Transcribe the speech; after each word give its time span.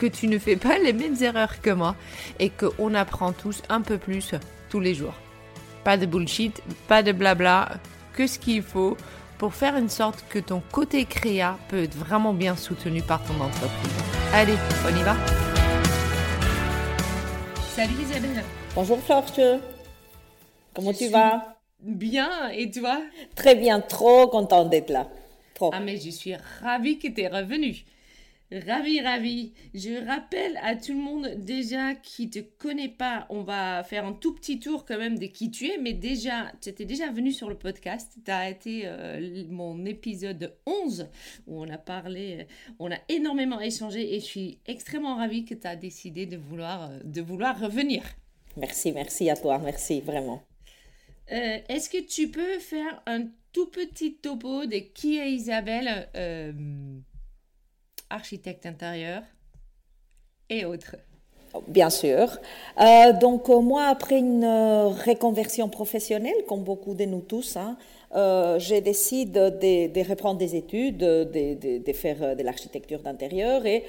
que 0.00 0.06
tu 0.06 0.28
ne 0.28 0.38
fais 0.38 0.56
pas 0.56 0.78
les 0.78 0.94
mêmes 0.94 1.16
erreurs 1.20 1.60
que 1.60 1.68
moi 1.68 1.94
et 2.38 2.48
qu'on 2.48 2.94
apprend 2.94 3.32
tous 3.32 3.62
un 3.68 3.82
peu 3.82 3.98
plus 3.98 4.34
tous 4.70 4.80
les 4.80 4.94
jours. 4.94 5.12
Pas 5.84 5.98
de 5.98 6.06
bullshit, 6.06 6.62
pas 6.88 7.02
de 7.02 7.12
blabla, 7.12 7.68
que 8.14 8.26
ce 8.26 8.38
qu'il 8.38 8.62
faut 8.62 8.96
pour 9.36 9.54
faire 9.54 9.76
une 9.76 9.90
sorte 9.90 10.24
que 10.30 10.38
ton 10.38 10.62
côté 10.72 11.04
créa 11.04 11.58
peut 11.68 11.82
être 11.82 11.94
vraiment 11.94 12.32
bien 12.32 12.56
soutenu 12.56 13.02
par 13.02 13.22
ton 13.24 13.34
entreprise. 13.44 13.92
Allez, 14.32 14.56
on 14.86 14.96
y 14.96 15.02
va 15.02 15.16
Salut 17.74 17.92
Isabelle 18.02 18.42
Bonjour 18.74 19.00
Florche 19.00 19.40
Comment 20.74 20.94
tu 20.94 21.08
vas? 21.08 21.56
Bien, 21.82 22.48
et 22.48 22.70
toi? 22.70 23.02
Très 23.34 23.54
bien, 23.54 23.80
trop 23.80 24.28
contente 24.28 24.70
d'être 24.70 24.90
là. 24.90 25.08
Trop. 25.52 25.70
Ah 25.74 25.80
mais 25.80 25.98
je 25.98 26.08
suis 26.08 26.34
ravie 26.62 26.98
que 26.98 27.08
tu 27.08 27.20
es 27.20 27.28
revenue. 27.28 27.84
Ravi, 28.52 29.00
ravi. 29.00 29.52
Je 29.74 30.04
rappelle 30.04 30.58
à 30.60 30.74
tout 30.74 30.92
le 30.92 30.98
monde 30.98 31.28
déjà 31.36 31.94
qui 31.94 32.28
te 32.30 32.40
connaît 32.40 32.88
pas, 32.88 33.26
on 33.30 33.42
va 33.42 33.84
faire 33.84 34.04
un 34.04 34.12
tout 34.12 34.34
petit 34.34 34.58
tour 34.58 34.84
quand 34.84 34.98
même 34.98 35.20
de 35.20 35.26
qui 35.26 35.52
tu 35.52 35.68
es, 35.68 35.78
mais 35.78 35.92
déjà, 35.92 36.50
tu 36.60 36.68
étais 36.68 36.84
déjà 36.84 37.12
venu 37.12 37.30
sur 37.30 37.48
le 37.48 37.56
podcast, 37.56 38.18
tu 38.24 38.30
as 38.30 38.50
été 38.50 38.82
euh, 38.86 39.44
mon 39.50 39.84
épisode 39.84 40.56
11 40.66 41.08
où 41.46 41.62
on 41.62 41.68
a 41.68 41.78
parlé, 41.78 42.38
euh, 42.40 42.74
on 42.80 42.90
a 42.90 42.98
énormément 43.08 43.60
échangé 43.60 44.16
et 44.16 44.18
je 44.18 44.24
suis 44.24 44.58
extrêmement 44.66 45.14
ravie 45.14 45.44
que 45.44 45.54
tu 45.54 45.68
as 45.68 45.76
décidé 45.76 46.26
de 46.26 46.36
vouloir, 46.36 46.90
euh, 46.90 46.98
de 47.04 47.20
vouloir 47.20 47.60
revenir. 47.60 48.02
Merci, 48.56 48.90
merci 48.90 49.30
à 49.30 49.36
toi, 49.36 49.58
merci 49.58 50.00
vraiment. 50.00 50.42
Est-ce 51.28 51.88
que 51.88 52.04
tu 52.04 52.28
peux 52.28 52.58
faire 52.58 53.00
un 53.06 53.26
tout 53.52 53.66
petit 53.66 54.16
topo 54.16 54.66
de 54.66 54.78
qui 54.92 55.18
est 55.18 55.30
Isabelle 55.30 56.08
architecte 58.10 58.66
intérieur 58.66 59.22
et 60.48 60.64
autres. 60.64 60.96
Bien 61.66 61.90
sûr. 61.90 62.38
Euh, 62.80 63.12
donc 63.14 63.48
euh, 63.48 63.60
moi, 63.60 63.84
après 63.86 64.18
une 64.18 64.44
euh, 64.44 64.88
reconversion 64.88 65.68
professionnelle, 65.68 66.44
comme 66.48 66.62
beaucoup 66.62 66.94
de 66.94 67.04
nous 67.04 67.22
tous, 67.22 67.56
hein, 67.56 67.76
euh, 68.14 68.58
je 68.58 68.76
décide 68.76 69.32
de, 69.32 69.88
de, 69.88 70.08
reprendre 70.08 70.38
des 70.38 70.54
études, 70.54 70.98
de, 70.98 71.78
de 71.78 71.92
faire 71.92 72.36
de 72.36 72.42
l'architecture 72.42 73.00
d'intérieur 73.00 73.66
et 73.66 73.84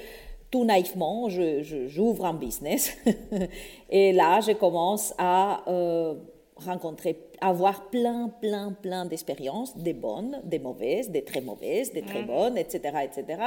tout 0.52 0.64
naïvement, 0.64 1.28
j'ouvre 1.30 2.26
un 2.26 2.34
business. 2.34 2.96
et 3.90 4.12
là, 4.12 4.40
je 4.40 4.52
commence 4.52 5.14
à 5.16 5.62
euh, 5.66 6.14
rencontrer, 6.56 7.18
avoir 7.40 7.88
plein, 7.88 8.28
plein, 8.40 8.72
plein 8.72 9.06
d'expériences, 9.06 9.76
des 9.76 9.94
bonnes, 9.94 10.40
des 10.44 10.58
mauvaises, 10.58 11.10
des 11.10 11.24
très 11.24 11.40
mauvaises, 11.40 11.90
des 11.92 12.02
très 12.02 12.22
bonnes, 12.22 12.58
etc., 12.58 12.80
etc. 13.02 13.42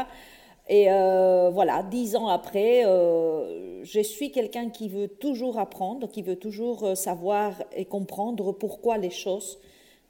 Et 0.68 0.88
euh, 0.90 1.50
voilà, 1.54 1.84
dix 1.84 2.16
ans 2.16 2.28
après, 2.28 2.86
euh, 2.86 3.84
je 3.84 4.00
suis 4.00 4.32
quelqu'un 4.32 4.70
qui 4.70 4.90
veut 4.90 5.08
toujours 5.08 5.60
apprendre, 5.60 6.08
qui 6.10 6.22
veut 6.22 6.38
toujours 6.38 6.98
savoir 6.98 7.54
et 7.76 7.86
comprendre 7.86 8.52
pourquoi 8.52 8.98
les 8.98 9.12
choses 9.12 9.60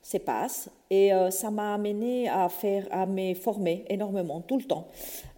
se 0.02 0.18
passent. 0.18 0.70
Et 0.92 1.12
ça 1.32 1.50
m'a 1.50 1.74
amené 1.74 2.30
à, 2.30 2.48
faire, 2.48 2.88
à 2.92 3.08
me 3.08 3.34
former 3.34 3.86
énormément, 3.90 4.40
tout 4.40 4.58
le 4.60 4.64
temps. 4.64 4.88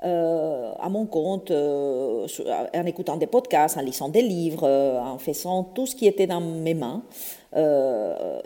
Euh, 0.04 0.74
à 0.80 0.90
mon 0.90 1.08
compte, 1.08 1.50
euh, 1.50 2.28
en 2.76 2.86
écoutant 2.86 3.18
des 3.18 3.26
podcasts, 3.26 3.78
en 3.78 3.82
lisant 3.82 4.10
des 4.10 4.22
livres, 4.22 4.64
euh, 4.64 5.00
en 5.00 5.18
faisant 5.18 5.64
tout 5.64 5.88
ce 5.88 5.96
qui 5.96 6.06
était 6.06 6.28
dans 6.28 6.42
mes 6.42 6.76
mains. 6.76 7.04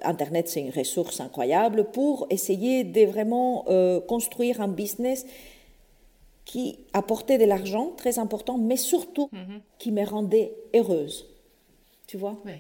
Internet, 0.03 0.47
c'est 0.47 0.61
une 0.61 0.71
ressource 0.71 1.19
incroyable 1.19 1.83
pour 1.91 2.27
essayer 2.29 2.85
de 2.85 3.05
vraiment 3.05 3.65
construire 4.07 4.61
un 4.61 4.69
business 4.69 5.25
qui 6.51 6.79
apportait 6.91 7.37
de 7.37 7.45
l'argent, 7.45 7.93
très 7.95 8.19
important, 8.19 8.57
mais 8.57 8.75
surtout 8.75 9.29
mm-hmm. 9.31 9.61
qui 9.79 9.93
me 9.93 10.03
rendait 10.03 10.53
heureuse. 10.75 11.25
Tu 12.07 12.17
vois? 12.17 12.37
Oui, 12.45 12.51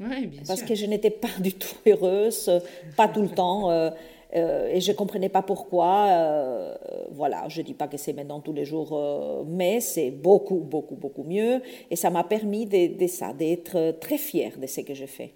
oui 0.00 0.26
bien 0.26 0.42
Parce 0.46 0.62
que 0.62 0.74
je 0.74 0.84
n'étais 0.84 1.08
pas 1.08 1.30
du 1.40 1.54
tout 1.54 1.74
heureuse, 1.86 2.50
pas 2.94 3.08
tout 3.08 3.22
le 3.22 3.30
temps. 3.30 3.90
Euh, 4.34 4.68
et 4.68 4.80
je 4.80 4.92
ne 4.92 4.96
comprenais 4.96 5.28
pas 5.30 5.40
pourquoi. 5.40 6.08
Euh, 6.08 6.74
voilà, 7.10 7.48
je 7.48 7.62
ne 7.62 7.66
dis 7.66 7.74
pas 7.74 7.88
que 7.88 7.96
c'est 7.96 8.12
maintenant 8.12 8.40
tous 8.40 8.52
les 8.52 8.66
jours, 8.66 8.90
euh, 8.92 9.44
mais 9.46 9.80
c'est 9.80 10.10
beaucoup, 10.10 10.58
beaucoup, 10.58 10.96
beaucoup 10.96 11.24
mieux. 11.24 11.62
Et 11.90 11.96
ça 11.96 12.10
m'a 12.10 12.24
permis 12.24 12.66
de, 12.66 13.06
ça, 13.06 13.32
d'être 13.32 13.98
très 14.00 14.18
fière 14.18 14.58
de 14.58 14.66
ce 14.66 14.82
que 14.82 14.92
je 14.92 15.06
fais. 15.06 15.32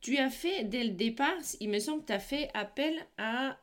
Tu 0.00 0.16
as 0.16 0.30
fait, 0.30 0.64
dès 0.64 0.84
le 0.84 0.90
départ, 0.90 1.36
il 1.60 1.68
me 1.68 1.78
semble 1.78 2.00
que 2.00 2.06
tu 2.06 2.12
as 2.14 2.20
fait 2.20 2.48
appel 2.54 2.94
à 3.18 3.58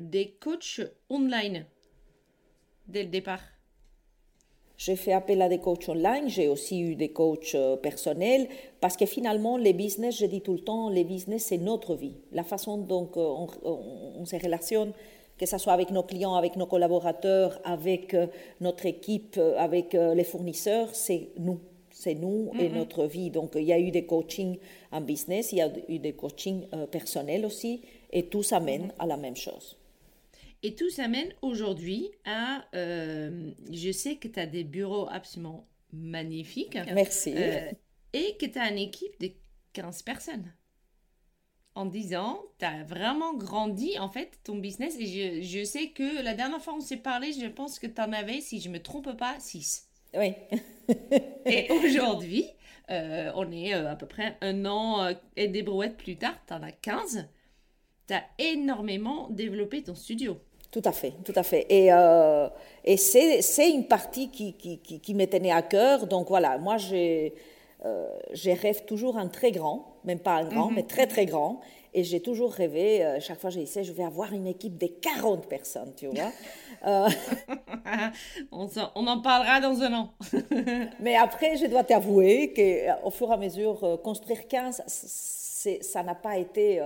des 0.00 0.36
coachs 0.40 0.80
online, 1.10 1.66
dès 2.88 3.02
le 3.02 3.08
départ? 3.08 3.40
J'ai 4.78 4.96
fait 4.96 5.12
appel 5.12 5.40
à 5.40 5.48
des 5.48 5.58
coachs 5.58 5.88
online, 5.88 6.28
j'ai 6.28 6.48
aussi 6.48 6.80
eu 6.80 6.96
des 6.96 7.08
coachs 7.08 7.54
euh, 7.54 7.76
personnels, 7.76 8.46
parce 8.80 8.96
que 8.96 9.06
finalement, 9.06 9.56
les 9.56 9.72
business, 9.72 10.18
je 10.18 10.26
dis 10.26 10.42
tout 10.42 10.52
le 10.52 10.60
temps, 10.60 10.90
les 10.90 11.04
business, 11.04 11.46
c'est 11.46 11.58
notre 11.58 11.94
vie. 11.94 12.16
La 12.32 12.44
façon 12.44 12.76
dont 12.76 13.10
euh, 13.16 13.70
on, 14.18 14.24
se 14.26 14.36
relationne, 14.36 14.92
que 15.38 15.46
ce 15.46 15.56
soit 15.56 15.72
avec 15.72 15.90
nos 15.90 16.02
clients, 16.02 16.34
avec 16.34 16.56
nos 16.56 16.66
collaborateurs, 16.66 17.58
avec 17.64 18.12
euh, 18.12 18.26
notre 18.60 18.84
équipe, 18.84 19.40
avec 19.56 19.94
les 19.94 20.24
fournisseurs, 20.24 20.94
c'est 20.94 21.28
nous. 21.38 21.60
C'est 21.90 22.14
nous 22.14 22.50
et 22.60 22.68
notre 22.68 23.06
vie. 23.06 23.30
Donc, 23.30 23.52
il 23.54 23.62
y 23.62 23.72
a 23.72 23.78
eu 23.78 23.90
des 23.90 24.04
coachings 24.04 24.58
en 24.92 25.00
business, 25.00 25.52
il 25.52 25.58
y 25.58 25.62
a 25.62 25.70
eu 25.88 25.98
des 25.98 26.12
coachings 26.12 26.66
personnels 26.90 27.46
aussi, 27.46 27.80
et 28.12 28.26
tout 28.26 28.42
s'amène 28.42 28.92
à 28.98 29.06
la 29.06 29.16
même 29.16 29.36
chose. 29.36 29.78
Et 30.62 30.74
tout 30.74 30.90
s'amène 30.90 31.32
aujourd'hui 31.42 32.10
à... 32.24 32.64
Euh, 32.74 33.52
je 33.70 33.90
sais 33.92 34.16
que 34.16 34.28
tu 34.28 34.40
as 34.40 34.46
des 34.46 34.64
bureaux 34.64 35.08
absolument 35.10 35.68
magnifiques. 35.92 36.78
Merci. 36.92 37.34
Euh, 37.36 37.70
et 38.12 38.36
que 38.38 38.46
tu 38.46 38.58
as 38.58 38.70
une 38.70 38.78
équipe 38.78 39.18
de 39.20 39.30
15 39.74 40.02
personnes. 40.02 40.52
En 41.74 41.84
10 41.84 42.16
ans, 42.16 42.42
tu 42.58 42.64
as 42.64 42.84
vraiment 42.84 43.34
grandi, 43.34 43.98
en 43.98 44.08
fait, 44.08 44.40
ton 44.44 44.56
business. 44.56 44.96
Et 44.98 45.06
je, 45.06 45.46
je 45.46 45.64
sais 45.64 45.90
que 45.90 46.22
la 46.22 46.34
dernière 46.34 46.62
fois 46.62 46.74
on 46.74 46.80
s'est 46.80 46.96
parlé, 46.96 47.32
je 47.32 47.46
pense 47.46 47.78
que 47.78 47.86
tu 47.86 48.00
en 48.00 48.12
avais, 48.12 48.40
si 48.40 48.60
je 48.60 48.70
me 48.70 48.82
trompe 48.82 49.14
pas, 49.16 49.38
6. 49.38 49.86
Oui. 50.14 50.32
et 51.44 51.70
aujourd'hui, 51.70 52.46
euh, 52.90 53.30
on 53.34 53.52
est 53.52 53.74
à 53.74 53.94
peu 53.94 54.06
près 54.06 54.38
un 54.40 54.64
an 54.64 55.14
et 55.36 55.48
des 55.48 55.62
brouettes 55.62 55.98
plus 55.98 56.16
tard, 56.16 56.34
tu 56.46 56.54
en 56.54 56.62
as 56.62 56.72
15. 56.72 57.28
Tu 58.06 58.14
as 58.14 58.24
énormément 58.38 59.28
développé 59.30 59.82
ton 59.82 59.94
studio. 59.94 60.40
Tout 60.76 60.86
à 60.86 60.92
fait, 60.92 61.14
tout 61.24 61.32
à 61.34 61.42
fait. 61.42 61.64
Et, 61.70 61.90
euh, 61.90 62.50
et 62.84 62.98
c'est 62.98 63.70
une 63.70 63.86
partie 63.86 64.28
qui, 64.28 64.52
qui, 64.52 64.78
qui, 64.78 65.14
me 65.14 65.24
tenait 65.24 65.50
à 65.50 65.62
cœur. 65.62 66.06
Donc 66.06 66.28
voilà, 66.28 66.58
moi, 66.58 66.76
j'ai 66.76 67.32
euh, 67.86 68.06
rêve 68.60 68.84
toujours 68.84 69.16
un 69.16 69.28
très 69.28 69.52
grand, 69.52 69.96
même 70.04 70.18
pas 70.18 70.34
un 70.34 70.44
grand, 70.44 70.68
mhm. 70.68 70.74
mais 70.74 70.82
très 70.82 71.06
très 71.06 71.24
grand. 71.24 71.60
Et 71.94 72.04
j'ai 72.04 72.20
toujours 72.20 72.52
rêvé, 72.52 73.02
euh, 73.02 73.20
chaque 73.20 73.40
fois 73.40 73.48
que 73.48 73.56
j'essaie, 73.56 73.84
je 73.84 73.92
vais 73.94 74.04
avoir 74.04 74.34
une 74.34 74.46
équipe 74.46 74.76
de 74.76 74.86
40 74.86 75.48
personnes, 75.48 75.94
tu 75.96 76.08
vois. 76.08 76.24
Euh, 76.86 77.08
on, 78.52 78.68
on, 78.94 79.06
en 79.06 79.20
parlera 79.22 79.60
dans 79.60 79.80
un 79.80 79.92
an. 79.94 80.10
mais 81.00 81.16
après, 81.16 81.56
je 81.56 81.66
dois 81.66 81.82
t'avouer 81.82 82.52
qu'au 82.52 83.10
fur 83.10 83.30
et 83.30 83.32
à 83.32 83.36
mesure, 83.38 83.98
construire 84.04 84.46
15, 84.46 84.84
ça 85.80 86.02
n'a 86.02 86.14
pas 86.14 86.36
été 86.36 86.80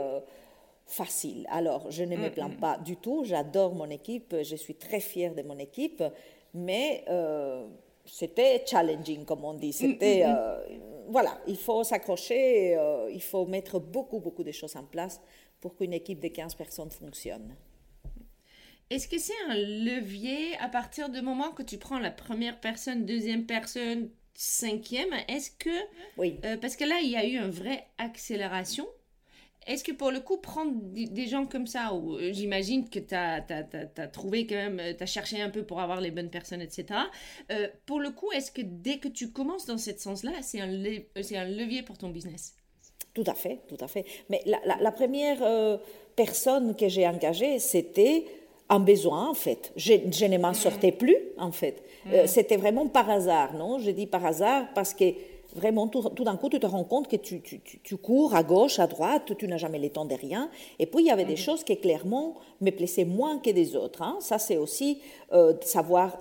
facile. 0.90 1.46
Alors, 1.50 1.90
je 1.90 2.02
ne 2.02 2.16
me 2.16 2.30
plains 2.30 2.50
pas 2.50 2.78
du 2.78 2.96
tout, 2.96 3.24
j'adore 3.24 3.74
mon 3.74 3.88
équipe, 3.88 4.34
je 4.42 4.56
suis 4.56 4.74
très 4.74 5.00
fière 5.00 5.34
de 5.34 5.42
mon 5.42 5.58
équipe, 5.58 6.02
mais 6.52 7.04
euh, 7.08 7.66
c'était 8.04 8.64
challenging, 8.66 9.24
comme 9.24 9.44
on 9.44 9.54
dit. 9.54 9.72
C'était, 9.72 10.24
euh, 10.24 10.58
voilà, 11.08 11.40
il 11.46 11.56
faut 11.56 11.84
s'accrocher, 11.84 12.76
euh, 12.76 13.08
il 13.12 13.22
faut 13.22 13.46
mettre 13.46 13.78
beaucoup, 13.78 14.18
beaucoup 14.18 14.42
de 14.42 14.52
choses 14.52 14.76
en 14.76 14.84
place 14.84 15.20
pour 15.60 15.76
qu'une 15.76 15.92
équipe 15.92 16.20
de 16.20 16.28
15 16.28 16.54
personnes 16.54 16.90
fonctionne. 16.90 17.54
Est-ce 18.90 19.06
que 19.06 19.18
c'est 19.18 19.40
un 19.48 19.54
levier 19.54 20.56
à 20.58 20.68
partir 20.68 21.08
du 21.08 21.22
moment 21.22 21.52
que 21.52 21.62
tu 21.62 21.78
prends 21.78 22.00
la 22.00 22.10
première 22.10 22.58
personne, 22.58 23.06
deuxième 23.06 23.46
personne, 23.46 24.10
cinquième? 24.34 25.12
Est-ce 25.28 25.52
que... 25.52 25.70
Oui. 26.18 26.40
parce 26.60 26.74
que 26.74 26.84
là, 26.84 26.98
il 27.00 27.10
y 27.10 27.16
a 27.16 27.24
eu 27.24 27.36
une 27.36 27.50
vraie 27.50 27.86
accélération 27.98 28.88
est-ce 29.66 29.84
que 29.84 29.92
pour 29.92 30.10
le 30.10 30.20
coup, 30.20 30.38
prendre 30.38 30.72
des 30.82 31.26
gens 31.26 31.46
comme 31.46 31.66
ça, 31.66 31.92
ou 31.92 32.16
euh, 32.16 32.32
j'imagine 32.32 32.88
que 32.88 32.98
tu 32.98 33.14
as, 33.14 33.42
trouvé 34.08 34.46
quand 34.46 34.54
même, 34.54 34.80
euh, 34.80 34.94
tu 34.96 35.02
as 35.02 35.06
cherché 35.06 35.40
un 35.40 35.50
peu 35.50 35.64
pour 35.64 35.80
avoir 35.80 36.00
les 36.00 36.10
bonnes 36.10 36.30
personnes, 36.30 36.62
etc. 36.62 36.86
Euh, 37.52 37.68
pour 37.84 38.00
le 38.00 38.10
coup, 38.10 38.32
est-ce 38.32 38.50
que 38.50 38.62
dès 38.64 38.98
que 38.98 39.08
tu 39.08 39.30
commences 39.30 39.66
dans 39.66 39.78
ce 39.78 39.90
sens-là, 39.96 40.32
c'est 40.40 40.60
un, 40.60 40.68
un 40.68 41.44
levier 41.44 41.82
pour 41.82 41.98
ton 41.98 42.08
business? 42.08 42.54
Tout 43.12 43.24
à 43.26 43.34
fait, 43.34 43.60
tout 43.68 43.76
à 43.80 43.88
fait. 43.88 44.04
Mais 44.30 44.42
la, 44.46 44.92
première 44.92 45.80
personne 46.14 46.76
que 46.76 46.88
j'ai 46.88 47.06
engagée, 47.06 47.58
c'était 47.58 48.24
un 48.68 48.78
besoin, 48.78 49.28
en 49.28 49.34
fait. 49.34 49.72
Je, 49.76 50.24
ne 50.26 50.38
m'en 50.38 50.54
sortais 50.54 50.92
plus, 50.92 51.16
en 51.36 51.50
fait. 51.50 51.82
Mm. 52.06 52.26
c'était 52.26 52.56
vraiment 52.56 52.86
par 52.86 53.10
hasard, 53.10 53.54
non? 53.54 53.80
Je 53.80 53.90
dis 53.90 54.06
par 54.06 54.24
hasard 54.24 54.68
parce 54.74 54.94
que 54.94 55.06
vraiment, 55.54 55.88
tout, 55.88 56.24
d'un 56.24 56.36
coup, 56.36 56.48
tu 56.48 56.60
te 56.60 56.66
rends 56.66 56.84
compte 56.84 57.08
que 57.08 57.16
tu, 57.16 57.40
tu, 57.40 57.60
tu, 57.60 57.96
cours 57.96 58.34
à 58.34 58.42
gauche, 58.42 58.78
à 58.78 58.86
droite, 58.86 59.36
tu 59.36 59.46
n'as 59.48 59.56
jamais 59.56 59.78
le 59.78 59.90
temps 59.90 60.04
de 60.04 60.14
rien. 60.14 60.50
Et 60.78 60.86
puis, 60.86 61.02
il 61.02 61.06
y 61.06 61.10
avait 61.10 61.24
des 61.24 61.32
mhm. 61.32 61.38
choses 61.38 61.64
qui, 61.64 61.76
clairement, 61.76 62.34
me 62.60 62.70
plaisaient 62.70 63.04
moins 63.04 63.38
que 63.38 63.50
des 63.50 63.76
autres. 63.76 64.02
Hein. 64.02 64.18
Ça, 64.20 64.38
c'est 64.38 64.56
aussi 64.56 65.00
euh, 65.32 65.54
savoir, 65.62 66.18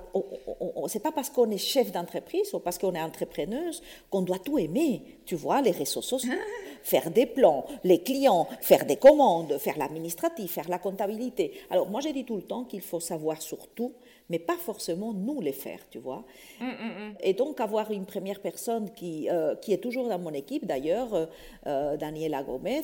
c'est 0.87 1.03
pas 1.03 1.11
parce 1.11 1.29
qu'on 1.29 1.49
est 1.51 1.57
chef 1.57 1.91
d'entreprise 1.91 2.53
ou 2.53 2.59
parce 2.59 2.77
qu'on 2.77 2.93
est 2.93 3.01
entrepreneuse 3.01 3.81
qu'on 4.09 4.21
doit 4.21 4.39
tout 4.39 4.57
aimer. 4.57 5.01
Tu 5.25 5.35
vois, 5.35 5.61
les 5.61 5.71
réseaux 5.71 6.01
sociaux, 6.01 6.31
faire 6.83 7.11
des 7.11 7.25
plans, 7.25 7.65
les 7.83 8.01
clients, 8.01 8.47
faire 8.61 8.85
des 8.85 8.95
commandes, 8.95 9.57
faire 9.57 9.77
l'administratif, 9.77 10.53
faire 10.53 10.69
la 10.69 10.79
comptabilité. 10.79 11.53
Alors, 11.69 11.89
moi, 11.89 12.01
j'ai 12.01 12.13
dit 12.13 12.25
tout 12.25 12.35
le 12.35 12.43
temps 12.43 12.63
qu'il 12.63 12.81
faut 12.81 12.99
savoir 12.99 13.41
surtout 13.41 13.93
mais 14.29 14.37
pas 14.39 14.57
forcément 14.57 15.13
nous 15.13 15.41
les 15.41 15.51
faire, 15.51 15.79
tu 15.89 15.97
vois. 15.97 16.23
Mm, 16.59 16.65
mm, 16.65 16.69
mm. 16.69 17.15
Et 17.21 17.33
donc 17.33 17.59
avoir 17.59 17.91
une 17.91 18.05
première 18.05 18.39
personne 18.39 18.91
qui, 18.93 19.27
euh, 19.29 19.55
qui 19.55 19.73
est 19.73 19.77
toujours 19.77 20.07
dans 20.07 20.19
mon 20.19 20.33
équipe 20.33 20.65
d'ailleurs, 20.65 21.13
euh, 21.13 21.25
euh, 21.65 21.97
Daniela 21.97 22.43
Gomez, 22.43 22.83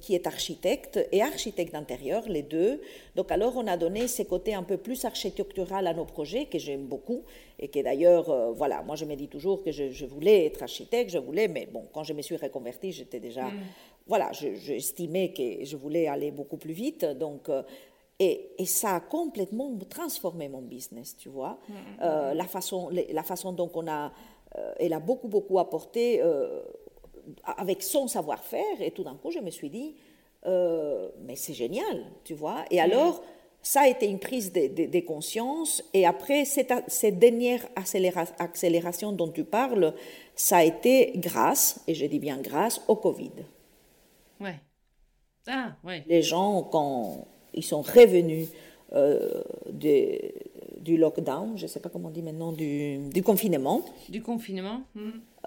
qui 0.00 0.14
est 0.14 0.26
architecte 0.26 1.00
et 1.10 1.22
architecte 1.22 1.72
d'intérieur, 1.72 2.28
les 2.28 2.42
deux. 2.42 2.80
Donc 3.16 3.32
alors 3.32 3.56
on 3.56 3.66
a 3.66 3.76
donné 3.76 4.06
ces 4.06 4.24
côtés 4.24 4.54
un 4.54 4.62
peu 4.62 4.76
plus 4.76 5.04
architectural 5.04 5.86
à 5.86 5.94
nos 5.94 6.04
projets 6.04 6.46
que 6.46 6.58
j'aime 6.58 6.86
beaucoup 6.86 7.22
et 7.58 7.68
que 7.68 7.80
d'ailleurs, 7.80 8.54
voilà, 8.54 8.82
moi 8.82 8.96
je 8.96 9.04
me 9.04 9.16
dis 9.16 9.28
toujours 9.28 9.62
que 9.62 9.72
je, 9.72 10.06
voulais 10.06 10.46
être 10.46 10.62
architecte, 10.62 11.10
je 11.10 11.18
voulais, 11.18 11.48
mais 11.48 11.66
bon, 11.66 11.84
quand 11.92 12.04
je 12.04 12.14
me 12.14 12.22
suis 12.22 12.36
reconvertie, 12.36 12.92
j'étais 12.92 13.20
déjà, 13.20 13.50
voilà, 14.06 14.30
j'estimais 14.32 15.32
que 15.32 15.64
je 15.64 15.76
voulais 15.76 16.06
aller 16.06 16.30
beaucoup 16.30 16.56
plus 16.56 16.72
vite, 16.72 17.04
donc 17.04 17.50
et, 18.20 18.66
ça 18.66 18.96
a 18.96 19.00
complètement 19.00 19.74
transformé 19.88 20.48
mon 20.48 20.60
business, 20.60 21.16
tu 21.16 21.30
vois. 21.30 21.58
Mm, 21.68 21.72
mm, 21.72 21.76
euh, 22.02 22.34
mm. 22.34 22.36
la, 22.36 22.44
façon, 22.44 22.90
la 22.90 23.22
façon 23.22 23.52
dont 23.52 23.70
on 23.74 23.88
a, 23.88 24.12
euh, 24.56 24.72
elle 24.78 24.92
a 24.92 25.00
beaucoup, 25.00 25.28
beaucoup 25.28 25.58
apporté 25.58 26.20
euh, 26.22 26.60
avec 27.44 27.82
son 27.82 28.06
savoir-faire. 28.08 28.80
Et 28.80 28.90
tout 28.90 29.04
d'un 29.04 29.14
coup, 29.14 29.30
je 29.30 29.38
me 29.38 29.50
suis 29.50 29.70
dit, 29.70 29.96
mais 30.44 31.34
c'est 31.34 31.54
génial, 31.54 32.04
tu 32.24 32.34
vois. 32.34 32.64
Et 32.70 32.78
alors, 32.78 33.22
ça 33.62 33.82
a 33.82 33.88
été 33.88 34.06
une 34.06 34.18
prise 34.18 34.52
de, 34.52 34.86
de, 34.86 35.00
conscience. 35.00 35.82
Et 35.94 36.06
après, 36.06 36.44
cette, 36.44 36.72
cette 36.88 37.18
dernière 37.18 37.66
accélération 38.38 39.12
dont 39.12 39.28
tu 39.28 39.44
parles, 39.44 39.94
ça 40.34 40.58
a 40.58 40.64
été 40.64 41.12
grâce, 41.16 41.82
et 41.86 41.94
je 41.94 42.04
dis 42.04 42.18
bien 42.18 42.38
grâce, 42.38 42.82
au 42.86 42.96
Covid. 42.96 43.32
Ouais. 44.40 44.60
Ah, 45.46 45.72
ouais. 45.84 46.04
Les 46.06 46.22
gens, 46.22 46.62
quand 46.62 47.26
ils 47.54 47.64
sont 47.64 47.82
revenus 47.82 48.48
euh, 48.92 49.42
de- 49.70 50.18
du 50.80 50.96
lockdown, 50.96 51.56
je 51.56 51.62
ne 51.62 51.68
sais 51.68 51.78
pas 51.80 51.88
comment 51.90 52.08
on 52.08 52.12
dit 52.12 52.22
maintenant, 52.22 52.52
du, 52.52 52.98
du 53.12 53.22
confinement, 53.22 53.82
Du 54.08 54.20
confinement 54.22 54.82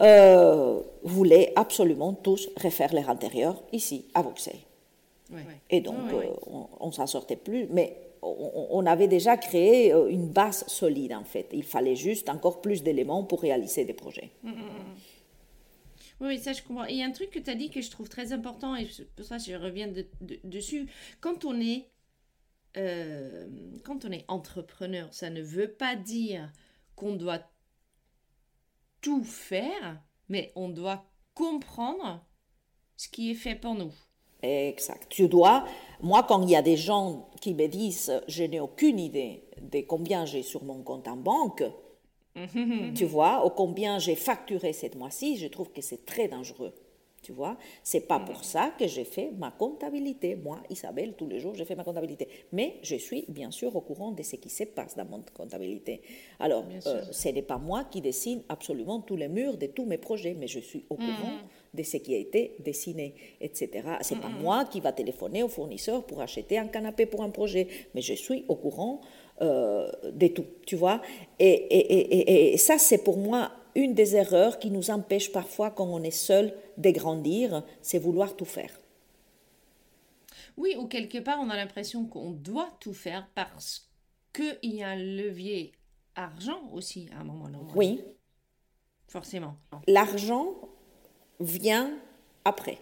euh, 0.01 0.79
voulaient 1.03 1.51
absolument 1.55 2.13
tous 2.13 2.49
refaire 2.61 2.93
leur 2.93 3.09
intérieur 3.09 3.61
ici, 3.73 4.05
à 4.13 4.23
Bruxelles. 4.23 4.59
Ouais. 5.31 5.41
Et 5.69 5.81
donc, 5.81 5.95
Ouais, 6.11 6.19
ouais. 6.19 6.29
euh, 6.29 6.61
on 6.79 6.87
ne 6.87 6.91
s'en 6.91 7.07
sortait 7.07 7.35
plus, 7.35 7.67
mais 7.69 7.97
on, 8.21 8.67
on 8.69 8.85
avait 8.85 9.07
déjà 9.09 9.35
créé 9.35 9.91
une 9.91 10.27
base 10.29 10.63
solide, 10.67 11.13
en 11.13 11.23
fait. 11.25 11.47
Il 11.51 11.63
fallait 11.63 11.95
juste 11.97 12.29
encore 12.29 12.61
plus 12.61 12.81
d'éléments 12.83 13.23
pour 13.23 13.41
réaliser 13.41 13.83
des 13.83 13.93
projets. 13.93 14.29
Oui, 16.21 16.27
oui, 16.29 16.37
ça 16.39 16.53
je 16.53 16.61
comprends. 16.63 16.85
Et 16.85 16.91
il 16.93 16.97
y 16.99 17.03
a 17.03 17.05
un 17.07 17.11
truc 17.11 17.31
que 17.31 17.39
tu 17.39 17.49
as 17.49 17.55
dit 17.55 17.69
que 17.69 17.81
je 17.81 17.89
trouve 17.91 18.07
très 18.07 18.31
important, 18.31 18.75
et 18.75 18.87
pour 19.15 19.25
ça 19.25 19.37
je 19.39 19.53
reviens 19.55 19.87
de- 19.87 20.05
de- 20.21 20.39
dessus. 20.45 20.87
Quand 21.19 21.43
on 21.43 21.59
est 21.59 21.85
euh, 22.77 23.47
quand 23.83 24.05
on 24.05 24.11
est 24.11 24.25
entrepreneur, 24.27 25.13
ça 25.13 25.29
ne 25.29 25.41
veut 25.41 25.71
pas 25.71 25.95
dire 25.95 26.51
qu'on 26.95 27.15
doit 27.15 27.41
tout 29.01 29.23
faire, 29.23 30.01
mais 30.29 30.51
on 30.55 30.69
doit 30.69 31.05
comprendre 31.33 32.25
ce 32.95 33.09
qui 33.09 33.31
est 33.31 33.35
fait 33.35 33.55
pour 33.55 33.75
nous. 33.75 33.91
Exact. 34.41 35.07
Tu 35.09 35.27
dois, 35.27 35.65
moi, 36.01 36.23
quand 36.23 36.41
il 36.43 36.49
y 36.49 36.55
a 36.55 36.61
des 36.61 36.77
gens 36.77 37.29
qui 37.39 37.53
me 37.53 37.67
disent, 37.67 38.11
je 38.27 38.43
n'ai 38.43 38.59
aucune 38.59 38.99
idée 38.99 39.45
de 39.61 39.81
combien 39.81 40.25
j'ai 40.25 40.43
sur 40.43 40.63
mon 40.63 40.83
compte 40.83 41.07
en 41.07 41.15
banque, 41.15 41.63
tu 42.95 43.05
vois, 43.05 43.45
ou 43.45 43.49
combien 43.49 43.99
j'ai 43.99 44.15
facturé 44.15 44.73
cette 44.73 44.95
mois-ci, 44.95 45.37
je 45.37 45.47
trouve 45.47 45.71
que 45.71 45.81
c'est 45.81 46.05
très 46.05 46.27
dangereux. 46.27 46.73
Tu 47.23 47.31
vois, 47.31 47.57
c'est 47.83 48.01
pas 48.01 48.19
pour 48.19 48.43
ça 48.43 48.73
que 48.77 48.85
j'ai 48.85 49.05
fait 49.05 49.31
ma 49.37 49.49
comptabilité. 49.49 50.35
Moi, 50.35 50.59
Isabelle, 50.69 51.13
tous 51.17 51.25
les 51.27 51.39
jours, 51.39 51.55
j'ai 51.55 51.63
fait 51.65 51.75
ma 51.75 51.83
comptabilité. 51.85 52.27
Mais 52.51 52.75
je 52.83 52.95
suis 52.97 53.23
bien 53.29 53.49
sûr 53.49 53.73
au 53.75 53.81
courant 53.81 54.11
de 54.11 54.21
ce 54.23 54.35
qui 54.35 54.49
se 54.49 54.65
passe 54.65 54.95
dans 54.97 55.05
mon 55.05 55.21
comptabilité. 55.33 56.01
Alors, 56.39 56.65
euh, 56.85 57.01
ce 57.11 57.29
n'est 57.29 57.41
pas 57.41 57.57
moi 57.57 57.85
qui 57.85 58.01
dessine 58.01 58.43
absolument 58.49 58.99
tous 58.99 59.15
les 59.15 59.29
murs 59.29 59.57
de 59.57 59.67
tous 59.67 59.85
mes 59.85 59.97
projets, 59.97 60.35
mais 60.37 60.47
je 60.47 60.59
suis 60.59 60.83
au 60.89 60.95
courant 60.95 61.37
de 61.73 61.81
ce 61.81 61.97
qui 61.97 62.13
a 62.13 62.17
été 62.17 62.55
dessiné, 62.59 63.15
etc. 63.41 63.69
C'est 64.01 64.19
pas 64.19 64.27
moi 64.41 64.65
qui 64.65 64.79
va 64.81 64.91
téléphoner 64.91 65.41
au 65.43 65.47
fournisseur 65.47 66.05
pour 66.05 66.21
acheter 66.21 66.57
un 66.59 66.67
canapé 66.67 67.05
pour 67.07 67.23
un 67.23 67.29
projet, 67.29 67.67
mais 67.95 68.01
je 68.01 68.13
suis 68.13 68.45
au 68.49 68.55
courant 68.55 68.99
euh, 69.41 69.89
de 70.11 70.27
tout, 70.27 70.45
tu 70.67 70.75
vois. 70.75 71.01
Et, 71.39 71.49
et- 71.49 71.93
et- 71.93 72.17
et- 72.19 72.53
et 72.53 72.57
ça, 72.57 72.77
c'est 72.77 73.03
pour 73.03 73.17
moi 73.17 73.49
une 73.75 73.93
des 73.93 74.15
erreurs 74.15 74.59
qui 74.59 74.69
nous 74.71 74.91
empêche 74.91 75.31
parfois, 75.31 75.71
quand 75.71 75.85
on 75.85 76.03
est 76.03 76.11
seul, 76.11 76.53
de 76.77 76.91
grandir, 76.91 77.63
c'est 77.81 77.99
vouloir 77.99 78.35
tout 78.35 78.45
faire. 78.45 78.71
Oui, 80.57 80.75
ou 80.77 80.87
quelque 80.87 81.17
part, 81.17 81.39
on 81.41 81.49
a 81.49 81.55
l'impression 81.55 82.05
qu'on 82.05 82.31
doit 82.31 82.69
tout 82.79 82.93
faire 82.93 83.27
parce 83.33 83.89
qu'il 84.33 84.57
y 84.75 84.83
a 84.83 84.89
un 84.89 84.95
levier 84.95 85.71
argent 86.15 86.61
aussi 86.71 87.09
à 87.15 87.21
un 87.21 87.23
moment 87.23 87.49
donné. 87.49 87.71
Oui, 87.75 88.01
Forcément. 89.07 89.55
l'argent 89.87 90.47
vient 91.39 91.91
après. 92.45 92.77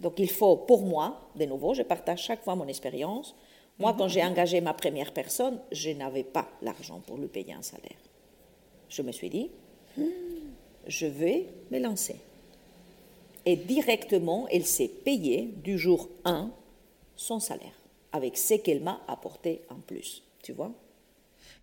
Donc 0.00 0.18
il 0.18 0.30
faut, 0.30 0.56
pour 0.56 0.82
moi, 0.82 1.30
de 1.36 1.44
nouveau, 1.44 1.74
je 1.74 1.82
partage 1.82 2.22
chaque 2.24 2.42
fois 2.42 2.54
mon 2.56 2.66
expérience. 2.66 3.34
Moi, 3.78 3.94
quand 3.96 4.08
j'ai 4.08 4.22
engagé 4.22 4.60
ma 4.60 4.74
première 4.74 5.12
personne, 5.12 5.60
je 5.72 5.90
n'avais 5.90 6.24
pas 6.24 6.48
l'argent 6.62 7.00
pour 7.00 7.16
lui 7.16 7.28
payer 7.28 7.54
un 7.54 7.62
salaire. 7.62 7.96
Je 8.88 9.02
me 9.02 9.12
suis 9.12 9.30
dit, 9.30 9.50
je 10.86 11.06
vais 11.06 11.46
me 11.70 11.78
lancer. 11.78 12.16
Et 13.46 13.56
directement, 13.56 14.46
elle 14.48 14.66
s'est 14.66 14.88
payée 14.88 15.54
du 15.62 15.78
jour 15.78 16.08
1 16.24 16.50
son 17.16 17.38
salaire, 17.38 17.78
avec 18.12 18.38
ce 18.38 18.54
qu'elle 18.54 18.82
m'a 18.82 19.02
apporté 19.06 19.62
en 19.68 19.76
plus. 19.76 20.22
Tu 20.42 20.52
vois 20.52 20.72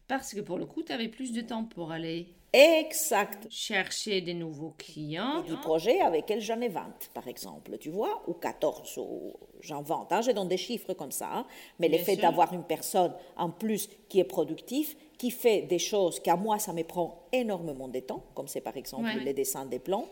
Parce 0.07 0.33
que 0.33 0.41
pour 0.41 0.57
le 0.57 0.65
coup, 0.65 0.83
tu 0.83 0.91
avais 0.91 1.07
plus 1.07 1.31
de 1.33 1.41
temps 1.41 1.63
pour 1.63 1.91
aller 1.91 2.27
Exact. 2.53 3.45
chercher 3.49 4.21
des 4.21 4.33
nouveaux 4.33 4.73
clients. 4.77 5.41
du 5.41 5.55
projet 5.57 5.99
avec 5.99 6.21
lequel 6.23 6.41
j'en 6.41 6.59
ai 6.61 6.69
20, 6.69 7.09
par 7.13 7.27
exemple, 7.27 7.77
tu 7.77 7.89
vois, 7.89 8.23
ou 8.27 8.33
14, 8.33 8.97
ou 8.97 9.33
j'en 9.61 9.81
vante. 9.81 10.11
Hein, 10.11 10.21
je 10.21 10.31
donne 10.31 10.47
des 10.47 10.57
chiffres 10.57 10.93
comme 10.93 11.11
ça. 11.11 11.29
hein. 11.31 11.45
Mais 11.79 11.87
le 11.89 11.97
fait 11.97 12.15
d'avoir 12.15 12.53
une 12.53 12.63
personne 12.63 13.13
en 13.35 13.49
plus 13.49 13.89
qui 14.09 14.19
est 14.19 14.23
productive, 14.23 14.95
qui 15.17 15.29
fait 15.31 15.63
des 15.63 15.79
choses 15.79 16.19
qu'à 16.19 16.35
moi, 16.35 16.57
ça 16.59 16.73
me 16.73 16.83
prend 16.83 17.23
énormément 17.31 17.87
de 17.87 17.99
temps, 17.99 18.23
comme 18.33 18.47
c'est 18.47 18.61
par 18.61 18.77
exemple 18.77 19.03
Ouais. 19.05 19.19
les 19.23 19.33
dessins 19.33 19.65
des 19.65 19.79
plans, 19.79 20.07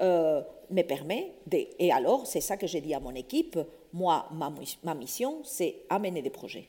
euh, 0.00 0.42
me 0.70 0.82
permet 0.82 1.32
de... 1.46 1.66
Et 1.78 1.92
alors, 1.92 2.26
c'est 2.26 2.40
ça 2.40 2.56
que 2.56 2.66
j'ai 2.66 2.80
dit 2.80 2.94
à 2.94 3.00
mon 3.00 3.14
équipe, 3.14 3.58
moi, 3.92 4.26
ma, 4.32 4.52
ma 4.82 4.94
mission, 4.94 5.40
c'est 5.44 5.82
amener 5.90 6.22
des 6.22 6.30
projets. 6.30 6.68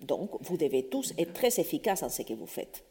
Donc, 0.00 0.30
vous 0.40 0.56
devez 0.56 0.84
tous 0.84 1.12
être 1.18 1.32
très 1.32 1.58
efficaces 1.60 2.02
en 2.02 2.08
ce 2.08 2.22
que 2.22 2.32
vous 2.34 2.46
faites. 2.46 2.84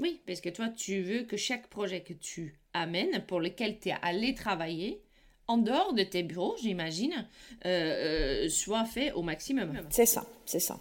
Oui, 0.00 0.20
parce 0.26 0.40
que 0.40 0.48
toi, 0.48 0.68
tu 0.68 1.02
veux 1.02 1.22
que 1.22 1.36
chaque 1.36 1.68
projet 1.68 2.00
que 2.00 2.12
tu 2.12 2.58
amènes, 2.72 3.24
pour 3.26 3.40
lequel 3.40 3.78
tu 3.78 3.90
es 3.90 3.94
allé 4.02 4.34
travailler, 4.34 5.00
en 5.46 5.58
dehors 5.58 5.92
de 5.92 6.02
tes 6.02 6.22
bureaux, 6.22 6.56
j'imagine, 6.60 7.28
euh, 7.66 8.44
euh, 8.44 8.48
soit 8.48 8.84
fait 8.86 9.12
au 9.12 9.22
maximum. 9.22 9.78
C'est 9.90 10.06
ça, 10.06 10.24
c'est 10.46 10.58
ça. 10.58 10.78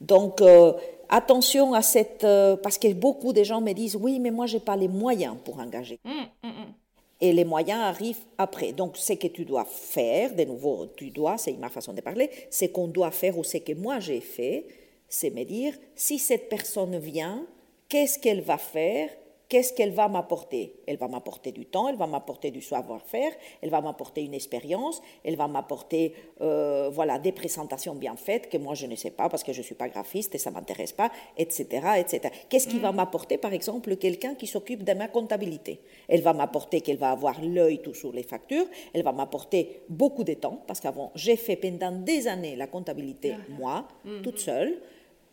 Donc, 0.00 0.42
euh, 0.42 0.72
attention 1.08 1.72
à 1.74 1.80
cette... 1.80 2.24
euh, 2.24 2.56
parce 2.56 2.76
que 2.76 2.92
beaucoup 2.92 3.32
de 3.32 3.42
gens 3.44 3.60
me 3.60 3.72
disent, 3.72 3.96
oui, 3.96 4.18
mais 4.18 4.30
moi, 4.30 4.46
je 4.46 4.56
n'ai 4.56 4.60
pas 4.60 4.76
les 4.76 4.88
moyens 4.88 5.36
pour 5.44 5.58
engager. 5.60 5.98
Hum, 6.04 6.26
hum, 6.42 6.50
hum. 6.50 6.74
Et 7.20 7.32
les 7.32 7.44
moyens 7.44 7.80
arrivent 7.80 8.24
après. 8.36 8.72
Donc, 8.72 8.96
ce 8.96 9.12
que 9.14 9.28
tu 9.28 9.44
dois 9.44 9.64
faire, 9.64 10.34
de 10.34 10.44
nouveau, 10.44 10.86
tu 10.96 11.10
dois, 11.10 11.38
c'est 11.38 11.52
ma 11.54 11.70
façon 11.70 11.92
de 11.94 12.00
parler, 12.00 12.28
ce 12.50 12.66
qu'on 12.66 12.88
doit 12.88 13.12
faire 13.12 13.38
ou 13.38 13.44
ce 13.44 13.58
que 13.58 13.72
moi 13.72 14.00
j'ai 14.00 14.20
fait, 14.20 14.66
c'est 15.08 15.30
me 15.30 15.44
dire, 15.44 15.72
si 15.94 16.18
cette 16.18 16.48
personne 16.48 16.98
vient, 16.98 17.46
qu'est-ce 17.94 18.18
qu'elle 18.18 18.40
va 18.40 18.58
faire? 18.58 19.08
Qu'est-ce 19.48 19.72
qu'elle 19.72 19.92
va 19.92 20.08
m'apporter? 20.08 20.74
Elle 20.88 20.96
va 20.96 21.06
m'apporter 21.06 21.52
du 21.52 21.64
temps, 21.64 21.86
elle 21.86 21.94
va 21.94 22.08
m'apporter 22.08 22.50
du 22.50 22.60
savoir-faire, 22.60 23.30
elle 23.62 23.70
va 23.70 23.80
m'apporter 23.80 24.24
une 24.24 24.34
expérience, 24.34 25.00
elle 25.22 25.36
va 25.36 25.46
m'apporter 25.46 26.12
euh, 26.40 26.90
voilà, 26.92 27.20
des 27.20 27.30
présentations 27.30 27.94
bien 27.94 28.16
faites 28.16 28.48
que 28.48 28.56
moi 28.56 28.74
je 28.74 28.86
ne 28.86 28.96
sais 28.96 29.12
pas 29.12 29.28
parce 29.28 29.44
que 29.44 29.52
je 29.52 29.58
ne 29.58 29.62
suis 29.62 29.76
pas 29.76 29.88
graphiste 29.88 30.34
et 30.34 30.38
ça 30.38 30.50
ne 30.50 30.56
m'intéresse 30.56 30.90
pas, 30.90 31.12
etc. 31.36 31.86
etc. 31.98 32.34
Qu'est-ce 32.48 32.66
qui 32.66 32.80
va 32.80 32.90
m'apporter, 32.90 33.38
par 33.38 33.52
exemple, 33.52 33.94
quelqu'un 33.94 34.34
qui 34.34 34.48
s'occupe 34.48 34.82
de 34.82 34.92
ma 34.94 35.06
comptabilité? 35.06 35.80
Elle 36.08 36.22
va 36.22 36.32
m'apporter 36.32 36.80
qu'elle 36.80 36.98
va 36.98 37.12
avoir 37.12 37.40
l'œil 37.40 37.78
tout 37.80 37.94
sur 37.94 38.10
les 38.10 38.24
factures, 38.24 38.66
elle 38.92 39.04
va 39.04 39.12
m'apporter 39.12 39.82
beaucoup 39.88 40.24
de 40.24 40.34
temps 40.34 40.64
parce 40.66 40.80
qu'avant, 40.80 41.12
j'ai 41.14 41.36
fait 41.36 41.54
pendant 41.54 41.92
des 41.92 42.26
années 42.26 42.56
la 42.56 42.66
comptabilité, 42.66 43.36
moi, 43.50 43.86
toute 44.24 44.40
seule. 44.40 44.80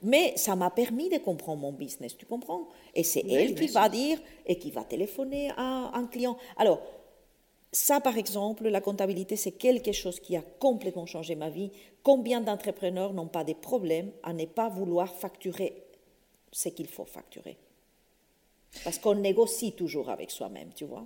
Mais 0.04 0.36
ça 0.36 0.56
m'a 0.56 0.72
permis 0.72 1.10
de 1.10 1.18
comprendre 1.18 1.62
mon 1.62 1.72
business, 1.72 2.18
tu 2.18 2.26
comprends? 2.26 2.68
Et 2.96 3.04
c'est 3.04 3.24
elle 3.30 3.54
qui 3.54 3.68
va 3.68 3.88
dire 3.88 4.20
et 4.46 4.58
qui 4.58 4.72
va 4.72 4.84
téléphoner 4.84 5.52
à 5.58 5.92
un 5.94 6.08
client. 6.08 6.38
Alors, 6.58 6.82
ça, 7.72 8.02
par 8.02 8.18
exemple, 8.18 8.68
la 8.68 8.82
comptabilité, 8.82 9.36
c'est 9.36 9.52
quelque 9.52 9.92
chose 9.92 10.20
qui 10.20 10.36
a 10.36 10.42
complètement 10.60 11.06
changé 11.06 11.36
ma 11.36 11.50
vie. 11.50 11.72
Combien 12.04 12.42
d'entrepreneurs 12.42 13.14
n'ont 13.14 13.28
pas 13.28 13.44
des 13.44 13.54
problèmes 13.54 14.12
à 14.24 14.34
ne 14.34 14.46
pas 14.46 14.70
vouloir 14.70 15.14
facturer 15.14 15.84
ce 16.52 16.70
qu'il 16.70 16.88
faut 16.88 17.06
facturer? 17.06 17.58
Parce 18.84 19.00
qu'on 19.00 19.16
négocie 19.16 19.74
toujours 19.74 20.10
avec 20.10 20.32
soi-même, 20.32 20.74
tu 20.74 20.86
vois? 20.86 21.06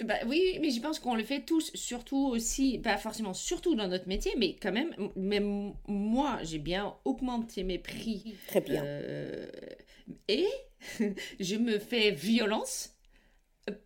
Bah 0.00 0.18
oui, 0.26 0.58
mais 0.60 0.70
je 0.70 0.80
pense 0.80 0.98
qu'on 0.98 1.14
le 1.14 1.22
fait 1.22 1.42
tous, 1.42 1.70
surtout 1.74 2.26
aussi, 2.26 2.78
pas 2.78 2.96
forcément 2.96 3.34
surtout 3.34 3.74
dans 3.74 3.86
notre 3.88 4.08
métier, 4.08 4.32
mais 4.36 4.56
quand 4.56 4.72
même, 4.72 4.94
même 5.14 5.74
moi, 5.86 6.40
j'ai 6.42 6.58
bien 6.58 6.96
augmenté 7.04 7.62
mes 7.62 7.78
prix. 7.78 8.34
Très 8.48 8.60
bien. 8.60 8.82
Euh, 8.84 9.46
et 10.28 10.48
je 11.40 11.56
me 11.56 11.78
fais 11.78 12.10
violence 12.10 12.96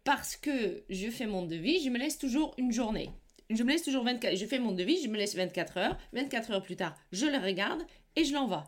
parce 0.04 0.36
que 0.36 0.84
je 0.88 1.10
fais 1.10 1.26
mon 1.26 1.44
devis, 1.44 1.82
je 1.84 1.90
me 1.90 1.98
laisse 1.98 2.18
toujours 2.18 2.54
une 2.56 2.72
journée. 2.72 3.10
Je 3.50 3.62
me 3.62 3.70
laisse 3.70 3.82
toujours 3.82 4.04
24, 4.04 4.36
je 4.36 4.46
fais 4.46 4.58
mon 4.58 4.72
devis, 4.72 5.02
je 5.02 5.08
me 5.08 5.16
laisse 5.16 5.36
24 5.36 5.76
heures, 5.76 5.98
24 6.14 6.50
heures 6.50 6.62
plus 6.62 6.76
tard, 6.76 6.96
je 7.12 7.26
le 7.26 7.38
regarde 7.38 7.82
et 8.16 8.24
je 8.24 8.32
l'envoie. 8.32 8.64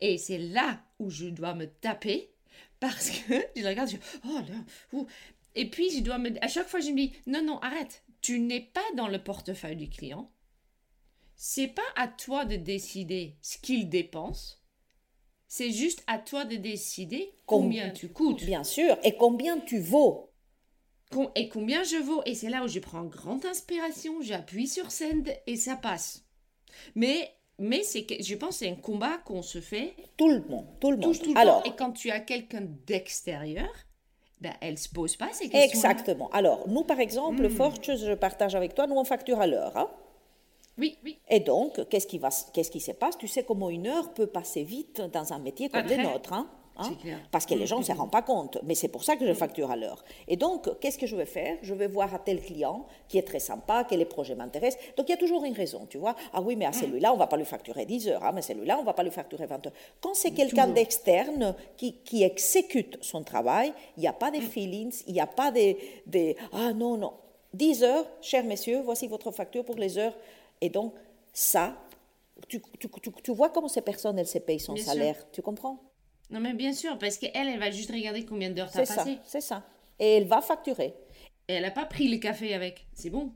Et 0.00 0.18
c'est 0.18 0.38
là 0.38 0.82
où 0.98 1.08
je 1.10 1.26
dois 1.26 1.54
me 1.54 1.66
taper 1.66 2.30
parce 2.80 3.10
que 3.10 3.34
je 3.56 3.62
le 3.62 3.68
regarde, 3.68 3.88
je 3.88 3.96
oh 4.26 4.40
là, 4.48 4.56
ouh. 4.92 5.06
Et 5.54 5.70
puis 5.70 5.90
je 5.90 6.00
dois 6.00 6.18
me, 6.18 6.30
à 6.44 6.48
chaque 6.48 6.68
fois 6.68 6.80
je 6.80 6.90
me 6.90 6.96
dis 6.96 7.12
non 7.26 7.42
non 7.42 7.58
arrête, 7.60 8.02
tu 8.20 8.40
n'es 8.40 8.60
pas 8.60 8.80
dans 8.96 9.08
le 9.08 9.22
portefeuille 9.22 9.76
du 9.76 9.88
client. 9.88 10.30
C'est 11.36 11.68
pas 11.68 11.82
à 11.96 12.08
toi 12.08 12.44
de 12.44 12.56
décider 12.56 13.36
ce 13.42 13.58
qu'il 13.58 13.88
dépense. 13.88 14.62
C'est 15.48 15.70
juste 15.72 16.02
à 16.06 16.18
toi 16.18 16.44
de 16.44 16.56
décider 16.56 17.34
combien 17.46 17.90
tu 17.90 18.08
coûtes 18.08 18.44
Bien 18.44 18.64
sûr. 18.64 18.96
Et 19.04 19.16
combien 19.16 19.58
tu 19.60 19.78
vaux 19.78 20.30
et 21.36 21.48
combien 21.48 21.84
je 21.84 21.96
vaux. 21.96 22.22
Et 22.26 22.34
c'est 22.34 22.50
là 22.50 22.64
où 22.64 22.66
je 22.68 22.80
prends 22.80 23.04
grande 23.04 23.44
inspiration, 23.46 24.20
j'appuie 24.20 24.66
sur 24.66 24.90
send 24.90 25.22
et 25.46 25.54
ça 25.56 25.76
passe. 25.76 26.24
Mais, 26.96 27.32
mais 27.58 27.84
c'est, 27.84 28.04
que- 28.04 28.20
je 28.20 28.34
pense 28.34 28.58
que 28.58 28.64
c'est 28.64 28.70
un 28.70 28.74
combat 28.74 29.18
qu'on 29.18 29.42
se 29.42 29.60
fait 29.60 29.94
Tout 30.16 30.28
le 30.28 30.40
monde, 30.48 30.66
tout 30.80 30.90
le 30.90 30.96
monde. 30.96 31.16
tout 31.16 31.32
le 31.32 31.38
Alors, 31.38 31.62
temps. 31.62 31.70
Et 31.72 31.76
quand 31.76 31.92
tu 31.92 32.10
as 32.10 32.18
quelqu'un 32.18 32.62
d'extérieur, 32.86 33.72
ben, 34.44 34.52
elle 34.60 34.78
se 34.78 34.88
pose 34.88 35.16
pas 35.16 35.28
ces 35.32 35.48
questions. 35.48 35.60
Exactement. 35.80 36.28
Alors, 36.32 36.68
nous, 36.68 36.84
par 36.84 37.00
exemple, 37.00 37.42
Hmm. 37.46 37.50
Forge, 37.50 37.96
je 37.96 38.12
partage 38.14 38.54
avec 38.54 38.74
toi, 38.74 38.86
nous, 38.86 38.94
on 38.96 39.04
facture 39.04 39.40
à 39.40 39.46
l'heure. 39.46 39.76
hein. 39.76 39.88
Oui, 40.78 40.98
oui. 41.04 41.18
Et 41.28 41.40
donc, 41.40 41.88
qu'est-ce 41.88 42.06
qui, 42.06 42.18
va, 42.18 42.28
qu'est-ce 42.52 42.70
qui 42.70 42.80
se 42.80 42.92
passe? 42.92 43.16
Tu 43.16 43.28
sais 43.28 43.44
comment 43.44 43.70
une 43.70 43.86
heure 43.86 44.12
peut 44.12 44.26
passer 44.26 44.62
vite 44.64 45.00
dans 45.12 45.32
un 45.32 45.38
métier 45.38 45.68
comme 45.68 45.86
le 45.86 45.96
nôtre. 46.12 46.32
hein, 46.32 46.48
hein. 46.76 46.90
Parce 47.30 47.46
que 47.46 47.54
les 47.54 47.66
gens 47.66 47.78
ne 47.78 47.84
se 47.84 47.92
rendent 47.92 48.10
pas 48.10 48.22
compte. 48.22 48.58
Mais 48.62 48.74
c'est 48.74 48.88
pour 48.88 49.04
ça 49.04 49.16
que 49.16 49.26
je 49.26 49.32
facture 49.32 49.70
à 49.70 49.76
l'heure. 49.76 50.04
Et 50.28 50.36
donc, 50.36 50.78
qu'est-ce 50.80 50.98
que 50.98 51.06
je 51.06 51.16
vais 51.16 51.26
faire? 51.26 51.56
Je 51.62 51.74
vais 51.74 51.86
voir 51.86 52.14
à 52.14 52.18
tel 52.18 52.40
client 52.40 52.86
qui 53.08 53.18
est 53.18 53.22
très 53.22 53.40
sympa, 53.40 53.84
que 53.84 53.94
les 53.94 54.04
projets 54.04 54.34
m'intéressent. 54.34 54.82
Donc, 54.96 55.08
il 55.08 55.12
y 55.12 55.14
a 55.14 55.18
toujours 55.18 55.44
une 55.44 55.54
raison, 55.54 55.86
tu 55.88 55.98
vois. 55.98 56.14
Ah 56.32 56.40
oui, 56.40 56.56
mais 56.56 56.64
à 56.66 56.72
celui-là, 56.72 57.10
on 57.10 57.14
ne 57.14 57.18
va 57.18 57.26
pas 57.26 57.36
lui 57.36 57.44
facturer 57.44 57.86
10 57.86 58.08
heures. 58.08 58.20
Ah, 58.22 58.32
mais 58.32 58.42
celui-là, 58.42 58.76
on 58.78 58.80
ne 58.82 58.86
va 58.86 58.92
pas 58.94 59.02
lui 59.02 59.10
facturer 59.10 59.46
20 59.46 59.66
heures. 59.66 59.72
Quand 60.00 60.14
c'est 60.14 60.30
quelqu'un 60.32 60.68
d'externe 60.68 61.54
qui, 61.76 61.94
qui 62.04 62.22
exécute 62.22 62.98
son 63.02 63.22
travail, 63.22 63.72
il 63.96 64.00
n'y 64.00 64.08
a 64.08 64.12
pas 64.12 64.30
de 64.30 64.40
feelings, 64.40 65.02
il 65.06 65.14
n'y 65.14 65.20
a 65.20 65.26
pas 65.26 65.50
de, 65.50 65.76
de 66.06 66.34
Ah 66.52 66.72
non, 66.72 66.96
non. 66.96 67.12
10 67.52 67.84
heures, 67.84 68.06
chers 68.20 68.44
messieurs, 68.44 68.80
voici 68.84 69.06
votre 69.06 69.30
facture 69.30 69.64
pour 69.64 69.76
les 69.76 69.96
heures. 69.98 70.16
Et 70.60 70.70
donc, 70.70 70.92
ça, 71.32 71.76
tu, 72.48 72.60
tu, 72.78 72.88
tu, 73.00 73.10
tu 73.22 73.32
vois 73.32 73.48
comment 73.50 73.68
ces 73.68 73.80
personnes, 73.80 74.18
elles 74.18 74.26
se 74.26 74.38
payent 74.38 74.58
son 74.60 74.72
Bien 74.74 74.82
sûr. 74.82 74.92
salaire. 74.92 75.26
Tu 75.32 75.40
comprends? 75.42 75.78
Non, 76.34 76.40
mais 76.40 76.52
bien 76.52 76.72
sûr, 76.72 76.98
parce 76.98 77.16
qu'elle, 77.16 77.30
elle 77.48 77.60
va 77.60 77.70
juste 77.70 77.92
regarder 77.92 78.24
combien 78.24 78.50
d'heures 78.50 78.68
t'as 78.70 78.84
passé. 78.84 79.18
c'est 79.24 79.40
ça. 79.40 79.62
Et 80.00 80.16
elle 80.16 80.26
va 80.26 80.40
facturer. 80.42 80.92
Et 81.46 81.54
elle 81.54 81.62
n'a 81.62 81.70
pas 81.70 81.86
pris 81.86 82.08
le 82.08 82.18
café 82.18 82.52
avec. 82.54 82.86
C'est 82.92 83.08
bon. 83.08 83.30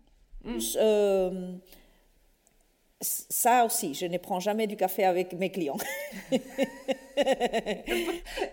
Euh, 0.77 1.53
ça 3.01 3.65
aussi, 3.65 3.95
je 3.95 4.07
ne 4.07 4.19
prends 4.19 4.41
jamais 4.41 4.67
du 4.67 4.77
café 4.77 5.05
avec 5.05 5.33
mes 5.35 5.51
clients. 5.51 5.77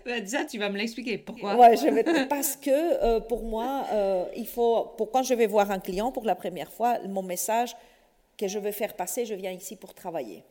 Bah, 0.04 0.24
ça, 0.26 0.44
tu 0.44 0.58
vas 0.58 0.68
me 0.68 0.76
l'expliquer. 0.76 1.18
Pourquoi 1.18 1.56
Ouais, 1.56 1.76
je 1.76 1.86
vais- 1.88 2.26
parce 2.26 2.56
que 2.56 2.70
euh, 2.70 3.20
pour 3.20 3.42
moi, 3.44 3.86
euh, 3.92 4.24
il 4.36 4.46
faut, 4.46 4.86
pour 4.96 5.10
quand 5.10 5.22
je 5.22 5.34
vais 5.34 5.46
voir 5.46 5.70
un 5.70 5.78
client 5.78 6.10
pour 6.12 6.24
la 6.24 6.34
première 6.34 6.72
fois, 6.72 6.98
mon 7.08 7.22
message 7.22 7.76
que 8.36 8.48
je 8.48 8.58
veux 8.58 8.72
faire 8.72 8.94
passer, 8.94 9.24
je 9.24 9.34
viens 9.34 9.52
ici 9.52 9.76
pour 9.76 9.94
travailler. 9.94 10.42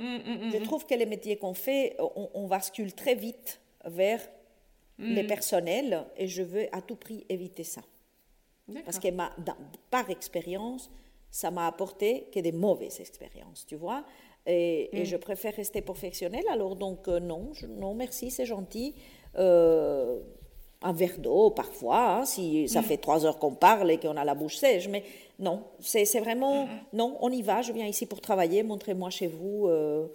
Hum, 0.00 0.20
hum, 0.26 0.42
hum. 0.44 0.50
Je 0.52 0.58
trouve 0.64 0.86
que 0.86 0.94
les 0.94 1.06
métiers 1.06 1.36
qu'on 1.36 1.54
fait, 1.54 1.94
on, 1.98 2.28
on 2.34 2.46
bascule 2.48 2.92
très 2.94 3.14
vite 3.14 3.60
vers 3.84 4.20
les 5.16 5.24
personnels 5.24 6.04
et 6.16 6.26
je 6.28 6.42
veux 6.42 6.66
à 6.74 6.80
tout 6.82 6.96
prix 6.96 7.24
éviter 7.28 7.64
ça. 7.64 7.82
Parce 8.84 8.98
que 8.98 9.08
ma- 9.10 9.32
dans- 9.38 9.56
par 9.90 10.10
expérience, 10.10 10.90
ça 11.30 11.50
m'a 11.50 11.66
apporté 11.66 12.26
que 12.32 12.40
des 12.40 12.52
mauvaises 12.52 13.00
expériences, 13.00 13.64
tu 13.66 13.76
vois. 13.76 14.04
Et, 14.46 14.88
et 15.00 15.04
je 15.04 15.16
préfère 15.16 15.54
rester 15.54 15.80
professionnelle. 15.82 16.44
Alors 16.50 16.76
donc 16.76 17.08
euh, 17.08 17.18
non, 17.20 17.52
je- 17.52 17.66
non 17.66 17.94
merci, 17.94 18.30
c'est 18.30 18.46
gentil. 18.46 18.94
Euh, 19.36 20.20
un 20.82 20.92
verre 20.92 21.18
d'eau 21.18 21.50
parfois, 21.50 22.16
hein, 22.20 22.24
si 22.24 22.66
ça 22.68 22.80
fait 22.82 22.96
trois 22.96 23.26
heures 23.26 23.38
qu'on 23.38 23.54
parle 23.54 23.90
et 23.90 23.98
qu'on 23.98 24.16
a 24.16 24.24
la 24.24 24.34
bouche 24.34 24.56
sèche. 24.56 24.88
Mais 24.88 25.02
non, 25.38 25.62
c'est 25.80 26.04
vraiment 26.20 26.66
non. 26.92 27.16
On 27.20 27.30
y 27.30 27.42
va. 27.42 27.60
Je 27.62 27.72
viens 27.72 27.86
ici 27.86 28.06
pour 28.06 28.20
travailler. 28.20 28.62
Montrez-moi 28.62 29.10
chez 29.10 29.26
vous. 29.26 29.66
euh, 29.68 30.06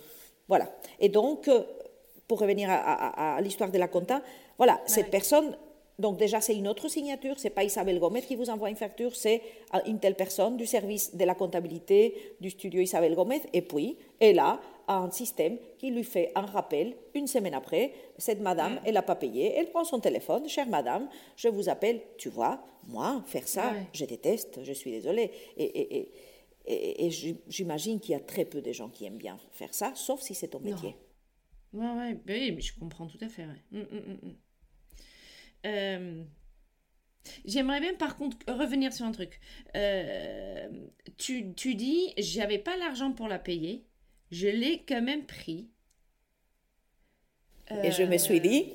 voilà. 0.47 0.71
Et 0.99 1.09
donc, 1.09 1.47
euh, 1.47 1.63
pour 2.27 2.39
revenir 2.39 2.69
à, 2.69 2.75
à- 2.75 3.35
à 3.37 3.41
l'histoire 3.41 3.71
de 3.71 3.77
la 3.77 3.87
compta, 3.87 4.21
voilà, 4.57 4.79
cette 4.87 5.11
personne, 5.11 5.55
donc 5.99 6.17
déjà 6.17 6.41
c'est 6.41 6.55
une 6.55 6.67
autre 6.67 6.87
signature, 6.87 7.35
c'est 7.37 7.51
pas 7.51 7.63
Isabelle 7.63 7.99
Gomet 7.99 8.21
qui 8.21 8.35
vous 8.35 8.49
envoie 8.49 8.69
une 8.69 8.75
facture, 8.75 9.15
c'est 9.15 9.41
euh, 9.75 9.79
une 9.85 9.99
telle 9.99 10.15
personne 10.15 10.57
du 10.57 10.65
service 10.65 11.15
de 11.15 11.23
la 11.23 11.35
comptabilité 11.35 12.35
du 12.41 12.49
studio 12.49 12.81
Isabelle 12.81 13.13
Gomet, 13.15 13.41
et 13.53 13.61
puis 13.61 13.97
elle 14.19 14.39
a 14.87 14.97
un 14.97 15.11
système 15.11 15.57
qui 15.77 15.91
lui 15.91 16.03
fait 16.03 16.31
un 16.35 16.45
rappel 16.45 16.95
une 17.13 17.27
semaine 17.27 17.53
après, 17.53 17.93
cette 18.17 18.39
madame, 18.41 18.79
elle 18.85 18.93
n'a 18.95 19.01
pas 19.01 19.15
payé, 19.15 19.53
elle 19.55 19.69
prend 19.69 19.83
son 19.83 19.99
téléphone, 19.99 20.47
chère 20.47 20.67
madame, 20.67 21.09
je 21.35 21.47
vous 21.47 21.69
appelle, 21.69 22.01
tu 22.17 22.29
vois, 22.29 22.63
moi, 22.87 23.23
faire 23.25 23.47
ça, 23.47 23.71
Ouais. 23.73 23.87
je 23.93 24.05
déteste, 24.05 24.63
je 24.63 24.73
suis 24.73 24.91
désolée. 24.91 25.31
Et, 25.57 25.63
et- 25.63 25.97
et- 25.97 26.11
et- 26.67 27.05
et 27.05 27.11
j'im- 27.11 27.37
j'imagine 27.47 27.99
qu'il 27.99 28.11
y 28.13 28.15
a 28.15 28.19
très 28.19 28.45
peu 28.45 28.61
de 28.61 28.71
gens 28.71 28.89
qui 28.89 29.05
aiment 29.05 29.17
bien 29.17 29.37
faire 29.51 29.73
ça, 29.73 29.93
sauf 29.95 30.21
si 30.21 30.33
c'est 30.35 30.47
ton 30.49 30.59
métier. 30.59 30.95
Ouais, 31.73 31.85
ouais, 31.91 32.13
bah 32.13 32.33
oui, 32.33 32.51
mais 32.53 32.61
je 32.61 32.77
comprends 32.79 33.07
tout 33.07 33.17
à 33.21 33.27
fait. 33.27 33.43
ouais. 33.45 33.61
Hum, 33.79 33.87
hum. 33.91 34.35
Euh, 35.65 36.23
J'aimerais 37.43 37.79
bien 37.79 37.95
par 37.95 38.17
contre 38.17 38.37
revenir 38.47 38.93
sur 38.93 39.03
un 39.05 39.11
truc. 39.11 39.39
Euh, 39.75 40.69
tu, 41.17 41.53
tu 41.55 41.73
dis, 41.73 42.13
j'avais 42.19 42.59
pas 42.59 42.77
l'argent 42.77 43.11
pour 43.13 43.27
la 43.27 43.39
payer, 43.39 43.83
je 44.31 44.47
l'ai 44.47 44.83
quand 44.87 45.01
même 45.01 45.25
pris. 45.25 45.69
Et 47.83 47.91
je 47.91 48.03
me 48.03 48.17
suis 48.17 48.37
Euh, 48.37 48.41
dit, 48.41 48.73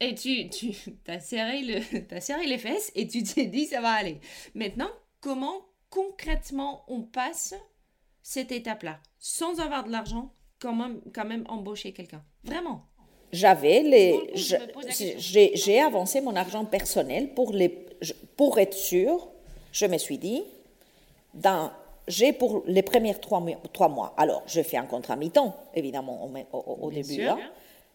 Et 0.00 0.14
tu, 0.14 0.48
tu 0.48 0.72
as, 1.06 1.20
serré 1.20 1.62
le, 1.62 2.06
t'as 2.06 2.20
serré 2.20 2.46
les 2.46 2.58
fesses 2.58 2.92
et 2.94 3.06
tu 3.06 3.22
t'es 3.22 3.46
dit 3.46 3.66
ça 3.66 3.80
va 3.80 3.90
aller. 3.90 4.20
Maintenant, 4.54 4.90
comment 5.20 5.66
concrètement 5.90 6.84
on 6.88 7.02
passe 7.02 7.54
cette 8.22 8.52
étape-là? 8.52 9.00
Sans 9.18 9.58
avoir 9.58 9.84
de 9.84 9.90
l'argent, 9.90 10.32
quand 10.60 10.74
même, 10.74 11.00
quand 11.12 11.24
même 11.24 11.44
embaucher 11.48 11.92
quelqu'un 11.92 12.24
Vraiment 12.44 12.88
j'avais 13.32 13.82
les, 13.82 14.30
j'ai 15.54 15.80
avancé 15.80 16.20
mon 16.20 16.34
argent 16.36 16.64
personnel 16.64 17.34
pour 17.34 17.52
les, 17.52 17.68
pour 18.36 18.58
être 18.58 18.74
sûr. 18.74 19.28
Je 19.72 19.86
me 19.86 19.98
suis 19.98 20.18
dit, 20.18 20.42
dans, 21.34 21.70
j'ai 22.08 22.32
pour 22.32 22.62
les 22.66 22.82
premiers 22.82 23.14
trois, 23.14 23.38
mois- 23.40 23.58
trois 23.72 23.88
mois. 23.88 24.12
Alors, 24.16 24.42
je 24.46 24.60
fais 24.62 24.76
un 24.76 24.86
contrat 24.86 25.14
mi-temps, 25.16 25.54
évidemment, 25.74 26.24
au, 26.24 26.56
au- 26.56 26.78
au 26.86 26.90
Bien 26.90 27.02
début. 27.02 27.22
hein. 27.24 27.38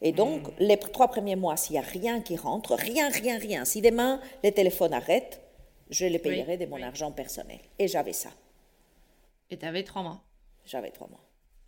Et 0.01 0.11
donc, 0.11 0.49
les 0.59 0.77
trois 0.77 1.07
premiers 1.07 1.35
mois, 1.35 1.55
s'il 1.57 1.73
n'y 1.73 1.79
a 1.79 1.81
rien 1.81 2.21
qui 2.21 2.35
rentre, 2.35 2.75
rien, 2.75 3.09
rien, 3.09 3.37
rien, 3.37 3.65
si 3.65 3.81
demain 3.81 4.19
les 4.43 4.51
téléphones 4.51 4.93
arrêtent, 4.93 5.41
je 5.89 6.05
les 6.05 6.19
payerai 6.19 6.57
de 6.57 6.65
mon 6.65 6.75
oui. 6.77 6.83
argent 6.83 7.11
personnel. 7.11 7.59
Et 7.79 7.87
j'avais 7.87 8.13
ça. 8.13 8.29
Et 9.49 9.57
tu 9.57 9.65
avais 9.65 9.83
trois 9.83 10.01
mois 10.01 10.21
J'avais 10.65 10.91
trois 10.91 11.07
mois. 11.07 11.21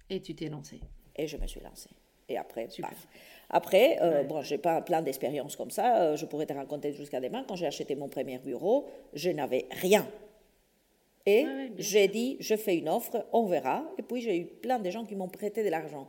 et 0.09 0.21
tu 0.21 0.35
t'es 0.35 0.49
lancé. 0.49 0.79
Et 1.15 1.27
je 1.27 1.37
me 1.37 1.47
suis 1.47 1.61
lancée. 1.61 1.89
Et 2.27 2.37
après, 2.37 2.67
Super. 2.69 2.89
paf. 2.89 3.07
Après, 3.49 3.99
euh, 4.01 4.23
bon, 4.23 4.41
j'ai 4.41 4.57
pas 4.57 4.81
plein 4.81 5.01
d'expériences 5.01 5.55
comme 5.55 5.69
ça. 5.71 6.01
euh, 6.01 6.15
je 6.17 6.25
pourrais 6.25 6.45
te 6.47 6.53
raconter 6.53 6.91
jusqu'à 6.91 7.19
demain. 7.21 7.45
Quand 7.47 7.55
j'ai 7.55 7.67
acheté 7.67 7.95
mon 7.95 8.09
premier 8.09 8.39
bureau, 8.39 8.87
je 9.13 9.29
n'avais 9.29 9.67
rien. 9.71 10.05
Et 11.25 11.45
Ouais, 11.45 11.71
j'ai 11.77 12.07
dit, 12.07 12.37
je 12.39 12.55
fais 12.55 12.77
une 12.77 12.87
offre, 12.89 13.25
on 13.33 13.45
verra. 13.45 13.83
Et 13.97 14.03
puis 14.03 14.21
j'ai 14.21 14.37
eu 14.37 14.45
plein 14.45 14.79
de 14.79 14.89
gens 14.89 15.05
qui 15.05 15.15
m'ont 15.15 15.27
prêté 15.29 15.63
de 15.63 15.69
l'argent. 15.69 16.07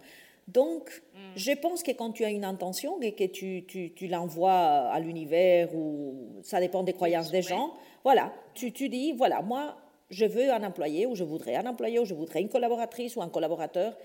Donc, 0.49 1.03
Mm. 1.15 1.19
je 1.35 1.53
pense 1.53 1.83
que 1.83 1.91
quand 1.93 2.13
tu 2.13 2.25
as 2.25 2.31
une 2.31 2.45
intention 2.45 3.01
et 3.01 3.13
que 3.13 3.25
tu, 3.25 3.65
tu, 3.67 3.93
tu 3.95 4.07
l'envoies 4.07 4.53
à 4.53 5.01
l'univers 5.01 5.75
ou 5.75 6.15
ça 6.43 6.61
dépend 6.61 6.83
des 6.85 6.93
croyances 6.93 7.31
des 7.33 7.43
gens, 7.43 7.73
voilà, 8.05 8.33
tu, 8.55 8.71
tu 8.73 8.89
dis, 8.89 9.13
voilà, 9.13 9.43
moi, 9.43 9.77
je 10.11 10.25
veux 10.25 10.53
un 10.53 10.63
employé 10.63 11.05
ou 11.07 11.17
je 11.17 11.25
voudrais 11.25 11.57
un 11.57 11.67
employé 11.67 11.99
ou 11.99 12.05
je 12.05 12.15
voudrais 12.15 12.41
une 12.43 12.49
collaboratrice 12.49 13.17
ou 13.17 13.23
un 13.23 13.29
collaborateur. 13.29 13.97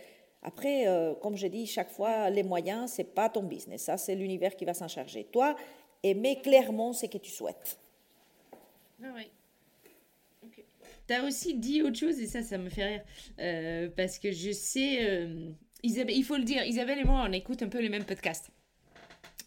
Après, 0.42 0.88
euh, 0.88 1.14
comme 1.14 1.36
je 1.38 1.46
dis 1.46 1.68
chaque 1.68 1.92
fois, 1.92 2.32
les 2.32 2.42
moyens, 2.42 2.90
c'est 2.94 3.04
pas 3.14 3.30
ton 3.30 3.44
business. 3.44 3.84
Ça, 3.84 3.98
c'est 3.98 4.16
l'univers 4.16 4.56
qui 4.56 4.66
va 4.66 4.74
s'en 4.74 4.88
charger. 4.88 5.26
Toi, 5.26 5.56
aimez 6.02 6.38
clairement 6.42 6.94
ce 6.94 7.06
que 7.06 7.20
tu 7.20 7.30
souhaites. 7.30 7.78
Ah 9.04 9.14
ouais. 9.14 9.28
T'as 11.12 11.28
aussi 11.28 11.56
dit 11.56 11.82
autre 11.82 11.98
chose 11.98 12.22
et 12.22 12.26
ça, 12.26 12.42
ça 12.42 12.58
me 12.58 12.70
fait 12.70 12.86
rire. 12.86 13.04
Euh, 13.38 13.90
parce 13.98 14.18
que 14.18 14.32
je 14.32 14.54
sais, 14.54 15.00
euh, 15.10 15.52
il 15.84 16.24
faut 16.24 16.38
le 16.38 16.46
dire, 16.46 16.64
Isabelle 16.64 17.00
et 17.00 17.04
moi, 17.04 17.26
on 17.28 17.34
écoute 17.34 17.62
un 17.64 17.68
peu 17.68 17.82
les 17.82 17.90
mêmes 17.90 18.06
podcasts 18.06 18.50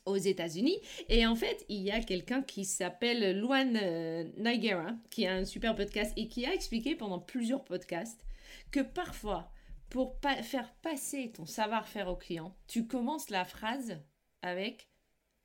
aux 0.04 0.18
États-Unis. 0.18 0.78
Et 1.08 1.26
en 1.26 1.34
fait, 1.34 1.64
il 1.70 1.80
y 1.80 1.90
a 1.90 2.02
quelqu'un 2.02 2.42
qui 2.42 2.66
s'appelle 2.66 3.40
Luan 3.40 3.78
euh, 3.82 4.24
Nigera, 4.36 4.94
qui 5.08 5.26
a 5.26 5.36
un 5.36 5.46
super 5.46 5.74
podcast 5.74 6.12
et 6.18 6.28
qui 6.28 6.44
a 6.44 6.52
expliqué 6.52 6.96
pendant 6.96 7.18
plusieurs 7.18 7.64
podcasts 7.64 8.26
que 8.70 8.80
parfois, 8.80 9.50
pour 9.88 10.18
faire 10.42 10.70
passer 10.82 11.32
ton 11.32 11.46
savoir-faire 11.46 12.08
au 12.08 12.16
client, 12.16 12.54
tu 12.68 12.86
commences 12.86 13.30
la 13.30 13.46
phrase 13.46 13.96
avec 14.42 14.90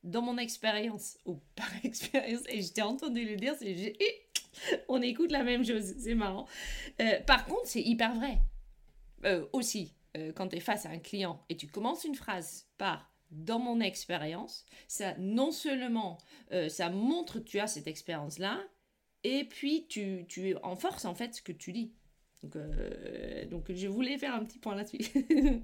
dans 0.03 0.21
mon 0.21 0.38
expérience 0.38 1.17
ou 1.25 1.39
par 1.55 1.69
expérience. 1.86 2.43
Et 2.49 2.62
je 2.62 2.73
t'ai 2.73 2.82
entendu 2.82 3.23
le 3.23 3.38
dire, 3.38 3.55
c'est 3.58 3.73
on 4.88 5.01
écoute 5.01 5.31
la 5.31 5.43
même 5.43 5.65
chose, 5.65 5.95
c'est 5.97 6.15
marrant. 6.15 6.47
Euh, 7.01 7.19
par 7.21 7.45
contre, 7.45 7.65
c'est 7.65 7.81
hyper 7.81 8.13
vrai. 8.15 8.39
Euh, 9.25 9.45
aussi, 9.53 9.93
euh, 10.17 10.31
quand 10.33 10.49
tu 10.49 10.57
es 10.57 10.59
face 10.59 10.85
à 10.85 10.89
un 10.89 10.99
client 10.99 11.43
et 11.49 11.57
tu 11.57 11.67
commences 11.67 12.03
une 12.03 12.15
phrase 12.15 12.67
par 12.77 13.12
dans 13.31 13.59
mon 13.59 13.79
expérience, 13.79 14.65
ça 14.88 15.13
non 15.19 15.51
seulement 15.51 16.17
ça 16.67 16.89
montre 16.89 17.38
que 17.38 17.43
tu 17.43 17.59
as 17.59 17.67
cette 17.67 17.85
expérience-là, 17.85 18.59
et 19.23 19.43
puis 19.43 19.85
tu, 19.88 20.25
tu 20.27 20.55
enforces 20.63 21.05
en 21.05 21.13
fait 21.13 21.35
ce 21.35 21.43
que 21.43 21.51
tu 21.51 21.71
dis. 21.71 21.93
Donc, 22.43 22.54
euh, 22.56 23.45
donc 23.45 23.71
je 23.73 23.88
voulais 23.88 24.17
faire 24.17 24.34
un 24.34 24.45
petit 24.45 24.60
point 24.60 24.75
là-dessus. 24.75 24.99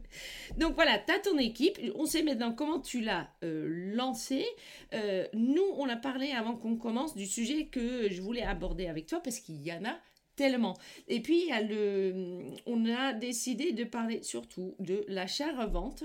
donc 0.58 0.76
voilà, 0.76 1.00
tu 1.00 1.14
as 1.14 1.20
ton 1.20 1.38
équipe. 1.38 1.80
On 1.96 2.06
sait 2.06 2.24
maintenant 2.24 2.54
comment 2.54 2.80
tu 2.80 3.02
l'as 3.02 3.30
euh, 3.44 3.94
lancé. 3.96 4.46
Euh, 4.94 5.26
nous, 5.34 5.66
on 5.78 5.88
a 5.88 5.96
parlé 5.96 6.32
avant 6.32 6.56
qu'on 6.56 6.76
commence 6.76 7.16
du 7.16 7.26
sujet 7.26 7.68
que 7.68 8.10
je 8.12 8.22
voulais 8.22 8.44
aborder 8.44 8.88
avec 8.88 9.08
toi 9.08 9.22
parce 9.22 9.40
qu'il 9.40 9.62
y 9.62 9.72
en 9.72 9.86
a 9.86 9.98
Tellement. 10.36 10.78
Et 11.08 11.22
puis, 11.22 11.50
a 11.50 11.62
on 12.66 12.86
a 12.94 13.14
décidé 13.14 13.72
de 13.72 13.86
parler 13.86 14.22
surtout 14.22 14.76
de 14.80 15.06
l'achat-revente. 15.08 16.04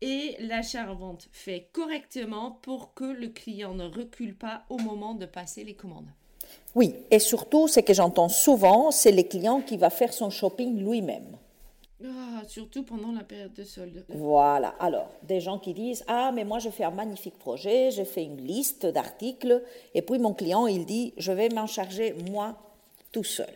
Et 0.00 0.36
l'achat-revente 0.40 1.28
fait 1.32 1.70
correctement 1.72 2.50
pour 2.50 2.94
que 2.94 3.04
le 3.04 3.28
client 3.28 3.74
ne 3.74 3.84
recule 3.84 4.36
pas 4.36 4.64
au 4.68 4.78
moment 4.78 5.14
de 5.14 5.26
passer 5.26 5.62
les 5.62 5.74
commandes. 5.74 6.10
Oui, 6.74 6.94
et 7.10 7.18
surtout, 7.18 7.68
ce 7.68 7.80
que 7.80 7.94
j'entends 7.94 8.28
souvent, 8.28 8.90
c'est 8.90 9.10
les 9.10 9.26
clients 9.26 9.60
qui 9.60 9.76
va 9.76 9.90
faire 9.90 10.12
son 10.12 10.30
shopping 10.30 10.84
lui-même. 10.84 11.36
Ah, 12.04 12.42
surtout 12.46 12.84
pendant 12.84 13.10
la 13.10 13.24
période 13.24 13.52
de 13.54 13.64
solde. 13.64 14.04
Voilà. 14.08 14.74
Alors, 14.78 15.10
des 15.24 15.40
gens 15.40 15.58
qui 15.58 15.74
disent 15.74 16.04
Ah, 16.06 16.30
mais 16.32 16.44
moi, 16.44 16.60
je 16.60 16.70
fais 16.70 16.84
un 16.84 16.92
magnifique 16.92 17.38
projet, 17.38 17.90
j'ai 17.90 18.04
fait 18.04 18.22
une 18.22 18.40
liste 18.40 18.86
d'articles, 18.86 19.62
et 19.94 20.02
puis 20.02 20.18
mon 20.20 20.32
client, 20.32 20.68
il 20.68 20.86
dit 20.86 21.12
Je 21.16 21.32
vais 21.32 21.48
m'en 21.48 21.66
charger 21.66 22.14
moi 22.30 22.56
tout 23.10 23.24
seul. 23.24 23.52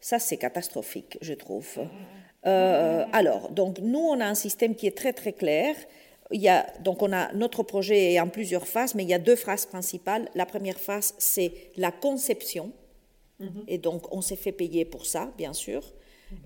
Ça, 0.00 0.18
c'est 0.18 0.36
catastrophique, 0.36 1.16
je 1.20 1.32
trouve. 1.32 1.78
Euh, 2.46 3.04
alors, 3.12 3.50
donc, 3.50 3.78
nous, 3.78 4.00
on 4.00 4.20
a 4.20 4.26
un 4.26 4.34
système 4.34 4.74
qui 4.74 4.86
est 4.86 4.96
très, 4.96 5.12
très 5.12 5.32
clair. 5.32 5.76
Il 6.34 6.40
y 6.42 6.48
a, 6.48 6.66
donc, 6.80 7.00
on 7.00 7.12
a 7.12 7.32
notre 7.32 7.62
projet 7.62 8.12
est 8.12 8.20
en 8.20 8.28
plusieurs 8.28 8.66
phases, 8.66 8.94
mais 8.96 9.04
il 9.04 9.08
y 9.08 9.14
a 9.14 9.20
deux 9.20 9.36
phases 9.36 9.66
principales. 9.66 10.28
La 10.34 10.44
première 10.44 10.80
phase, 10.80 11.14
c'est 11.16 11.70
la 11.76 11.92
conception. 11.92 12.72
Et 13.68 13.78
donc, 13.78 14.12
on 14.12 14.20
s'est 14.20 14.36
fait 14.36 14.52
payer 14.52 14.84
pour 14.84 15.06
ça, 15.06 15.32
bien 15.38 15.52
sûr. 15.52 15.82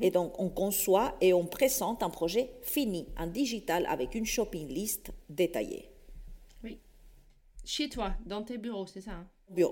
Et 0.00 0.10
donc, 0.10 0.38
on 0.38 0.50
conçoit 0.50 1.16
et 1.20 1.32
on 1.32 1.46
présente 1.46 2.02
un 2.02 2.10
projet 2.10 2.50
fini, 2.62 3.06
en 3.16 3.26
digital, 3.26 3.86
avec 3.86 4.14
une 4.14 4.26
shopping 4.26 4.68
list 4.68 5.10
détaillée. 5.30 5.88
Oui. 6.62 6.78
Chez 7.64 7.88
toi, 7.88 8.14
dans 8.26 8.42
tes 8.42 8.58
bureaux, 8.58 8.86
c'est 8.86 9.00
ça 9.00 9.12
hein? 9.12 9.26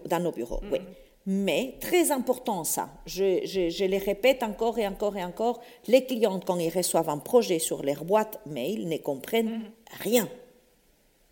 Dans 0.06 0.20
nos 0.20 0.32
bureaux, 0.32 0.62
oui. 0.72 0.78
Mais 1.26 1.74
très 1.80 2.12
important 2.12 2.62
ça, 2.62 2.88
je, 3.04 3.40
je, 3.44 3.68
je 3.68 3.84
les 3.84 3.98
répète 3.98 4.44
encore 4.44 4.78
et 4.78 4.86
encore 4.86 5.16
et 5.16 5.24
encore, 5.24 5.60
les 5.88 6.04
clients 6.04 6.38
quand 6.38 6.58
ils 6.58 6.70
reçoivent 6.70 7.08
un 7.08 7.18
projet 7.18 7.58
sur 7.58 7.82
leur 7.82 8.04
boîte 8.04 8.40
mail 8.46 8.88
ne 8.88 8.96
comprennent 8.96 9.62
rien. 10.00 10.28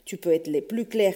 Tu 0.04 0.16
peux 0.16 0.32
être 0.32 0.48
les 0.48 0.62
plus 0.62 0.86
clairs 0.86 1.14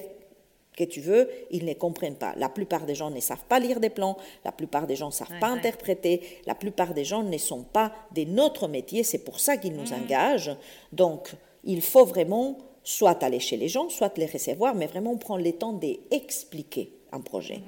que 0.76 0.84
tu 0.84 1.00
veux, 1.00 1.28
ils 1.50 1.64
ne 1.64 1.74
comprennent 1.74 2.14
pas. 2.14 2.34
La 2.36 2.48
plupart 2.48 2.86
des 2.86 2.94
gens 2.94 3.10
ne 3.10 3.18
savent 3.18 3.44
pas 3.48 3.58
lire 3.58 3.80
des 3.80 3.90
plans, 3.90 4.16
la 4.44 4.52
plupart 4.52 4.86
des 4.86 4.94
gens 4.94 5.08
ne 5.08 5.12
savent 5.12 5.40
pas 5.40 5.48
interpréter, 5.48 6.22
la 6.46 6.54
plupart 6.54 6.94
des 6.94 7.04
gens 7.04 7.24
ne 7.24 7.36
sont 7.36 7.64
pas 7.64 7.92
de 8.14 8.22
notre 8.22 8.68
métier, 8.68 9.02
c'est 9.02 9.24
pour 9.24 9.40
ça 9.40 9.56
qu'ils 9.56 9.74
nous 9.74 9.92
engagent. 9.92 10.56
Donc, 10.92 11.34
il 11.64 11.82
faut 11.82 12.04
vraiment 12.04 12.58
soit 12.84 13.24
aller 13.24 13.40
chez 13.40 13.56
les 13.56 13.68
gens, 13.68 13.88
soit 13.88 14.16
les 14.16 14.26
recevoir, 14.26 14.76
mais 14.76 14.86
vraiment 14.86 15.16
prendre 15.16 15.42
le 15.42 15.52
temps 15.52 15.72
d'expliquer 15.72 16.92
un 17.10 17.20
projet 17.20 17.60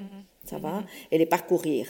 ça 0.51 0.59
va, 0.59 0.83
et 1.11 1.19
les 1.19 1.27
parcourir. 1.27 1.87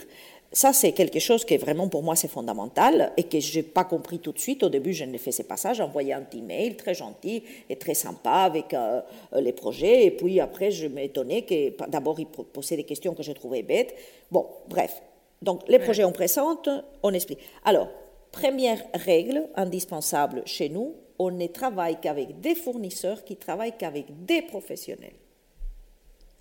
Ça, 0.53 0.73
c'est 0.73 0.91
quelque 0.91 1.19
chose 1.19 1.45
qui, 1.45 1.55
vraiment, 1.55 1.87
pour 1.87 2.03
moi, 2.03 2.17
c'est 2.17 2.27
fondamental 2.27 3.13
et 3.15 3.23
que 3.23 3.39
je 3.39 3.59
n'ai 3.59 3.63
pas 3.63 3.85
compris 3.85 4.19
tout 4.19 4.33
de 4.33 4.39
suite. 4.39 4.63
Au 4.63 4.69
début, 4.69 4.93
je 4.93 5.05
ne 5.05 5.17
faisais 5.17 5.45
pas 5.45 5.55
ça. 5.55 5.71
J'envoyais 5.71 6.11
un 6.11 6.23
petit 6.23 6.41
mail 6.41 6.75
très 6.75 6.93
gentil 6.93 7.43
et 7.69 7.77
très 7.77 7.93
sympa 7.93 8.31
avec 8.31 8.73
euh, 8.73 9.01
les 9.39 9.53
projets. 9.53 10.05
Et 10.05 10.11
puis 10.11 10.41
après, 10.41 10.69
je 10.69 10.87
m'étonnais 10.87 11.43
que 11.43 11.87
d'abord, 11.87 12.19
ils 12.19 12.25
posaient 12.25 12.75
des 12.75 12.83
questions 12.83 13.13
que 13.13 13.23
je 13.23 13.31
trouvais 13.31 13.63
bêtes. 13.63 13.95
Bon, 14.29 14.45
bref. 14.67 15.01
Donc, 15.41 15.61
les 15.69 15.79
projets, 15.79 16.03
on 16.03 16.11
présente, 16.11 16.67
on 17.01 17.13
explique. 17.13 17.39
Alors, 17.63 17.87
première 18.33 18.83
règle 18.93 19.47
indispensable 19.55 20.43
chez 20.45 20.67
nous, 20.67 20.95
on 21.17 21.31
ne 21.31 21.47
travaille 21.47 21.97
qu'avec 22.01 22.41
des 22.41 22.55
fournisseurs 22.55 23.23
qui 23.23 23.37
travaillent 23.37 23.77
qu'avec 23.77 24.25
des 24.25 24.41
professionnels. 24.41 25.15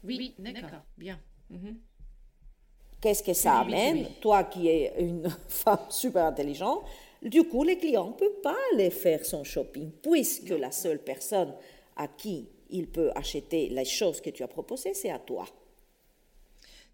Oui, 0.02 0.34
d'accord, 0.38 0.82
bien. 0.98 1.20
Mhm. 1.48 1.76
Qu'est-ce 3.00 3.22
que 3.22 3.32
ça 3.32 3.60
amène? 3.60 4.08
Toi 4.20 4.44
qui 4.44 4.68
es 4.68 4.92
une 4.98 5.28
femme 5.48 5.86
super 5.88 6.26
intelligente, 6.26 6.82
du 7.22 7.44
coup, 7.44 7.64
les 7.64 7.76
clients 7.76 8.08
ne 8.08 8.12
peuvent 8.12 8.40
pas 8.42 8.56
aller 8.72 8.90
faire 8.90 9.24
son 9.24 9.44
shopping, 9.44 9.90
puisque 10.02 10.50
la 10.50 10.70
seule 10.70 11.02
personne 11.02 11.54
à 11.96 12.08
qui 12.08 12.48
il 12.70 12.86
peut 12.86 13.10
acheter 13.14 13.68
les 13.68 13.84
choses 13.84 14.20
que 14.20 14.30
tu 14.30 14.42
as 14.42 14.48
proposées, 14.48 14.94
c'est 14.94 15.10
à 15.10 15.18
toi. 15.18 15.46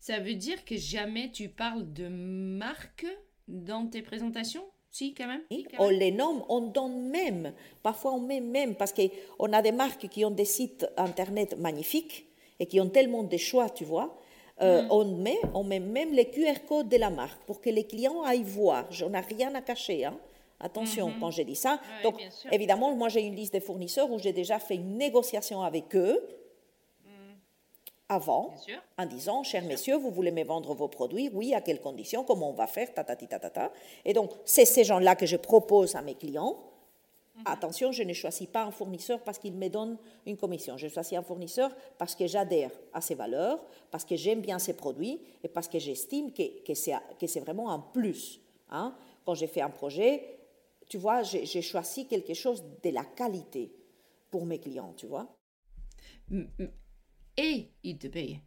Ça 0.00 0.18
veut 0.18 0.34
dire 0.34 0.64
que 0.64 0.76
jamais 0.76 1.30
tu 1.30 1.48
parles 1.48 1.92
de 1.92 2.08
marque 2.08 3.06
dans 3.48 3.86
tes 3.86 4.02
présentations? 4.02 4.64
Si, 4.90 5.12
quand 5.14 5.26
même. 5.26 5.42
On 5.78 5.90
les 5.90 6.10
nomme, 6.10 6.42
on 6.48 6.60
donne 6.60 7.10
même. 7.10 7.52
Parfois, 7.82 8.14
on 8.14 8.20
met 8.20 8.40
même, 8.40 8.76
parce 8.76 8.94
qu'on 8.94 9.52
a 9.52 9.60
des 9.60 9.72
marques 9.72 10.08
qui 10.08 10.24
ont 10.24 10.30
des 10.30 10.44
sites 10.44 10.86
internet 10.96 11.58
magnifiques 11.58 12.26
et 12.58 12.66
qui 12.66 12.80
ont 12.80 12.88
tellement 12.88 13.22
de 13.22 13.36
choix, 13.36 13.68
tu 13.68 13.84
vois, 13.84 14.18
euh, 14.62 14.82
mm. 14.82 14.88
on, 14.90 15.04
met, 15.04 15.40
on 15.54 15.64
met 15.64 15.80
même 15.80 16.12
les 16.12 16.30
QR 16.30 16.64
codes 16.66 16.88
de 16.88 16.96
la 16.96 17.10
marque 17.10 17.42
pour 17.44 17.60
que 17.60 17.68
les 17.68 17.84
clients 17.84 18.22
aillent 18.22 18.42
voir. 18.42 18.86
Je 18.90 19.04
n'ai 19.04 19.20
rien 19.20 19.54
à 19.54 19.60
cacher. 19.60 20.04
Hein. 20.04 20.16
Attention 20.58 21.10
mm-hmm. 21.10 21.20
quand 21.20 21.30
j'ai 21.30 21.44
dit 21.44 21.56
ça. 21.56 21.78
Donc, 22.02 22.14
évidemment, 22.50 22.94
moi, 22.94 23.08
j'ai 23.08 23.20
une 23.20 23.34
liste 23.34 23.52
de 23.54 23.60
fournisseurs 23.60 24.10
où 24.10 24.18
j'ai 24.18 24.32
déjà 24.32 24.58
fait 24.58 24.76
une 24.76 24.96
négociation 24.96 25.60
avec 25.60 25.94
eux 25.94 26.26
mm. 27.04 27.08
avant, 28.08 28.54
en 28.96 29.04
disant, 29.04 29.42
chers 29.42 29.64
messieurs, 29.64 29.96
vous 29.96 30.10
voulez 30.10 30.30
me 30.30 30.44
vendre 30.44 30.72
vos 30.74 30.88
produits? 30.88 31.30
Oui, 31.34 31.52
à 31.52 31.60
quelles 31.60 31.80
conditions? 31.80 32.24
Comment 32.24 32.50
on 32.50 32.54
va 32.54 32.66
faire? 32.66 32.94
Ta, 32.94 33.04
ta, 33.04 33.14
ta, 33.14 33.38
ta, 33.38 33.50
ta. 33.50 33.72
Et 34.06 34.14
donc, 34.14 34.30
c'est 34.46 34.64
ces 34.64 34.84
gens-là 34.84 35.16
que 35.16 35.26
je 35.26 35.36
propose 35.36 35.94
à 35.96 36.00
mes 36.00 36.14
clients. 36.14 36.56
Mhm. 37.36 37.42
Attention, 37.46 37.92
je 37.92 38.02
ne 38.02 38.12
choisis 38.12 38.46
pas 38.46 38.64
un 38.64 38.70
fournisseur 38.70 39.22
parce 39.22 39.38
qu'il 39.38 39.54
me 39.54 39.68
donne 39.68 39.98
une 40.26 40.36
commission. 40.36 40.76
Je 40.76 40.88
choisis 40.88 41.18
un 41.18 41.22
fournisseur 41.22 41.74
parce 41.98 42.14
que 42.14 42.26
j'adhère 42.26 42.70
à 42.92 43.00
ses 43.00 43.14
valeurs, 43.14 43.64
parce 43.90 44.04
que 44.04 44.16
j'aime 44.16 44.40
bien 44.40 44.58
ses 44.58 44.74
produits 44.74 45.20
et 45.42 45.48
parce 45.48 45.68
que 45.68 45.78
j'estime 45.78 46.32
que, 46.32 46.64
que 46.64 47.26
c'est 47.26 47.40
vraiment 47.40 47.70
un 47.70 47.80
plus. 47.80 48.40
Hein. 48.70 48.96
Quand 49.24 49.34
j'ai 49.34 49.46
fait 49.46 49.60
un 49.60 49.70
projet, 49.70 50.38
tu 50.88 50.98
vois, 50.98 51.22
j'ai 51.22 51.62
choisi 51.62 52.06
quelque 52.06 52.34
chose 52.34 52.64
de 52.82 52.90
la 52.90 53.04
qualité 53.04 53.72
pour 54.30 54.46
mes 54.46 54.58
clients, 54.58 54.94
tu 54.96 55.06
vois. 55.06 55.28
Et 57.36 57.70
ils 57.82 57.98
te 57.98 58.06
payent 58.06 58.40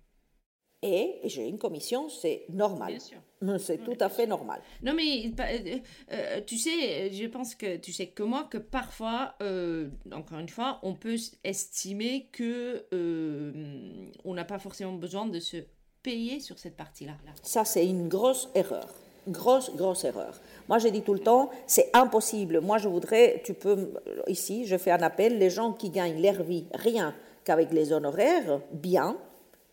et 0.81 1.19
j'ai 1.25 1.47
une 1.47 1.57
commission, 1.57 2.09
c'est 2.09 2.45
normal. 2.49 2.97
C'est 3.57 3.83
tout 3.83 3.97
à 3.99 4.09
fait 4.09 4.27
normal. 4.27 4.61
Non, 4.83 4.93
mais 4.93 5.31
euh, 5.39 5.79
euh, 6.11 6.41
tu 6.45 6.57
sais, 6.57 7.11
je 7.11 7.25
pense 7.27 7.55
que 7.55 7.77
tu 7.77 7.93
sais 7.93 8.07
que 8.07 8.23
moi, 8.23 8.47
que 8.49 8.57
parfois, 8.57 9.35
euh, 9.41 9.87
encore 10.11 10.39
une 10.39 10.49
fois, 10.49 10.79
on 10.83 10.93
peut 10.93 11.15
estimer 11.43 12.27
que 12.31 12.85
on 14.25 14.33
n'a 14.33 14.45
pas 14.45 14.59
forcément 14.59 14.93
besoin 14.93 15.25
de 15.25 15.39
se 15.39 15.57
payer 16.03 16.39
sur 16.39 16.59
cette 16.59 16.75
partie-là. 16.75 17.13
Ça, 17.41 17.65
c'est 17.65 17.85
une 17.85 18.09
grosse 18.09 18.49
erreur. 18.55 18.87
Grosse, 19.27 19.73
grosse 19.75 20.05
erreur. 20.05 20.39
Moi, 20.67 20.79
j'ai 20.79 20.91
dit 20.91 21.01
tout 21.01 21.13
le 21.13 21.19
temps, 21.19 21.49
c'est 21.67 21.89
impossible. 21.93 22.61
Moi, 22.61 22.77
je 22.77 22.87
voudrais, 22.87 23.41
tu 23.45 23.53
peux, 23.53 23.93
ici, 24.27 24.65
je 24.65 24.77
fais 24.77 24.91
un 24.91 25.01
appel, 25.01 25.37
les 25.37 25.49
gens 25.49 25.73
qui 25.73 25.89
gagnent 25.89 26.21
leur 26.21 26.41
vie 26.41 26.65
rien 26.73 27.13
qu'avec 27.43 27.71
les 27.71 27.91
honoraires, 27.93 28.59
bien, 28.71 29.17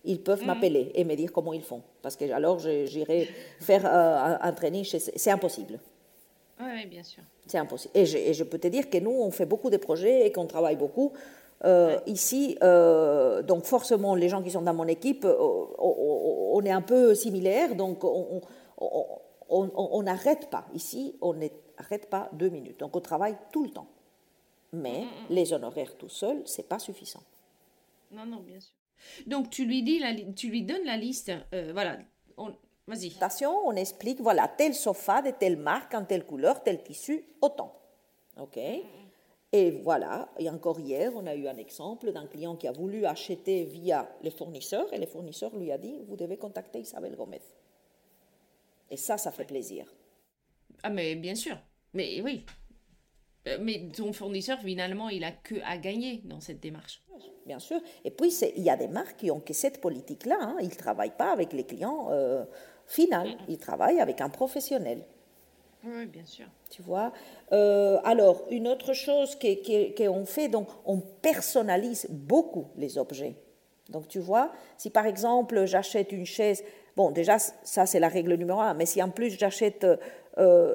ils 0.04 0.22
peuvent 0.22 0.42
mm. 0.42 0.46
m'appeler 0.46 0.92
et 0.94 1.04
me 1.04 1.14
dire 1.14 1.32
comment 1.32 1.52
ils 1.52 1.62
font. 1.62 1.82
Parce 2.06 2.14
que 2.14 2.30
alors 2.30 2.60
j'irai 2.60 3.28
faire 3.58 3.84
euh, 3.84 4.36
un 4.40 4.52
training, 4.52 4.84
c'est 4.84 5.30
impossible. 5.32 5.80
Oui, 6.60 6.86
bien 6.86 7.02
sûr. 7.02 7.24
C'est 7.48 7.58
impossible. 7.58 7.90
Et 7.96 8.06
je, 8.32 8.44
peux 8.44 8.60
te 8.60 8.68
dire 8.68 8.88
que 8.88 8.98
nous, 8.98 9.10
on 9.10 9.32
fait 9.32 9.44
beaucoup 9.44 9.70
de 9.70 9.76
projets 9.76 10.24
et 10.24 10.30
qu'on 10.30 10.46
travaille 10.46 10.76
beaucoup. 10.76 11.12
Euh, 11.64 11.98
ici, 12.06 12.56
euh, 12.62 13.42
donc 13.42 13.64
forcément, 13.64 14.14
les 14.14 14.28
gens 14.28 14.40
qui 14.40 14.52
sont 14.52 14.62
dans 14.62 14.72
mon 14.72 14.86
équipe, 14.86 15.26
on, 15.26 16.62
est 16.64 16.70
un 16.70 16.80
peu 16.80 17.12
similaires, 17.16 17.74
donc 17.74 18.04
on 18.04 18.42
n'arrête 20.04 20.48
pas. 20.48 20.66
Ici, 20.74 21.16
on 21.20 21.34
n'arrête 21.34 22.08
pas 22.08 22.28
deux 22.34 22.50
minutes. 22.50 22.78
Donc 22.78 22.94
on 22.94 23.00
travaille 23.00 23.36
tout 23.50 23.64
le 23.64 23.70
temps. 23.70 23.88
Mais 24.72 25.00
mm, 25.00 25.04
mm, 25.06 25.26
les 25.30 25.52
honoraires 25.52 25.96
tout 25.98 26.08
seuls, 26.08 26.42
c'est 26.44 26.68
pas 26.68 26.78
suffisant. 26.78 27.24
Non, 28.12 28.26
non, 28.26 28.38
bien 28.46 28.60
sûr. 28.60 28.75
Donc 29.26 29.50
tu 29.50 29.64
lui 29.64 29.82
dis, 29.82 30.02
tu 30.34 30.48
lui 30.48 30.62
donnes 30.62 30.84
la 30.84 30.96
liste. 30.96 31.32
Euh, 31.52 31.70
voilà. 31.72 31.98
Vas-y. 32.86 33.12
On 33.46 33.72
explique, 33.72 34.20
voilà, 34.20 34.48
tel 34.48 34.74
sofa 34.74 35.22
de 35.22 35.30
telle 35.30 35.56
marque, 35.56 35.94
en 35.94 36.04
telle 36.04 36.24
couleur, 36.24 36.62
tel 36.62 36.82
tissu, 36.82 37.24
autant. 37.40 37.74
OK? 38.38 38.58
Et 39.52 39.70
voilà, 39.70 40.28
et 40.38 40.50
encore 40.50 40.80
hier, 40.80 41.12
on 41.14 41.26
a 41.26 41.34
eu 41.34 41.46
un 41.48 41.56
exemple 41.56 42.12
d'un 42.12 42.26
client 42.26 42.56
qui 42.56 42.68
a 42.68 42.72
voulu 42.72 43.06
acheter 43.06 43.64
via 43.64 44.08
les 44.22 44.30
fournisseurs 44.30 44.92
et 44.92 44.98
le 44.98 45.06
fournisseur 45.06 45.56
lui 45.56 45.72
a 45.72 45.78
dit, 45.78 46.00
vous 46.08 46.16
devez 46.16 46.36
contacter 46.36 46.80
Isabelle 46.80 47.16
Gomez. 47.16 47.40
Et 48.90 48.96
ça, 48.96 49.16
ça 49.16 49.32
fait 49.32 49.44
plaisir. 49.44 49.86
Ah 50.82 50.90
mais 50.90 51.14
bien 51.14 51.34
sûr. 51.34 51.56
Mais 51.94 52.20
oui, 52.20 52.44
mais 53.60 53.88
ton 53.96 54.12
fournisseur, 54.12 54.58
finalement, 54.60 55.08
il 55.08 55.24
a 55.24 55.32
que 55.32 55.54
à 55.64 55.78
gagner 55.78 56.22
dans 56.24 56.40
cette 56.40 56.60
démarche. 56.60 57.02
Bien 57.46 57.58
sûr. 57.60 57.80
Et 58.04 58.10
puis, 58.10 58.34
il 58.56 58.62
y 58.62 58.70
a 58.70 58.76
des 58.76 58.88
marques 58.88 59.18
qui 59.18 59.30
ont 59.30 59.38
que 59.38 59.52
cette 59.52 59.80
politique-là. 59.80 60.36
Hein. 60.40 60.56
Ils 60.60 60.68
ne 60.68 60.74
travaillent 60.74 61.16
pas 61.16 61.32
avec 61.32 61.52
les 61.52 61.64
clients 61.64 62.08
euh, 62.10 62.44
finaux. 62.86 63.36
Ils 63.48 63.58
travaillent 63.58 64.00
avec 64.00 64.20
un 64.20 64.28
professionnel. 64.28 65.02
Oui, 65.84 66.06
bien 66.06 66.24
sûr. 66.24 66.46
Tu 66.70 66.82
vois 66.82 67.12
euh, 67.52 67.98
Alors, 68.02 68.44
une 68.50 68.66
autre 68.66 68.92
chose 68.92 69.36
qu'on 69.36 70.26
fait, 70.26 70.48
donc, 70.48 70.68
on 70.84 70.98
personnalise 70.98 72.08
beaucoup 72.10 72.66
les 72.76 72.98
objets. 72.98 73.36
Donc, 73.90 74.08
tu 74.08 74.18
vois, 74.18 74.50
si 74.76 74.90
par 74.90 75.06
exemple, 75.06 75.66
j'achète 75.66 76.10
une 76.10 76.26
chaise 76.26 76.64
bon, 76.96 77.10
déjà, 77.10 77.38
ça 77.38 77.86
c'est 77.86 78.00
la 78.00 78.08
règle 78.08 78.34
numéro 78.34 78.60
un. 78.60 78.74
Mais 78.74 78.86
si 78.86 79.02
en 79.02 79.10
plus 79.10 79.38
j'achète 79.38 79.84
euh, 79.84 79.96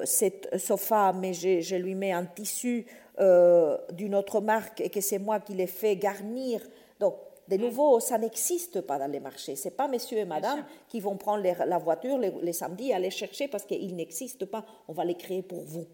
cette 0.04 0.58
sofa, 0.58 1.12
mais 1.12 1.32
je, 1.32 1.76
lui 1.76 1.94
mets 1.94 2.12
un 2.12 2.24
tissu 2.24 2.86
euh, 3.20 3.76
d'une 3.92 4.14
autre 4.14 4.40
marque 4.40 4.80
et 4.80 4.88
que 4.88 5.02
c'est 5.02 5.18
moi 5.18 5.38
qui 5.38 5.52
l'ai 5.52 5.66
fait 5.66 5.96
garnir, 5.96 6.62
donc 6.98 7.14
de 7.46 7.58
mm. 7.58 7.60
nouveau, 7.60 8.00
ça 8.00 8.16
n'existe 8.16 8.80
pas 8.80 8.98
dans 8.98 9.10
les 9.10 9.20
marchés. 9.20 9.54
Ce 9.54 9.68
n'est 9.68 9.74
pas 9.74 9.86
monsieur 9.86 10.16
et 10.16 10.24
madame 10.24 10.64
qui 10.88 10.98
vont 10.98 11.16
prendre 11.18 11.44
la 11.44 11.78
voiture 11.78 12.18
les, 12.18 12.52
samedis 12.52 12.88
et 12.88 12.94
aller 12.94 13.10
chercher 13.10 13.48
parce 13.48 13.64
qu'il 13.64 13.94
n'existe 13.94 14.46
pas. 14.46 14.64
On 14.88 14.94
va 14.94 15.04
les 15.04 15.14
créer 15.14 15.42
pour 15.42 15.62
vous. 15.62 15.86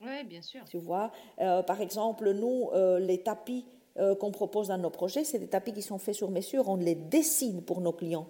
Oui, 0.00 0.24
bien 0.24 0.42
sûr. 0.42 0.62
Tu 0.68 0.78
vois, 0.78 1.12
euh, 1.40 1.62
par 1.62 1.80
exemple, 1.80 2.32
nous, 2.32 2.70
les 2.98 3.22
tapis 3.22 3.64
qu'on 4.18 4.32
propose 4.32 4.68
dans 4.68 4.78
nos 4.78 4.90
projets, 4.90 5.24
c'est 5.24 5.38
des 5.38 5.48
tapis 5.48 5.72
qui 5.72 5.82
sont 5.82 5.98
faits 5.98 6.16
sur 6.16 6.30
mesure. 6.30 6.68
On 6.68 6.76
les 6.76 6.96
dessine 6.96 7.62
pour 7.62 7.80
nos 7.80 7.92
clients 7.92 8.26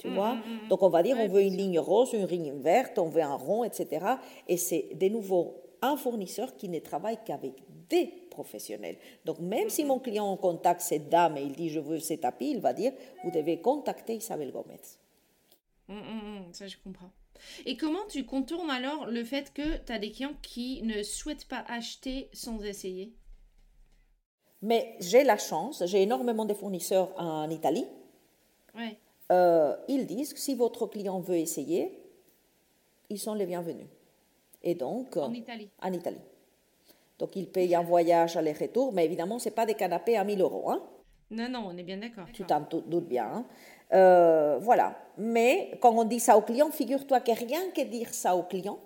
tu 0.00 0.08
mm, 0.08 0.14
vois. 0.14 0.34
Mm, 0.34 0.38
mm, 0.38 0.68
Donc 0.68 0.82
on 0.82 0.88
va 0.88 1.02
dire 1.02 1.16
on 1.18 1.28
veut 1.28 1.42
une 1.42 1.56
ligne 1.56 1.78
rose, 1.78 2.12
une 2.12 2.26
ligne 2.26 2.52
verte, 2.52 2.98
on 2.98 3.08
veut 3.08 3.22
un 3.22 3.34
rond, 3.34 3.64
etc. 3.64 4.04
Et 4.48 4.56
c'est 4.56 4.88
de 4.94 5.08
nouveau 5.08 5.62
un 5.82 5.96
fournisseur 5.96 6.56
qui 6.56 6.68
ne 6.68 6.78
travaille 6.78 7.18
qu'avec 7.24 7.52
des 7.88 8.06
professionnels. 8.30 8.96
Donc 9.24 9.38
même 9.40 9.68
si 9.68 9.84
mon 9.84 9.98
client 9.98 10.36
contacte 10.36 10.80
cette 10.80 11.08
dame 11.08 11.36
et 11.36 11.42
il 11.42 11.52
dit 11.52 11.68
je 11.68 11.80
veux 11.80 12.00
ces 12.00 12.18
tapis, 12.18 12.50
il 12.50 12.60
va 12.60 12.72
dire 12.72 12.92
vous 13.24 13.30
devez 13.30 13.60
contacter 13.60 14.14
Isabelle 14.14 14.52
Gomez. 14.52 14.80
ça 16.52 16.66
je 16.66 16.76
comprends. 16.82 17.10
Et 17.64 17.76
comment 17.76 18.06
tu 18.08 18.24
contournes 18.24 18.70
alors 18.70 19.06
le 19.06 19.24
fait 19.24 19.52
que 19.52 19.78
tu 19.78 19.92
as 19.92 19.98
des 19.98 20.10
clients 20.10 20.34
qui 20.42 20.82
ne 20.82 21.02
souhaitent 21.02 21.48
pas 21.48 21.64
acheter 21.68 22.28
sans 22.32 22.62
essayer? 22.62 23.14
Mais 24.62 24.94
j'ai 25.00 25.24
la 25.24 25.38
chance, 25.38 25.82
j'ai 25.86 26.02
énormément 26.02 26.44
de 26.44 26.52
fournisseurs 26.52 27.18
en 27.18 27.48
Italie. 27.48 27.86
Ouais. 28.74 28.98
Euh, 29.30 29.76
ils 29.88 30.06
disent 30.06 30.32
que 30.34 30.40
si 30.40 30.54
votre 30.54 30.86
client 30.86 31.20
veut 31.20 31.36
essayer, 31.36 31.98
ils 33.08 33.18
sont 33.18 33.34
les 33.34 33.46
bienvenus. 33.46 33.86
Et 34.62 34.74
donc, 34.74 35.16
en 35.16 35.32
Italie. 35.32 35.70
En 35.80 35.92
Italie. 35.92 36.20
Donc, 37.18 37.36
ils 37.36 37.46
payent 37.46 37.74
un 37.74 37.82
voyage 37.82 38.36
aller-retour, 38.36 38.92
mais 38.92 39.04
évidemment, 39.04 39.38
ce 39.38 39.48
n'est 39.48 39.54
pas 39.54 39.66
des 39.66 39.74
canapés 39.74 40.16
à 40.16 40.24
1000 40.24 40.40
euros. 40.40 40.70
Hein? 40.70 40.82
Non, 41.30 41.48
non, 41.48 41.66
on 41.68 41.76
est 41.76 41.82
bien 41.82 41.98
d'accord. 41.98 42.26
Tu 42.32 42.44
t'en 42.44 42.60
doutes 42.60 43.06
bien. 43.06 43.26
Hein? 43.26 43.46
Euh, 43.92 44.58
voilà. 44.60 44.96
Mais 45.16 45.78
quand 45.80 45.96
on 45.96 46.04
dit 46.04 46.20
ça 46.20 46.36
au 46.36 46.42
client, 46.42 46.70
figure-toi 46.70 47.20
que 47.20 47.32
rien 47.32 47.70
que 47.70 47.82
dire 47.82 48.12
ça 48.12 48.36
au 48.36 48.42
client, 48.42 48.78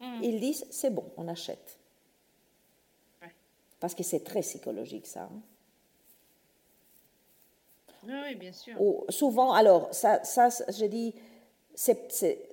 hmm. 0.00 0.22
ils 0.22 0.40
disent 0.40 0.66
c'est 0.70 0.90
bon, 0.90 1.04
on 1.16 1.28
achète. 1.28 1.76
Parce 3.78 3.94
que 3.94 4.02
c'est 4.02 4.20
très 4.20 4.40
psychologique 4.40 5.06
ça. 5.06 5.22
Hein? 5.22 5.40
Oui, 8.06 8.34
bien 8.34 8.52
sûr. 8.52 8.74
souvent, 9.08 9.52
alors, 9.52 9.88
ça, 9.92 10.22
ça 10.24 10.48
je 10.48 10.86
dis, 10.86 11.14
c'est 11.74 12.48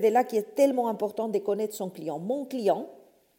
de 0.00 0.08
là 0.08 0.24
qui 0.24 0.36
est 0.36 0.54
tellement 0.54 0.88
important 0.88 1.28
de 1.28 1.38
connaître 1.38 1.74
son 1.74 1.90
client. 1.90 2.18
Mon 2.18 2.44
client, 2.44 2.88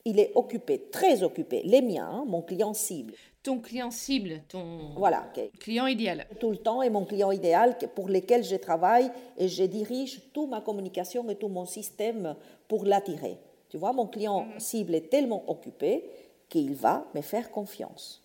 il 0.06 0.20
est 0.20 0.32
occupé, 0.36 0.88
très 0.92 1.24
occupé. 1.24 1.62
Les 1.64 1.82
miens, 1.82 2.08
hein, 2.08 2.24
mon 2.28 2.42
client 2.42 2.74
cible. 2.74 3.14
Ton 3.42 3.60
client 3.60 3.92
cible, 3.92 4.42
ton 4.48 4.94
voilà, 4.96 5.30
client 5.60 5.86
idéal. 5.86 6.26
Tout 6.40 6.52
le 6.52 6.58
temps 6.58 6.82
est 6.82 6.90
mon 6.90 7.04
client 7.04 7.30
idéal 7.30 7.78
pour 7.94 8.08
lequel 8.08 8.42
je 8.42 8.56
travaille 8.56 9.12
et 9.38 9.50
je 9.50 9.66
dirige 9.66 10.22
toute 10.32 10.50
ma 10.50 10.62
communication 10.62 11.30
et 11.30 11.36
tout 11.36 11.50
mon 11.50 11.66
système 11.66 12.38
pour 12.70 12.86
l'attirer. 12.86 13.38
Tu 13.68 13.78
vois, 13.78 13.92
mon 13.92 14.08
client 14.08 14.46
mhm. 14.46 14.60
cible 14.60 14.96
est 14.96 15.10
tellement 15.10 15.44
occupé 15.48 16.06
qu'il 16.48 16.74
va 16.74 17.06
me 17.16 17.22
faire 17.22 17.52
confiance. 17.52 18.22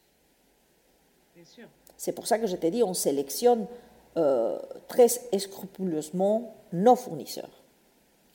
Bien 1.35 1.45
sûr. 1.45 1.67
C'est 1.99 2.13
pour 2.13 2.29
ça 2.29 2.39
que 2.39 2.47
je 2.47 2.57
t'ai 2.57 2.71
dit, 2.71 2.83
on 2.83 2.95
sélectionne 2.95 3.67
euh, 4.17 4.59
très 4.87 5.09
scrupuleusement 5.09 6.55
nos 6.73 6.95
fournisseurs. 6.95 7.51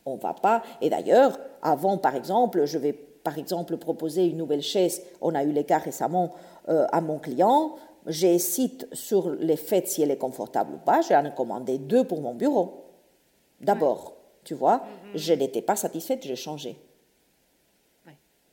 On 0.05 0.17
va 0.17 0.33
pas. 0.33 0.61
Et 0.81 0.89
d'ailleurs, 0.89 1.39
avant, 1.61 1.97
par 1.97 2.13
exemple, 2.13 2.65
je 2.65 2.77
vais 2.77 2.91
par 2.91 3.37
exemple 3.37 3.77
proposer 3.77 4.25
une 4.27 4.37
nouvelle 4.37 4.61
chaise. 4.61 5.01
On 5.21 5.33
a 5.33 5.45
eu 5.45 5.53
les 5.53 5.63
cas 5.63 5.77
récemment 5.77 6.35
euh, 6.67 6.85
à 6.91 6.99
mon 6.99 7.19
client. 7.19 7.77
J'hésite 8.05 8.85
sur 8.91 9.29
les 9.29 9.55
faits 9.55 9.87
si 9.87 10.01
elle 10.01 10.11
est 10.11 10.17
confortable 10.17 10.73
ou 10.73 10.77
pas. 10.77 10.99
J'ai 10.99 11.15
en 11.15 11.31
commandé 11.31 11.77
deux 11.77 12.03
pour 12.03 12.19
mon 12.19 12.33
bureau. 12.33 12.83
D'abord, 13.61 14.17
tu 14.43 14.55
vois, 14.55 14.77
mm-hmm. 14.77 15.17
je 15.17 15.33
n'étais 15.33 15.61
pas 15.61 15.77
satisfaite, 15.77 16.23
j'ai 16.23 16.35
changé 16.35 16.77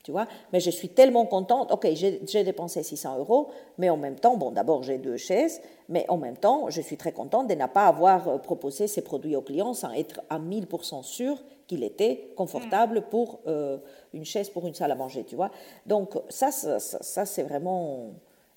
tu 0.02 0.12
vois? 0.12 0.26
Mais 0.52 0.60
je 0.60 0.70
suis 0.70 0.88
tellement 0.88 1.26
contente. 1.26 1.70
Ok, 1.72 1.86
j'ai 1.94 2.44
dépensé 2.44 2.82
600 2.82 3.18
euros, 3.18 3.48
mais 3.78 3.90
en 3.90 3.96
même 3.96 4.18
temps, 4.18 4.36
bon, 4.36 4.50
d'abord 4.50 4.82
j'ai 4.82 4.98
deux 4.98 5.16
chaises, 5.16 5.60
mais 5.88 6.04
en 6.08 6.16
même 6.16 6.36
temps, 6.36 6.70
je 6.70 6.80
suis 6.80 6.96
très 6.96 7.12
contente 7.12 7.48
de 7.48 7.54
ne 7.54 7.66
pas 7.66 7.86
avoir 7.86 8.28
euh, 8.28 8.38
proposé 8.38 8.86
ces 8.86 9.02
produits 9.02 9.36
aux 9.36 9.42
clients 9.42 9.74
sans 9.74 9.92
être 9.92 10.20
à 10.30 10.38
1000% 10.38 11.02
sûr 11.02 11.42
qu'il 11.66 11.84
était 11.84 12.32
confortable 12.36 13.00
mm. 13.00 13.10
pour 13.10 13.40
euh, 13.46 13.78
une 14.12 14.24
chaise 14.24 14.50
pour 14.50 14.66
une 14.66 14.74
salle 14.74 14.90
à 14.90 14.96
manger, 14.96 15.24
tu 15.24 15.36
vois? 15.36 15.50
Donc 15.86 16.16
ça, 16.28 16.50
ça, 16.50 17.24
c'est 17.24 17.42
vraiment 17.42 18.10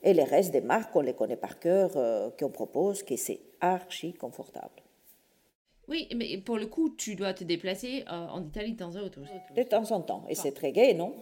et 0.03 0.13
les 0.13 0.25
restes 0.25 0.51
des 0.51 0.61
marques, 0.61 0.95
on 0.95 1.01
les 1.01 1.13
connaît 1.13 1.37
par 1.37 1.59
cœur, 1.59 1.91
euh, 1.95 2.29
qu'on 2.37 2.49
propose, 2.49 3.03
que 3.03 3.15
c'est 3.15 3.39
archi 3.61 4.13
confortable. 4.13 4.83
Oui, 5.89 6.07
mais 6.15 6.37
pour 6.37 6.57
le 6.57 6.67
coup, 6.67 6.95
tu 6.97 7.15
dois 7.15 7.33
te 7.33 7.43
déplacer 7.43 8.05
euh, 8.09 8.27
en 8.27 8.43
Italie 8.43 8.73
de 8.73 8.77
temps 8.77 8.95
en 8.95 9.09
temps. 9.09 9.21
De 9.55 9.63
temps 9.63 9.91
en 9.91 10.01
temps. 10.01 10.25
Et 10.29 10.35
c'est 10.35 10.53
très 10.53 10.71
gai, 10.71 10.93
non? 10.93 11.13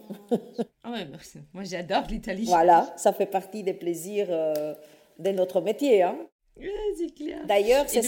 Ah 0.84 0.92
ouais, 0.92 1.06
moi 1.52 1.64
j'adore 1.64 2.04
l'Italie. 2.08 2.44
Voilà, 2.44 2.92
ça 2.96 3.12
fait 3.12 3.26
partie 3.26 3.62
des 3.62 3.74
plaisirs 3.74 4.26
euh, 4.30 4.74
de 5.18 5.30
notre 5.30 5.60
métier. 5.60 6.02
Hein. 6.02 6.16
c'est 6.96 7.14
clair. 7.14 7.44
D'ailleurs, 7.46 7.88
c'est 7.88 8.02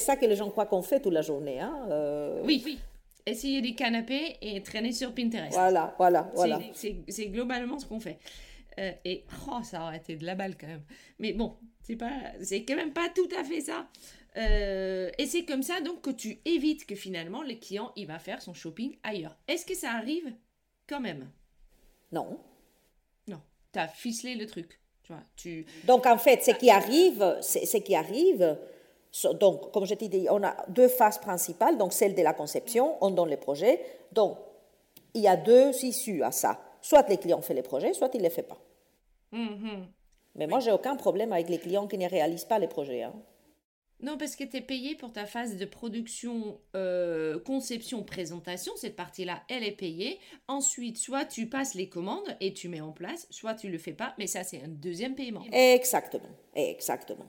ça 0.00 0.16
que 0.16 0.26
les 0.26 0.36
gens 0.36 0.50
croient 0.50 0.66
qu'on 0.66 0.82
fait 0.82 1.00
toute 1.00 1.12
la 1.12 1.22
journée. 1.22 1.60
Hein. 1.60 1.86
Euh. 1.90 2.42
Oui, 2.44 2.62
oui. 2.64 2.78
Essayer 3.26 3.60
des 3.60 3.74
canapés 3.74 4.36
et 4.40 4.62
traîner 4.62 4.92
sur 4.92 5.14
Pinterest. 5.14 5.52
Voilà, 5.52 5.94
voilà, 5.98 6.30
voilà. 6.34 6.60
C'est 6.74 7.26
globalement 7.26 7.78
ce 7.78 7.86
qu'on 7.86 8.00
fait. 8.00 8.18
et 9.04 9.24
oh, 9.50 9.60
ça 9.62 9.82
aurait 9.82 9.98
été 9.98 10.16
de 10.16 10.24
la 10.24 10.34
balle 10.34 10.56
quand 10.58 10.66
même. 10.68 10.84
Mais 11.18 11.32
bon, 11.32 11.56
c'est 11.82 11.96
pas, 11.96 12.12
c'est 12.42 12.64
quand 12.64 12.76
même 12.76 12.92
pas 12.92 13.08
tout 13.14 13.28
à 13.38 13.44
fait 13.44 13.60
ça. 13.60 13.86
Euh, 14.38 15.10
et 15.18 15.26
c'est 15.26 15.44
comme 15.44 15.62
ça 15.62 15.80
donc 15.80 16.02
que 16.02 16.10
tu 16.10 16.38
évites 16.44 16.86
que 16.86 16.94
finalement 16.94 17.42
le 17.42 17.54
client 17.54 17.90
il 17.96 18.06
va 18.06 18.18
faire 18.18 18.40
son 18.40 18.54
shopping 18.54 18.96
ailleurs. 19.02 19.36
Est-ce 19.48 19.66
que 19.66 19.74
ça 19.74 19.90
arrive 19.92 20.32
quand 20.88 21.00
même? 21.00 21.30
Non. 22.12 22.38
Non. 23.26 23.40
Tu 23.72 23.78
as 23.78 23.88
ficelé 23.88 24.36
le 24.36 24.46
truc. 24.46 24.80
Tu 25.02 25.12
vois, 25.12 25.22
tu... 25.36 25.66
Donc 25.84 26.06
en 26.06 26.18
fait, 26.18 26.44
ce 26.44 26.52
qui 26.52 26.70
arrive, 26.70 27.38
ce 27.40 27.76
qui 27.78 27.94
arrive, 27.94 28.58
donc 29.40 29.72
comme 29.72 29.86
je 29.86 29.94
t'ai 29.94 30.08
dit, 30.08 30.26
on 30.30 30.42
a 30.42 30.56
deux 30.68 30.88
phases 30.88 31.18
principales, 31.18 31.76
donc 31.76 31.92
celle 31.92 32.14
de 32.14 32.22
la 32.22 32.34
conception, 32.34 32.96
on 33.00 33.10
donne 33.10 33.30
les 33.30 33.36
projets. 33.36 33.80
Donc 34.12 34.38
il 35.14 35.22
y 35.22 35.28
a 35.28 35.36
deux 35.36 35.72
issues 35.84 36.22
à 36.22 36.30
ça. 36.30 36.60
Soit 36.80 37.08
les 37.08 37.16
clients 37.16 37.40
font 37.42 37.54
les 37.54 37.62
projets, 37.62 37.92
soit 37.92 38.10
ils 38.14 38.18
ne 38.18 38.24
les 38.24 38.30
font 38.30 38.42
pas. 38.42 38.58
Mm-hmm. 39.32 39.84
Mais 40.36 40.46
moi, 40.46 40.60
j'ai 40.60 40.70
aucun 40.70 40.94
problème 40.94 41.32
avec 41.32 41.48
les 41.48 41.58
clients 41.58 41.88
qui 41.88 41.98
ne 41.98 42.08
réalisent 42.08 42.44
pas 42.44 42.60
les 42.60 42.68
projets. 42.68 43.02
Hein. 43.02 43.12
Non, 44.00 44.16
parce 44.16 44.36
que 44.36 44.44
tu 44.44 44.56
es 44.56 44.60
payé 44.60 44.94
pour 44.94 45.12
ta 45.12 45.26
phase 45.26 45.56
de 45.56 45.64
production, 45.64 46.60
euh, 46.76 47.40
conception, 47.40 48.04
présentation. 48.04 48.72
Cette 48.76 48.94
partie-là, 48.94 49.42
elle 49.48 49.64
est 49.64 49.72
payée. 49.72 50.20
Ensuite, 50.46 50.98
soit 50.98 51.24
tu 51.24 51.48
passes 51.48 51.74
les 51.74 51.88
commandes 51.88 52.36
et 52.40 52.52
tu 52.52 52.68
mets 52.68 52.80
en 52.80 52.92
place, 52.92 53.26
soit 53.30 53.54
tu 53.54 53.68
le 53.68 53.78
fais 53.78 53.92
pas. 53.92 54.14
Mais 54.16 54.28
ça, 54.28 54.44
c'est 54.44 54.62
un 54.62 54.68
deuxième 54.68 55.16
paiement. 55.16 55.44
Exactement, 55.50 56.30
exactement. 56.54 57.26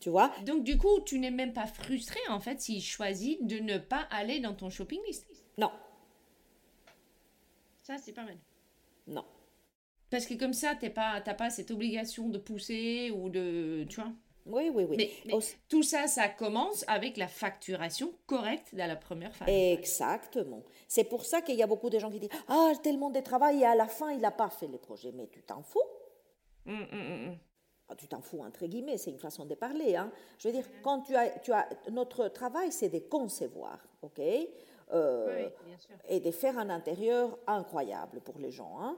Tu 0.00 0.08
vois? 0.08 0.32
Donc, 0.46 0.64
du 0.64 0.78
coup, 0.78 1.00
tu 1.04 1.18
n'es 1.18 1.30
même 1.30 1.52
pas 1.52 1.66
frustré, 1.66 2.20
en 2.30 2.40
fait, 2.40 2.62
s'il 2.62 2.82
choisit 2.82 3.46
de 3.46 3.58
ne 3.58 3.76
pas 3.76 4.06
aller 4.10 4.40
dans 4.40 4.54
ton 4.54 4.70
shopping 4.70 5.00
list. 5.06 5.26
Non. 5.58 5.70
Ça, 7.82 7.98
c'est 7.98 8.12
pas 8.12 8.24
mal. 8.24 8.38
Non. 9.06 9.24
Parce 10.08 10.24
que 10.24 10.34
comme 10.34 10.52
ça, 10.54 10.74
tu 10.76 10.86
n'as 10.86 10.90
pas, 10.90 11.20
pas 11.20 11.50
cette 11.50 11.70
obligation 11.70 12.28
de 12.30 12.38
pousser 12.38 13.10
ou 13.10 13.28
de... 13.28 13.84
Tu 13.88 13.96
vois? 13.96 14.12
Oui, 14.46 14.70
oui, 14.72 14.84
oui. 14.88 14.96
Mais, 15.26 15.38
tout 15.68 15.82
ça, 15.82 16.06
ça 16.06 16.28
commence 16.28 16.84
avec 16.88 17.16
la 17.16 17.28
facturation 17.28 18.12
correcte 18.26 18.74
dans 18.74 18.86
la 18.86 18.96
première 18.96 19.34
phase. 19.34 19.48
Exactement. 19.48 20.62
C'est 20.88 21.04
pour 21.04 21.24
ça 21.24 21.42
qu'il 21.42 21.56
y 21.56 21.62
a 21.62 21.66
beaucoup 21.66 21.90
de 21.90 21.98
gens 21.98 22.10
qui 22.10 22.20
disent 22.20 22.30
Ah, 22.48 22.72
tellement 22.82 23.10
de 23.10 23.20
travail 23.20 23.60
et 23.60 23.66
à 23.66 23.74
la 23.74 23.88
fin, 23.88 24.10
il 24.12 24.20
n'a 24.20 24.30
pas 24.30 24.48
fait 24.48 24.68
les 24.68 24.78
projets. 24.78 25.12
Mais 25.12 25.26
tu 25.28 25.42
t'en 25.42 25.62
fous 25.62 25.80
hum, 26.66 26.86
hum, 26.92 27.28
hum, 27.28 27.36
ah, 27.88 27.94
Tu 27.96 28.06
t'en 28.08 28.20
fous, 28.20 28.42
entre 28.42 28.66
guillemets, 28.66 28.98
c'est 28.98 29.10
une 29.10 29.18
façon 29.18 29.44
de 29.44 29.54
parler. 29.54 29.96
Hein. 29.96 30.10
Je 30.38 30.48
veux 30.48 30.54
dire, 30.54 30.66
quand 30.82 31.02
tu 31.02 31.16
as, 31.16 31.38
tu 31.40 31.52
as. 31.52 31.68
Notre 31.90 32.28
travail, 32.28 32.72
c'est 32.72 32.88
de 32.88 33.00
concevoir, 33.00 33.78
OK? 34.02 34.20
Euh, 34.92 35.48
et 36.08 36.20
de 36.20 36.30
faire 36.30 36.56
un 36.58 36.70
intérieur 36.70 37.36
incroyable 37.48 38.20
pour 38.20 38.38
les 38.38 38.52
gens. 38.52 38.78
Hein. 38.80 38.96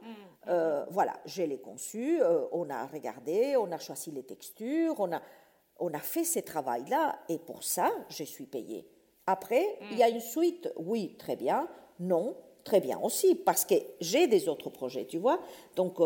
Euh, 0.48 0.84
voilà, 0.90 1.14
j'ai 1.24 1.46
les 1.46 1.58
conçus, 1.58 2.20
euh, 2.20 2.44
on 2.52 2.68
a 2.68 2.84
regardé, 2.84 3.56
on 3.56 3.72
a 3.72 3.78
choisi 3.78 4.11
les 4.11 4.22
textures, 4.22 4.96
on 4.98 5.11
a, 5.12 5.22
on 5.79 5.93
a 5.95 6.01
fait 6.01 6.25
ce 6.25 6.41
travail-là, 6.41 7.19
et 7.29 7.38
pour 7.38 7.62
ça, 7.62 7.91
je 8.09 8.25
suis 8.25 8.47
payée. 8.47 8.87
Après, 9.27 9.79
il 9.91 9.99
y 9.99 10.03
a 10.03 10.09
une 10.09 10.21
suite, 10.21 10.73
oui, 10.77 11.14
très 11.19 11.37
bien, 11.37 11.69
non, 12.01 12.37
très 12.64 12.81
bien 12.81 12.99
aussi, 13.01 13.35
parce 13.35 13.64
que 13.64 13.75
j'ai 14.01 14.27
des 14.27 14.49
autres 14.49 14.71
projets, 14.71 15.07
tu 15.07 15.19
vois. 15.19 15.41
Donc, 15.77 15.99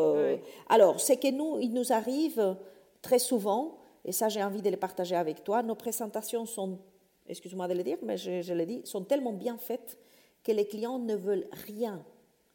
alors, 0.69 1.01
c'est 1.01 1.17
que 1.17 1.31
nous, 1.31 1.59
il 1.61 1.73
nous 1.73 1.93
arrive 1.93 2.57
très 3.01 3.19
souvent, 3.19 3.79
et 4.05 4.13
ça 4.13 4.29
j'ai 4.29 4.43
envie 4.43 4.63
de 4.63 4.71
les 4.71 4.77
partager 4.77 5.15
avec 5.17 5.45
toi, 5.45 5.63
nos 5.63 5.77
présentations 5.77 6.47
sont 6.47 6.79
excuse-moi 7.27 7.69
de 7.69 7.75
le 7.75 7.83
dire, 7.83 7.99
mais 8.03 8.17
je, 8.17 8.43
je 8.43 8.53
le 8.53 8.67
dis, 8.67 8.83
sont 8.85 9.05
tellement 9.05 9.33
bien 9.33 9.57
faites 9.57 9.99
que 10.43 10.53
les 10.53 10.67
clients 10.67 10.99
ne 10.99 11.15
veulent 11.15 11.49
rien 11.53 12.05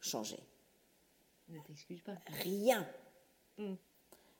changer. 0.00 0.38
Ne 1.48 1.58
t'excuse 1.60 2.02
pas. 2.02 2.12
Rien. 2.42 2.86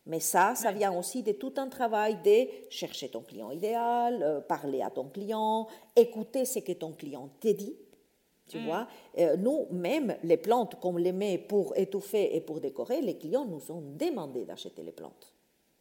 Mais 0.09 0.21
ça, 0.21 0.55
ça 0.55 0.73
vient 0.73 0.93
aussi 0.99 1.23
de 1.23 1.33
tout 1.33 1.53
un 1.59 1.69
travail 1.69 2.19
de 2.25 2.49
chercher 2.71 3.09
ton 3.11 3.21
client 3.21 3.51
idéal, 3.51 4.23
euh, 4.23 4.41
parler 4.41 4.83
à 4.83 4.91
ton 4.91 5.05
client, 5.05 5.69
écouter 5.95 6.45
ce 6.45 6.59
que 6.61 6.73
ton 6.73 6.93
client 6.93 7.29
te 7.41 7.49
dit. 7.49 7.77
Tu 8.49 8.59
vois, 8.65 8.89
Euh, 9.19 9.37
nous, 9.37 9.67
même 9.71 10.17
les 10.23 10.39
plantes 10.39 10.81
qu'on 10.81 10.97
les 10.97 11.13
met 11.13 11.37
pour 11.37 11.77
étouffer 11.77 12.35
et 12.35 12.41
pour 12.41 12.61
décorer, 12.61 13.03
les 13.03 13.19
clients 13.19 13.45
nous 13.45 13.71
ont 13.71 13.83
demandé 13.83 14.47
d'acheter 14.47 14.83
les 14.83 14.93
plantes. 14.93 15.35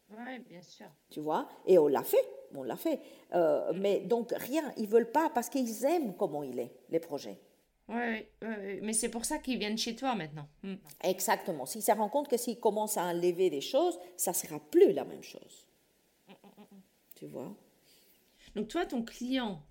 Oui, 0.09 0.39
bien 0.49 0.61
sûr. 0.61 0.87
Tu 1.09 1.21
vois, 1.21 1.47
et 1.65 1.77
on 1.77 1.87
l'a 1.87 2.03
fait, 2.03 2.25
on 2.53 2.63
l'a 2.63 2.75
fait. 2.75 2.99
Euh, 3.33 3.71
Mais 3.75 4.01
donc 4.01 4.31
rien, 4.31 4.73
ils 4.75 4.87
veulent 4.87 5.11
pas 5.11 5.29
parce 5.33 5.47
qu'ils 5.49 5.85
aiment 5.85 6.13
comment 6.17 6.43
il 6.43 6.59
est, 6.59 6.73
les 6.89 6.99
projets. 6.99 7.37
Oui, 7.89 8.25
mais 8.81 8.93
c'est 8.93 9.09
pour 9.09 9.23
ça 9.23 9.37
qu'ils 9.37 9.59
viennent 9.59 9.77
chez 9.77 9.95
toi 9.95 10.13
maintenant. 10.13 10.47
Mm. 10.63 10.75
Exactement. 11.03 11.65
S'ils 11.65 11.81
se 11.81 11.91
rendent 11.91 12.11
compte 12.11 12.27
que 12.27 12.37
s'ils 12.37 12.59
commencent 12.59 12.97
à 12.97 13.05
enlever 13.05 13.49
des 13.49 13.61
choses, 13.61 13.97
ça 14.17 14.33
sera 14.33 14.59
plus 14.59 14.91
la 14.91 15.05
même 15.05 15.23
chose. 15.23 15.67
Tu 17.15 17.27
vois? 17.27 17.55
Donc 18.55 18.67
toi, 18.67 18.85
ton 18.85 19.03
client 19.03 19.63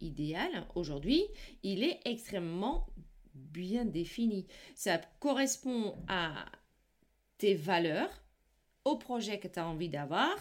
idéal 0.00 0.66
aujourd'hui, 0.74 1.24
il 1.62 1.84
est 1.84 2.00
extrêmement 2.04 2.86
bien 3.34 3.84
défini. 3.84 4.46
Ça 4.74 4.98
correspond 5.20 5.94
à 6.08 6.46
tes 7.38 7.54
valeurs, 7.54 8.10
au 8.84 8.96
projet 8.96 9.38
que 9.38 9.48
tu 9.48 9.58
as 9.58 9.66
envie 9.66 9.88
d'avoir. 9.88 10.34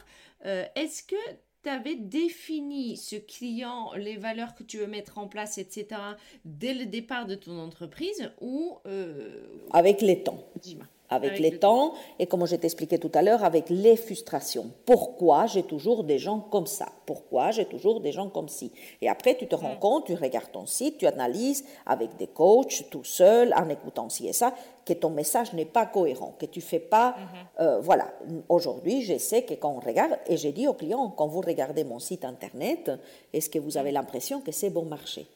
Euh, 0.45 0.65
Est-ce 0.75 1.03
que 1.03 1.15
tu 1.63 1.69
avais 1.69 1.95
défini 1.95 2.97
ce 2.97 3.15
client, 3.15 3.91
les 3.95 4.17
valeurs 4.17 4.55
que 4.55 4.63
tu 4.63 4.77
veux 4.77 4.87
mettre 4.87 5.17
en 5.17 5.27
place, 5.27 5.57
etc., 5.57 6.01
dès 6.45 6.73
le 6.73 6.85
départ 6.85 7.25
de 7.25 7.35
ton 7.35 7.57
entreprise 7.59 8.31
ou... 8.39 8.77
euh, 8.85 9.43
Avec 9.71 10.01
les 10.01 10.23
temps. 10.23 10.43
dis-moi. 10.61 10.85
Avec, 11.11 11.31
Avec 11.31 11.39
les 11.41 11.51
le 11.51 11.59
temps, 11.59 11.93
et 12.19 12.25
comme 12.25 12.45
je 12.47 12.55
t'expliquais 12.55 12.97
tout 12.97 13.11
à 13.13 13.21
l'heure, 13.21 13.43
avec 13.43 13.69
les 13.69 13.97
frustrations. 13.97 14.71
Pourquoi 14.85 15.45
j'ai 15.45 15.63
toujours 15.63 16.05
des 16.05 16.17
gens 16.17 16.39
comme 16.39 16.67
ça? 16.67 16.87
Pourquoi 17.05 17.51
j'ai 17.51 17.65
toujours 17.65 17.99
des 17.99 18.13
gens 18.13 18.29
comme 18.29 18.47
ci? 18.47 18.71
Et 19.01 19.09
après, 19.09 19.35
tu 19.35 19.45
te 19.45 19.55
rends 19.55 19.75
compte, 19.75 20.05
tu 20.05 20.15
regardes 20.15 20.51
ton 20.53 20.65
site, 20.65 20.99
tu 20.99 21.07
analyses 21.07 21.65
avec 21.85 22.15
des 22.15 22.27
coachs, 22.27 22.89
tout 22.89 23.03
seul, 23.03 23.53
en 23.53 23.67
écoutant 23.67 24.07
ci 24.07 24.27
et 24.27 24.33
ça, 24.33 24.53
que 24.85 24.93
ton 24.93 25.09
message 25.09 25.51
n'est 25.51 25.65
pas 25.65 25.85
cohérent, 25.85 26.33
que 26.39 26.45
tu 26.45 26.61
fais 26.61 26.79
pas... 26.79 27.15
euh, 27.59 27.81
voilà, 27.81 28.07
aujourd'hui, 28.47 29.01
je 29.01 29.17
sais 29.17 29.43
que 29.43 29.53
quand 29.55 29.71
on 29.71 29.79
regarde, 29.85 30.17
et 30.27 30.37
j'ai 30.37 30.53
dit 30.53 30.67
aux 30.67 30.73
clients, 30.73 31.09
quand 31.09 31.27
vous 31.27 31.41
regardez 31.41 31.83
mon 31.83 31.99
site 31.99 32.23
Internet, 32.23 32.89
est-ce 33.33 33.49
que 33.49 33.59
vous 33.59 33.77
avez 33.77 33.91
l'impression 33.91 34.39
que 34.39 34.53
c'est 34.53 34.69
bon 34.69 34.85
marché? 34.85 35.27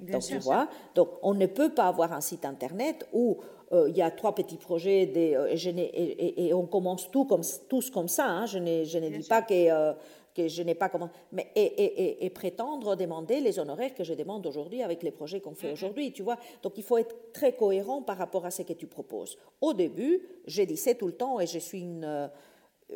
Bien 0.00 0.14
donc, 0.14 0.22
sûr. 0.22 0.38
tu 0.38 0.42
vois, 0.42 0.66
donc 0.94 1.08
on 1.22 1.34
ne 1.34 1.44
peut 1.44 1.74
pas 1.74 1.86
avoir 1.86 2.14
un 2.14 2.22
site 2.22 2.46
internet 2.46 3.06
où 3.12 3.36
il 3.72 3.96
y 3.96 4.02
a 4.02 4.10
trois 4.10 4.34
petits 4.34 4.56
projets 4.56 5.06
des, 5.06 5.34
euh, 5.36 5.46
et, 5.46 5.56
je 5.56 5.70
n'ai- 5.70 5.84
et- 5.94 6.26
et- 6.42 6.46
et 6.48 6.54
on 6.54 6.66
commence 6.66 7.10
tout 7.10 7.24
comme, 7.24 7.42
tous 7.68 7.90
comme 7.90 8.08
ça. 8.08 8.26
hein. 8.26 8.46
Je, 8.46 8.58
ne 8.58 9.08
dis 9.08 9.28
pas 9.28 9.42
que, 9.42 9.54
euh, 9.70 9.92
que 10.34 10.48
je 10.48 10.62
n'ai 10.62 10.74
pas 10.74 10.88
comment. 10.88 11.10
Mais, 11.32 11.48
et, 11.54 11.60
et- 11.62 12.02
et- 12.02 12.24
et 12.26 12.30
prétendre 12.30 12.96
demander 12.96 13.40
les 13.40 13.58
honoraires 13.58 13.94
que 13.94 14.02
je 14.04 14.14
demande 14.14 14.46
aujourd'hui 14.46 14.82
avec 14.82 15.02
les 15.02 15.10
projets 15.12 15.40
qu'on 15.40 15.54
fait 15.54 15.68
aujourd'hui. 15.72 16.12
Tu 16.12 16.22
vois, 16.22 16.36
donc 16.62 16.78
il 16.78 16.82
faut 16.82 16.96
être 16.98 17.32
très 17.32 17.52
cohérent 17.54 18.02
par 18.02 18.16
rapport 18.18 18.44
à 18.46 18.50
ce 18.50 18.62
que 18.62 18.72
tu 18.72 18.86
proposes. 18.86 19.36
Au 19.60 19.72
début, 19.72 20.20
je 20.46 20.62
disais 20.62 20.94
tout 20.96 21.06
le 21.06 21.14
temps 21.14 21.38
et 21.40 21.46
je 21.46 21.58
suis 21.58 21.80
une. 21.82 22.04
euh, 22.04 22.28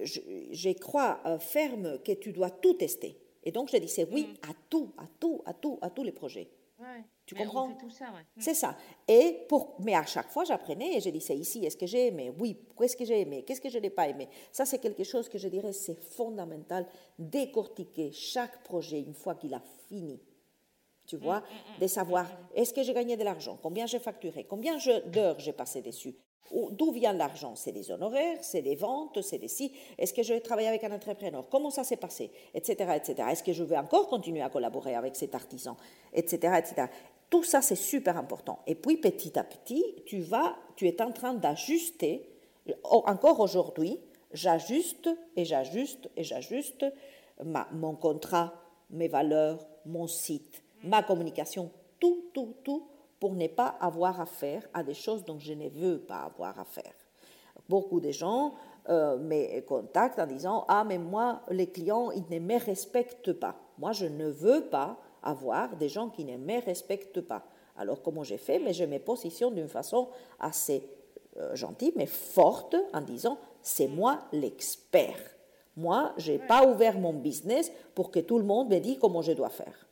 je, 0.02 0.20
je 0.50 0.70
crois 0.70 1.20
euh, 1.26 1.38
ferme 1.38 1.98
que 2.04 2.12
tu 2.12 2.32
dois 2.32 2.50
tout 2.50 2.74
tester. 2.74 3.16
Et 3.44 3.52
donc 3.52 3.68
je 3.70 3.76
disais 3.76 4.08
oui 4.10 4.26
à 4.42 4.52
tout, 4.70 4.88
à 4.98 5.04
tout, 5.20 5.40
à 5.46 5.52
tout, 5.52 5.78
à 5.82 5.90
tous 5.90 6.02
les 6.02 6.12
projets. 6.12 6.48
Ouais. 6.84 7.04
Tu 7.26 7.34
comprends 7.34 7.66
On 7.66 7.68
fait 7.70 7.78
tout 7.78 7.90
ça, 7.90 8.06
ouais. 8.12 8.24
C'est 8.38 8.54
ça. 8.54 8.76
Et 9.08 9.46
pour, 9.48 9.76
mais 9.80 9.94
à 9.94 10.04
chaque 10.04 10.30
fois, 10.30 10.44
j'apprenais 10.44 10.96
et 10.96 11.00
je 11.00 11.08
disais 11.08 11.34
ici, 11.36 11.64
est-ce 11.64 11.76
que 11.76 11.86
j'ai 11.86 12.08
aimé? 12.08 12.30
Oui, 12.38 12.58
qu'est-ce 12.78 12.96
que 12.96 13.04
j'ai 13.04 13.20
aimé? 13.20 13.42
Qu'est-ce 13.44 13.60
que 13.60 13.70
je 13.70 13.78
n'ai 13.78 13.90
pas 13.90 14.08
aimé? 14.08 14.28
Ça, 14.52 14.66
c'est 14.66 14.78
quelque 14.78 15.04
chose 15.04 15.28
que 15.28 15.38
je 15.38 15.48
dirais, 15.48 15.72
c'est 15.72 15.94
fondamental, 15.94 16.86
décortiquer 17.18 18.12
chaque 18.12 18.62
projet 18.62 19.00
une 19.00 19.14
fois 19.14 19.34
qu'il 19.34 19.54
a 19.54 19.62
fini. 19.88 20.20
Tu 21.06 21.16
vois, 21.16 21.42
de 21.80 21.86
savoir, 21.86 22.26
est-ce 22.54 22.72
que 22.72 22.82
j'ai 22.82 22.94
gagné 22.94 23.16
de 23.16 23.24
l'argent? 23.24 23.58
Combien 23.62 23.86
j'ai 23.86 23.98
facturé? 23.98 24.44
Combien 24.44 24.78
d'heures 25.06 25.38
j'ai 25.38 25.52
passé 25.52 25.82
dessus? 25.82 26.14
D'où 26.50 26.92
vient 26.92 27.12
l'argent? 27.12 27.56
C'est 27.56 27.72
des 27.72 27.90
honoraires, 27.90 28.38
c'est 28.42 28.62
des 28.62 28.76
ventes, 28.76 29.22
c'est 29.22 29.38
des 29.38 29.48
si. 29.48 29.72
Est-ce 29.98 30.12
que 30.12 30.22
je 30.22 30.34
travaille 30.34 30.66
avec 30.66 30.84
un 30.84 30.92
entrepreneur? 30.92 31.48
Comment 31.48 31.70
ça 31.70 31.84
s'est 31.84 31.96
passé? 31.96 32.30
Etc. 32.54 32.72
etc. 32.94 33.28
Est-ce 33.30 33.42
que 33.42 33.52
je 33.52 33.64
vais 33.64 33.78
encore 33.78 34.08
continuer 34.08 34.42
à 34.42 34.50
collaborer 34.50 34.94
avec 34.94 35.16
cet 35.16 35.34
artisan? 35.34 35.76
Etc. 36.12 36.36
etc. 36.56 36.86
Tout 37.30 37.42
ça, 37.42 37.62
c'est 37.62 37.76
super 37.76 38.16
important. 38.18 38.60
Et 38.66 38.74
puis, 38.74 38.98
petit 38.98 39.38
à 39.38 39.44
petit, 39.44 39.84
tu 40.06 40.20
vas, 40.20 40.56
tu 40.76 40.86
es 40.86 41.02
en 41.02 41.12
train 41.12 41.34
d'ajuster. 41.34 42.28
Oh, 42.84 43.02
Encore 43.06 43.40
aujourd'hui, 43.40 43.98
j'ajuste 44.32 45.08
et 45.36 45.44
j'ajuste 45.44 46.10
et 46.16 46.24
j'ajuste 46.24 46.84
mon 47.72 47.94
contrat, 47.94 48.52
mes 48.90 49.08
valeurs, 49.08 49.66
mon 49.86 50.06
site, 50.06 50.62
ma 50.82 51.02
communication, 51.02 51.70
tout, 51.98 52.26
tout, 52.32 52.54
tout, 52.62 52.86
pour 53.20 53.34
ne 53.34 53.46
pas 53.46 53.76
avoir 53.80 54.20
affaire 54.20 54.62
à 54.72 54.82
des 54.82 54.94
choses 54.94 55.24
dont 55.24 55.38
je 55.38 55.52
ne 55.52 55.68
veux 55.68 55.98
pas 55.98 56.20
avoir 56.20 56.58
affaire. 56.58 56.94
Beaucoup 57.68 58.00
de 58.00 58.10
gens 58.10 58.54
euh, 58.88 59.16
me 59.16 59.60
contactent 59.60 60.18
en 60.18 60.26
disant 60.26 60.64
Ah, 60.68 60.84
mais 60.84 60.98
moi, 60.98 61.40
les 61.50 61.68
clients, 61.68 62.10
ils 62.10 62.24
ne 62.30 62.38
me 62.38 62.58
respectent 62.58 63.32
pas. 63.32 63.56
Moi, 63.78 63.92
je 63.92 64.06
ne 64.06 64.28
veux 64.28 64.66
pas 64.66 64.98
avoir 65.22 65.76
des 65.76 65.88
gens 65.88 66.10
qui 66.10 66.24
ne 66.24 66.36
me 66.36 66.62
respectent 66.62 67.22
pas. 67.22 67.44
Alors, 67.76 68.02
comment 68.02 68.22
j'ai 68.22 68.36
fait? 68.36 68.58
Mais 68.58 68.74
je 68.74 68.84
me 68.84 68.98
positionne 68.98 69.54
d'une 69.54 69.68
façon 69.68 70.08
assez 70.38 70.86
euh, 71.38 71.56
gentille, 71.56 71.92
mais 71.96 72.06
forte, 72.06 72.76
en 72.92 73.00
disant 73.00 73.38
C'est 73.62 73.88
moi 73.88 74.20
l'expert. 74.32 75.18
Moi, 75.76 76.12
je 76.18 76.32
n'ai 76.32 76.38
pas 76.38 76.66
ouvert 76.66 76.98
mon 76.98 77.14
business 77.14 77.72
pour 77.94 78.10
que 78.10 78.20
tout 78.20 78.38
le 78.38 78.44
monde 78.44 78.68
me 78.68 78.78
dise 78.78 78.98
comment 79.00 79.22
je 79.22 79.32
dois 79.32 79.48
faire. 79.48 79.86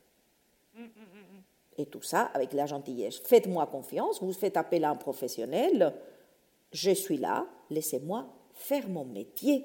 Et 1.79 1.87
tout 1.87 2.03
ça 2.03 2.31
avec 2.35 2.53
la 2.53 2.67
gentillesse. 2.67 3.21
Faites-moi 3.25 3.67
confiance, 3.67 4.23
vous 4.23 4.33
faites 4.33 4.57
appel 4.57 4.85
à 4.85 4.91
un 4.91 4.97
professionnel, 4.97 5.95
je 6.71 6.91
suis 6.91 7.17
là, 7.17 7.47
laissez-moi 7.71 8.27
faire 8.55 8.89
mon 8.89 9.05
métier. 9.05 9.65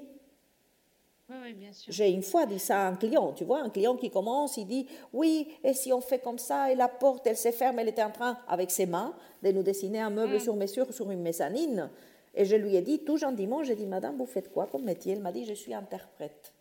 Oui, 1.28 1.36
oui, 1.42 1.52
bien 1.52 1.72
sûr. 1.72 1.92
J'ai 1.92 2.10
une 2.10 2.22
fois 2.22 2.46
dit 2.46 2.58
ça 2.58 2.86
à 2.86 2.88
un 2.88 2.96
client, 2.96 3.32
tu 3.32 3.44
vois, 3.44 3.60
un 3.60 3.68
client 3.68 3.96
qui 3.96 4.10
commence, 4.10 4.56
il 4.56 4.66
dit 4.66 4.86
Oui, 5.12 5.48
et 5.62 5.74
si 5.74 5.92
on 5.92 6.00
fait 6.00 6.20
comme 6.20 6.38
ça, 6.38 6.72
et 6.72 6.74
la 6.74 6.88
porte, 6.88 7.26
elle 7.26 7.36
se 7.36 7.50
ferme, 7.50 7.78
elle 7.78 7.88
était 7.88 8.02
en 8.02 8.10
train, 8.10 8.38
avec 8.48 8.70
ses 8.70 8.86
mains, 8.86 9.14
de 9.42 9.52
nous 9.52 9.62
dessiner 9.62 10.00
un 10.00 10.10
meuble 10.10 10.40
sur 10.40 10.56
mesure 10.56 10.92
sur 10.92 11.10
une 11.10 11.20
mezzanine. 11.20 11.90
Et 12.34 12.44
je 12.44 12.56
lui 12.56 12.76
ai 12.76 12.82
dit, 12.82 13.00
tout 13.00 13.16
gentiment, 13.16 13.62
j'ai 13.62 13.74
dit 13.74 13.86
Madame, 13.86 14.16
vous 14.16 14.26
faites 14.26 14.50
quoi 14.52 14.66
comme 14.66 14.84
métier? 14.84 15.14
Elle 15.14 15.20
m'a 15.20 15.32
dit 15.32 15.44
Je 15.44 15.54
suis 15.54 15.74
interprète. 15.74 16.52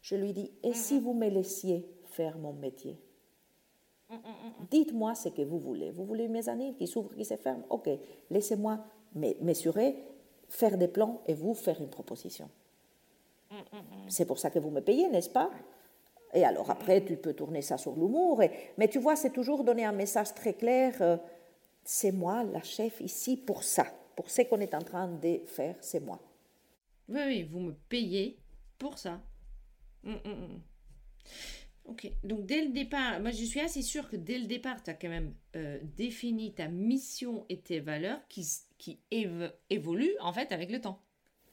Je 0.00 0.14
lui 0.14 0.30
ai 0.30 0.32
dit 0.32 0.50
Et 0.62 0.72
si 0.72 0.98
vous 1.00 1.12
me 1.12 1.28
laissiez 1.28 1.86
faire 2.04 2.38
mon 2.38 2.52
métier? 2.52 2.98
Dites-moi 4.70 5.14
ce 5.14 5.28
que 5.28 5.42
vous 5.42 5.58
voulez. 5.58 5.90
Vous 5.90 6.04
voulez 6.04 6.24
une 6.24 6.32
mezzanine 6.32 6.74
qui 6.74 6.86
s'ouvre, 6.86 7.14
qui 7.14 7.24
se 7.24 7.36
ferme 7.36 7.62
Ok, 7.70 7.88
laissez-moi 8.30 8.78
me- 9.14 9.34
mesurer, 9.42 9.96
faire 10.48 10.76
des 10.78 10.88
plans 10.88 11.20
et 11.26 11.34
vous 11.34 11.54
faire 11.54 11.80
une 11.80 11.90
proposition. 11.90 12.48
C'est 14.08 14.24
pour 14.26 14.38
ça 14.38 14.50
que 14.50 14.58
vous 14.58 14.70
me 14.70 14.80
payez, 14.80 15.08
n'est-ce 15.08 15.30
pas? 15.30 15.50
Et 16.34 16.44
alors 16.44 16.70
après, 16.70 17.02
tu 17.04 17.16
peux 17.16 17.32
tourner 17.32 17.62
ça 17.62 17.78
sur 17.78 17.94
l'humour. 17.94 18.42
Mais 18.76 18.88
tu 18.88 18.98
vois, 18.98 19.16
c'est 19.16 19.30
toujours 19.30 19.64
donner 19.64 19.84
un 19.84 19.92
message 19.92 20.34
très 20.34 20.52
clair. 20.54 20.94
euh, 21.00 21.16
c'est 21.84 22.12
moi 22.12 22.44
la 22.44 22.62
chef 22.62 23.00
ici 23.00 23.36
pour 23.36 23.62
ça. 23.62 23.86
Pour 24.14 24.30
ce 24.30 24.42
qu'on 24.42 24.60
est 24.60 24.74
en 24.74 24.82
train 24.82 25.08
de 25.08 25.40
faire, 25.46 25.76
c'est 25.80 26.00
moi. 26.00 26.18
Oui, 27.08 27.20
oui, 27.26 27.42
vous 27.44 27.60
me 27.60 27.72
payez 27.88 28.38
pour 28.78 28.98
ça. 28.98 29.20
Hum, 30.04 30.18
hum, 30.24 30.32
hum. 30.32 30.60
Ok, 31.90 32.10
donc 32.22 32.44
dès 32.44 32.60
le 32.60 32.68
départ, 32.68 33.18
moi 33.20 33.30
je 33.30 33.44
suis 33.44 33.60
assez 33.60 33.80
sûre 33.80 34.10
que 34.10 34.16
dès 34.16 34.36
le 34.38 34.44
départ, 34.44 34.82
tu 34.82 34.90
as 34.90 34.94
quand 34.94 35.08
même 35.08 35.32
euh, 35.56 35.78
défini 35.96 36.52
ta 36.52 36.68
mission 36.68 37.46
et 37.48 37.60
tes 37.60 37.80
valeurs 37.80 38.18
qui, 38.28 38.46
qui 38.76 39.00
évo- 39.10 39.50
évoluent 39.70 40.16
en 40.20 40.32
fait 40.34 40.52
avec 40.52 40.70
le 40.70 40.82
temps. 40.82 40.98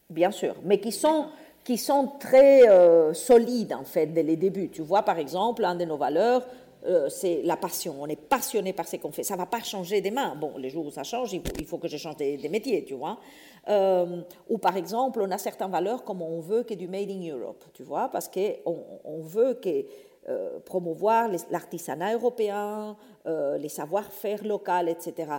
Bien 0.10 0.32
sûr, 0.32 0.56
mais 0.66 0.82
qui 0.82 0.92
sont, 0.92 1.28
qui 1.64 1.78
sont 1.78 2.12
très 2.20 2.68
euh, 2.68 3.14
solides 3.14 3.74
en 3.74 3.86
fait 3.86 4.08
dès 4.08 4.24
les 4.24 4.36
débuts. 4.36 4.70
Tu 4.70 4.82
vois, 4.82 5.04
par 5.04 5.20
exemple, 5.20 5.64
un 5.64 5.74
de 5.74 5.86
nos 5.86 5.98
valeurs, 5.98 6.46
euh, 6.86 7.08
c'est 7.08 7.42
la 7.44 7.56
passion. 7.56 7.96
On 8.02 8.08
est 8.08 8.22
passionné 8.22 8.74
par 8.74 8.90
ce 8.90 8.98
qu'on 8.98 9.12
fait. 9.12 9.24
Ça 9.24 9.36
ne 9.36 9.40
va 9.40 9.46
pas 9.46 9.64
changer 9.64 10.02
demain. 10.02 10.36
Bon, 10.36 10.58
les 10.58 10.70
jours 10.70 10.86
où 10.86 10.92
ça 10.92 11.04
change, 11.04 11.32
il 11.32 11.40
faut, 11.40 11.54
il 11.58 11.66
faut 11.66 11.78
que 11.78 11.88
je 11.88 11.96
change 11.98 12.18
des, 12.18 12.36
des 12.38 12.50
métiers, 12.50 12.84
tu 12.84 12.94
vois. 12.94 13.20
Ou 14.48 14.58
par 14.60 14.78
exemple, 14.78 15.22
on 15.24 15.32
a 15.32 15.40
certaines 15.40 15.72
valeurs 15.72 16.04
comme 16.04 16.22
on 16.22 16.40
veut 16.40 16.62
que 16.62 16.76
du 16.76 16.88
Made 16.88 17.10
in 17.10 17.36
Europe, 17.36 17.64
tu 17.74 17.82
vois, 17.82 18.10
parce 18.10 18.30
qu'on 18.30 19.00
on 19.04 19.22
veut 19.22 19.56
que 19.56 19.86
euh, 20.28 20.60
promouvoir 20.60 21.30
l'artisanat 21.52 22.14
européen, 22.14 22.98
euh, 23.28 23.58
les 23.58 23.70
savoir-faire 23.70 24.44
locaux, 24.44 24.88
etc. 24.88 25.34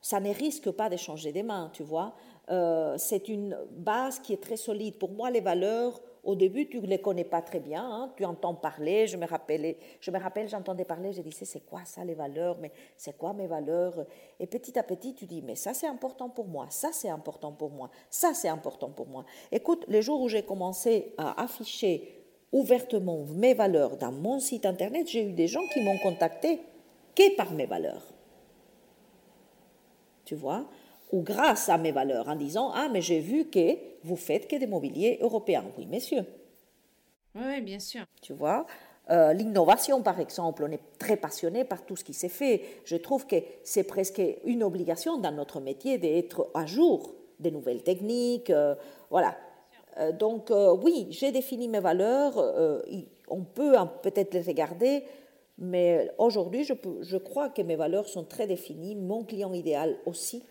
Ça 0.00 0.20
ne 0.20 0.32
risque 0.32 0.70
pas 0.70 0.88
de 0.88 0.96
changer 0.96 1.32
demain, 1.32 1.70
tu 1.72 1.82
vois. 1.82 2.14
Euh, 2.50 2.94
c'est 2.98 3.28
une 3.28 3.58
base 3.70 4.20
qui 4.20 4.32
est 4.32 4.42
très 4.42 4.56
solide. 4.56 4.94
Pour 4.94 5.10
moi, 5.10 5.30
les 5.30 5.40
valeurs, 5.40 6.00
Au 6.28 6.34
début, 6.34 6.68
tu 6.68 6.80
ne 6.80 6.86
les 6.86 7.00
connais 7.00 7.24
pas 7.24 7.40
très 7.40 7.58
bien, 7.60 7.82
hein. 7.82 8.12
tu 8.14 8.24
entends 8.24 8.54
parler, 8.54 9.06
je 9.06 9.16
me 9.16 9.26
rappelle, 9.26 9.76
je 9.98 10.10
me 10.10 10.18
rappelle, 10.18 10.46
j'entendais 10.46 10.84
parler, 10.84 11.12
je 11.12 11.22
disais, 11.22 11.46
c'est 11.46 11.64
quoi 11.64 11.86
ça 11.86 12.04
les 12.04 12.14
valeurs, 12.14 12.58
mais 12.60 12.70
c'est 12.98 13.16
quoi 13.16 13.32
mes 13.32 13.46
valeurs? 13.46 14.04
Et 14.38 14.46
petit 14.46 14.78
à 14.78 14.82
petit, 14.82 15.14
tu 15.14 15.24
dis, 15.24 15.40
mais 15.40 15.54
ça 15.54 15.72
c'est 15.72 15.86
important 15.86 16.28
pour 16.28 16.46
moi, 16.46 16.66
ça 16.68 16.90
c'est 16.92 17.08
important 17.08 17.52
pour 17.52 17.70
moi, 17.70 17.88
ça 18.10 18.34
c'est 18.34 18.48
important 18.48 18.90
pour 18.90 19.06
moi. 19.06 19.24
Écoute, 19.50 19.86
les 19.88 20.02
jours 20.02 20.20
où 20.20 20.28
j'ai 20.28 20.42
commencé 20.42 21.14
à 21.16 21.42
afficher 21.42 22.17
ouvertement 22.52 23.24
mes 23.34 23.54
valeurs 23.54 23.96
dans 23.96 24.12
mon 24.12 24.40
site 24.40 24.66
internet, 24.66 25.08
j'ai 25.08 25.24
eu 25.24 25.32
des 25.32 25.48
gens 25.48 25.66
qui 25.72 25.80
m'ont 25.82 25.98
contacté 25.98 26.60
que 27.14 27.36
par 27.36 27.52
mes 27.52 27.66
valeurs. 27.66 28.02
Tu 30.24 30.34
vois? 30.34 30.66
Ou 31.12 31.22
grâce 31.22 31.68
à 31.68 31.78
mes 31.78 31.92
valeurs 31.92 32.28
en 32.28 32.36
disant 32.36 32.70
Ah, 32.74 32.88
mais 32.92 33.00
j'ai 33.00 33.20
vu 33.20 33.46
que 33.46 33.76
vous 34.04 34.16
faites 34.16 34.46
que 34.46 34.56
des 34.56 34.66
mobiliers 34.66 35.18
européens. 35.22 35.64
Oui, 35.76 35.86
messieurs. 35.86 36.24
Oui, 37.34 37.60
bien 37.62 37.78
sûr. 37.78 38.04
Tu 38.20 38.32
vois? 38.34 38.66
Euh, 39.10 39.32
L'innovation, 39.32 40.02
par 40.02 40.20
exemple, 40.20 40.64
on 40.68 40.70
est 40.70 40.82
très 40.98 41.16
passionné 41.16 41.64
par 41.64 41.84
tout 41.84 41.96
ce 41.96 42.04
qui 42.04 42.12
s'est 42.12 42.28
fait. 42.28 42.62
Je 42.84 42.96
trouve 42.96 43.26
que 43.26 43.36
c'est 43.62 43.84
presque 43.84 44.20
une 44.44 44.62
obligation 44.62 45.16
dans 45.16 45.32
notre 45.32 45.60
métier 45.60 45.96
d'être 45.96 46.50
à 46.54 46.66
jour 46.66 47.14
des 47.40 47.50
nouvelles 47.50 47.82
techniques. 47.82 48.50
Euh, 48.50 48.74
voilà. 49.10 49.36
Euh, 49.98 50.12
donc, 50.12 50.50
oui, 50.82 51.06
j'ai 51.10 51.32
défini 51.32 51.68
mes 51.68 51.80
valeurs. 51.80 52.36
on 53.28 53.44
peut 53.44 53.74
peut-être 54.02 54.34
les 54.34 54.42
regarder, 54.42 55.04
mais 55.58 56.10
aujourd'hui, 56.18 56.64
je, 56.64 57.16
crois 57.16 57.48
que 57.48 57.62
mes 57.62 57.76
valeurs 57.76 58.08
sont 58.08 58.24
très 58.24 58.46
définies. 58.46 58.94
Mon 58.94 59.24
client 59.24 59.52
idéal 59.52 59.98
aussi. 60.06 60.42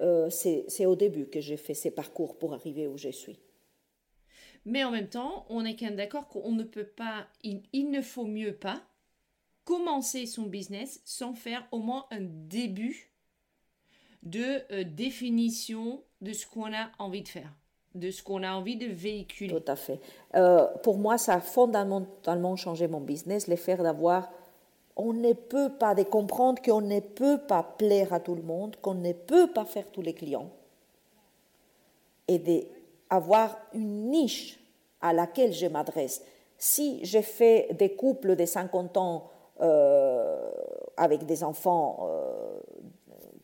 Euh, 0.00 0.30
c'est 0.30 0.86
au 0.86 0.96
début 0.96 1.26
que 1.26 1.40
j'ai 1.40 1.56
fait 1.56 1.74
ces 1.74 1.90
parcours 1.90 2.36
pour 2.36 2.54
arriver 2.54 2.86
où 2.86 2.96
je 2.96 3.10
suis. 3.10 3.38
Mais 4.64 4.84
en 4.84 4.90
même 4.90 5.08
temps, 5.08 5.44
on 5.48 5.64
est 5.64 5.76
quand 5.76 5.86
même 5.86 5.96
d'accord 5.96 6.28
qu'on 6.28 6.52
ne 6.52 6.62
peut 6.62 6.86
pas, 6.86 7.26
il, 7.42 7.90
ne 7.90 8.00
faut 8.00 8.24
mieux 8.24 8.54
pas 8.54 8.80
commencer 9.64 10.26
son 10.26 10.44
business 10.44 11.00
sans 11.04 11.34
faire 11.34 11.66
au 11.72 11.78
moins 11.78 12.06
un 12.10 12.20
début 12.20 13.12
de 14.22 14.62
euh, 14.72 14.84
définition 14.84 16.02
de 16.20 16.32
ce 16.32 16.46
qu'on 16.46 16.72
a 16.72 16.92
envie 16.98 17.22
de 17.22 17.28
faire, 17.28 17.52
de 17.94 18.10
ce 18.10 18.22
qu'on 18.22 18.42
a 18.42 18.52
envie 18.52 18.76
de 18.76 18.86
véhiculer. 18.86 19.54
Tout 19.54 19.70
à 19.70 19.76
fait. 19.76 20.00
Euh, 20.34 20.66
pour 20.82 20.98
moi, 20.98 21.18
ça 21.18 21.34
a 21.34 21.40
fondamentalement 21.40 22.56
changé 22.56 22.88
mon 22.88 23.00
business, 23.00 23.48
le 23.48 23.56
faire 23.56 23.82
d'avoir 23.82 24.30
on 24.96 25.12
ne 25.12 25.32
peut 25.32 25.70
pas 25.78 25.94
de 25.94 26.02
comprendre 26.02 26.60
qu'on 26.62 26.80
ne 26.80 27.00
peut 27.00 27.38
pas 27.38 27.62
plaire 27.62 28.12
à 28.12 28.20
tout 28.20 28.34
le 28.34 28.42
monde, 28.42 28.76
qu'on 28.82 28.94
ne 28.94 29.12
peut 29.12 29.50
pas 29.50 29.64
faire 29.64 29.86
tous 29.90 30.02
les 30.02 30.12
clients, 30.12 30.50
et 32.28 32.38
d'avoir 32.38 33.56
une 33.72 34.10
niche 34.10 34.60
à 35.00 35.12
laquelle 35.12 35.52
je 35.52 35.66
m'adresse. 35.66 36.22
Si 36.58 37.04
je 37.04 37.20
fais 37.20 37.68
des 37.72 37.94
couples 37.94 38.36
de 38.36 38.44
50 38.44 38.96
ans 38.96 39.30
euh, 39.60 40.50
avec 40.96 41.26
des 41.26 41.42
enfants 41.42 42.08
euh, 42.08 42.60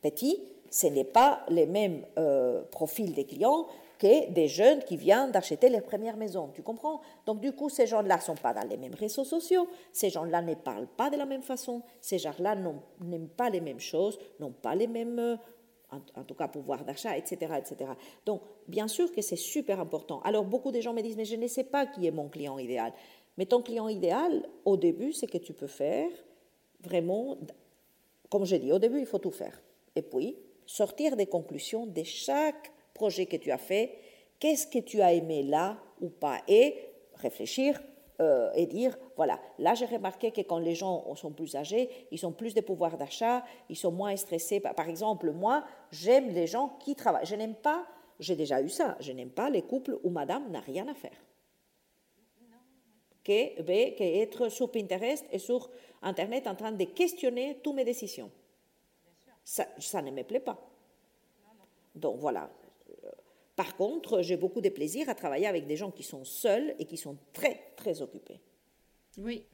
petits, 0.02 0.40
ce 0.70 0.86
n'est 0.86 1.04
pas 1.04 1.40
les 1.48 1.66
mêmes 1.66 2.04
euh, 2.18 2.62
profils 2.70 3.14
des 3.14 3.24
clients 3.24 3.66
que 3.98 4.30
des 4.30 4.48
jeunes 4.48 4.82
qui 4.84 4.96
viennent 4.96 5.32
d'acheter 5.32 5.68
leur 5.68 5.82
première 5.82 6.16
maison. 6.16 6.50
Tu 6.54 6.62
comprends? 6.62 7.00
Donc 7.26 7.40
du 7.40 7.52
coup, 7.52 7.68
ces 7.68 7.86
gens-là 7.86 8.16
ne 8.16 8.22
sont 8.22 8.34
pas 8.36 8.54
dans 8.54 8.66
les 8.66 8.76
mêmes 8.76 8.94
réseaux 8.94 9.24
sociaux, 9.24 9.68
ces 9.92 10.10
gens-là 10.10 10.40
ne 10.40 10.54
parlent 10.54 10.86
pas 10.86 11.10
de 11.10 11.16
la 11.16 11.26
même 11.26 11.42
façon, 11.42 11.82
ces 12.00 12.18
gens-là 12.18 12.56
n'aiment 13.00 13.28
pas 13.28 13.50
les 13.50 13.60
mêmes 13.60 13.80
choses, 13.80 14.18
n'ont 14.38 14.52
pas 14.52 14.74
les 14.74 14.86
mêmes, 14.86 15.18
euh, 15.18 15.36
en, 15.90 16.24
tout 16.24 16.34
cas, 16.34 16.48
pouvoir 16.48 16.84
d'achat, 16.84 17.16
etc., 17.16 17.52
etc. 17.58 17.90
Donc 18.24 18.42
bien 18.68 18.88
sûr 18.88 19.10
que 19.12 19.20
c'est 19.20 19.36
super 19.36 19.80
important. 19.80 20.20
Alors 20.22 20.44
beaucoup 20.44 20.70
de 20.70 20.80
gens 20.80 20.92
me 20.92 21.02
disent, 21.02 21.16
mais 21.16 21.24
je 21.24 21.36
ne 21.36 21.46
sais 21.48 21.64
pas 21.64 21.86
qui 21.86 22.06
est 22.06 22.12
mon 22.12 22.28
client 22.28 22.58
idéal. 22.58 22.92
Mais 23.36 23.46
ton 23.46 23.62
client 23.62 23.88
idéal, 23.88 24.48
au 24.64 24.76
début, 24.76 25.12
c'est 25.12 25.28
que 25.28 25.38
tu 25.38 25.52
peux 25.52 25.68
faire 25.68 26.10
vraiment, 26.80 27.36
comme 28.28 28.44
je 28.44 28.56
dis, 28.56 28.72
au 28.72 28.78
début, 28.78 29.00
il 29.00 29.06
faut 29.06 29.18
tout 29.18 29.30
faire. 29.30 29.60
Et 29.94 30.02
puis, 30.02 30.36
sortir 30.66 31.16
des 31.16 31.26
conclusions 31.26 31.86
de 31.86 32.02
chaque 32.02 32.72
projet 32.98 33.26
que 33.26 33.36
tu 33.36 33.50
as 33.50 33.58
fait, 33.70 33.84
qu'est-ce 34.40 34.66
que 34.66 34.80
tu 34.80 35.00
as 35.00 35.12
aimé 35.14 35.42
là 35.42 35.78
ou 36.00 36.10
pas, 36.10 36.40
et 36.48 36.74
réfléchir 37.14 37.80
euh, 38.20 38.50
et 38.54 38.66
dire, 38.66 38.98
voilà, 39.16 39.40
là 39.58 39.74
j'ai 39.74 39.86
remarqué 39.86 40.32
que 40.32 40.40
quand 40.40 40.58
les 40.58 40.74
gens 40.74 41.14
sont 41.14 41.30
plus 41.30 41.54
âgés, 41.54 41.88
ils 42.10 42.26
ont 42.26 42.32
plus 42.32 42.52
de 42.52 42.60
pouvoir 42.60 42.98
d'achat, 42.98 43.44
ils 43.68 43.76
sont 43.76 43.92
moins 43.92 44.16
stressés. 44.16 44.58
Par 44.60 44.88
exemple, 44.88 45.30
moi, 45.30 45.64
j'aime 45.92 46.30
les 46.30 46.48
gens 46.48 46.76
qui 46.80 46.96
travaillent. 46.96 47.26
Je 47.26 47.36
n'aime 47.36 47.54
pas, 47.54 47.86
j'ai 48.18 48.34
déjà 48.34 48.60
eu 48.60 48.68
ça, 48.68 48.96
je 48.98 49.12
n'aime 49.12 49.30
pas 49.30 49.48
les 49.50 49.62
couples 49.62 49.98
où 50.02 50.10
madame 50.10 50.50
n'a 50.50 50.60
rien 50.60 50.88
à 50.88 50.94
faire. 50.94 51.18
Que, 53.22 53.62
ben, 53.62 53.94
que 53.94 54.02
être 54.02 54.48
sur 54.48 54.72
Pinterest 54.72 55.24
et 55.30 55.38
sur 55.38 55.70
Internet 56.02 56.48
en 56.48 56.56
train 56.56 56.72
de 56.72 56.84
questionner 56.84 57.60
toutes 57.62 57.76
mes 57.76 57.84
décisions. 57.84 58.30
Ça, 59.44 59.66
ça 59.78 60.02
ne 60.02 60.10
me 60.10 60.24
plaît 60.24 60.40
pas. 60.40 60.58
Donc 61.94 62.16
voilà, 62.18 62.50
par 63.58 63.76
contre, 63.76 64.22
j'ai 64.22 64.36
beaucoup 64.36 64.60
de 64.60 64.68
plaisir 64.68 65.08
à 65.08 65.16
travailler 65.16 65.48
avec 65.48 65.66
des 65.66 65.74
gens 65.74 65.90
qui 65.90 66.04
sont 66.04 66.24
seuls 66.24 66.76
et 66.78 66.84
qui 66.84 66.96
sont 66.96 67.18
très, 67.32 67.60
très 67.74 68.02
occupés. 68.02 68.40
Oui. 69.16 69.46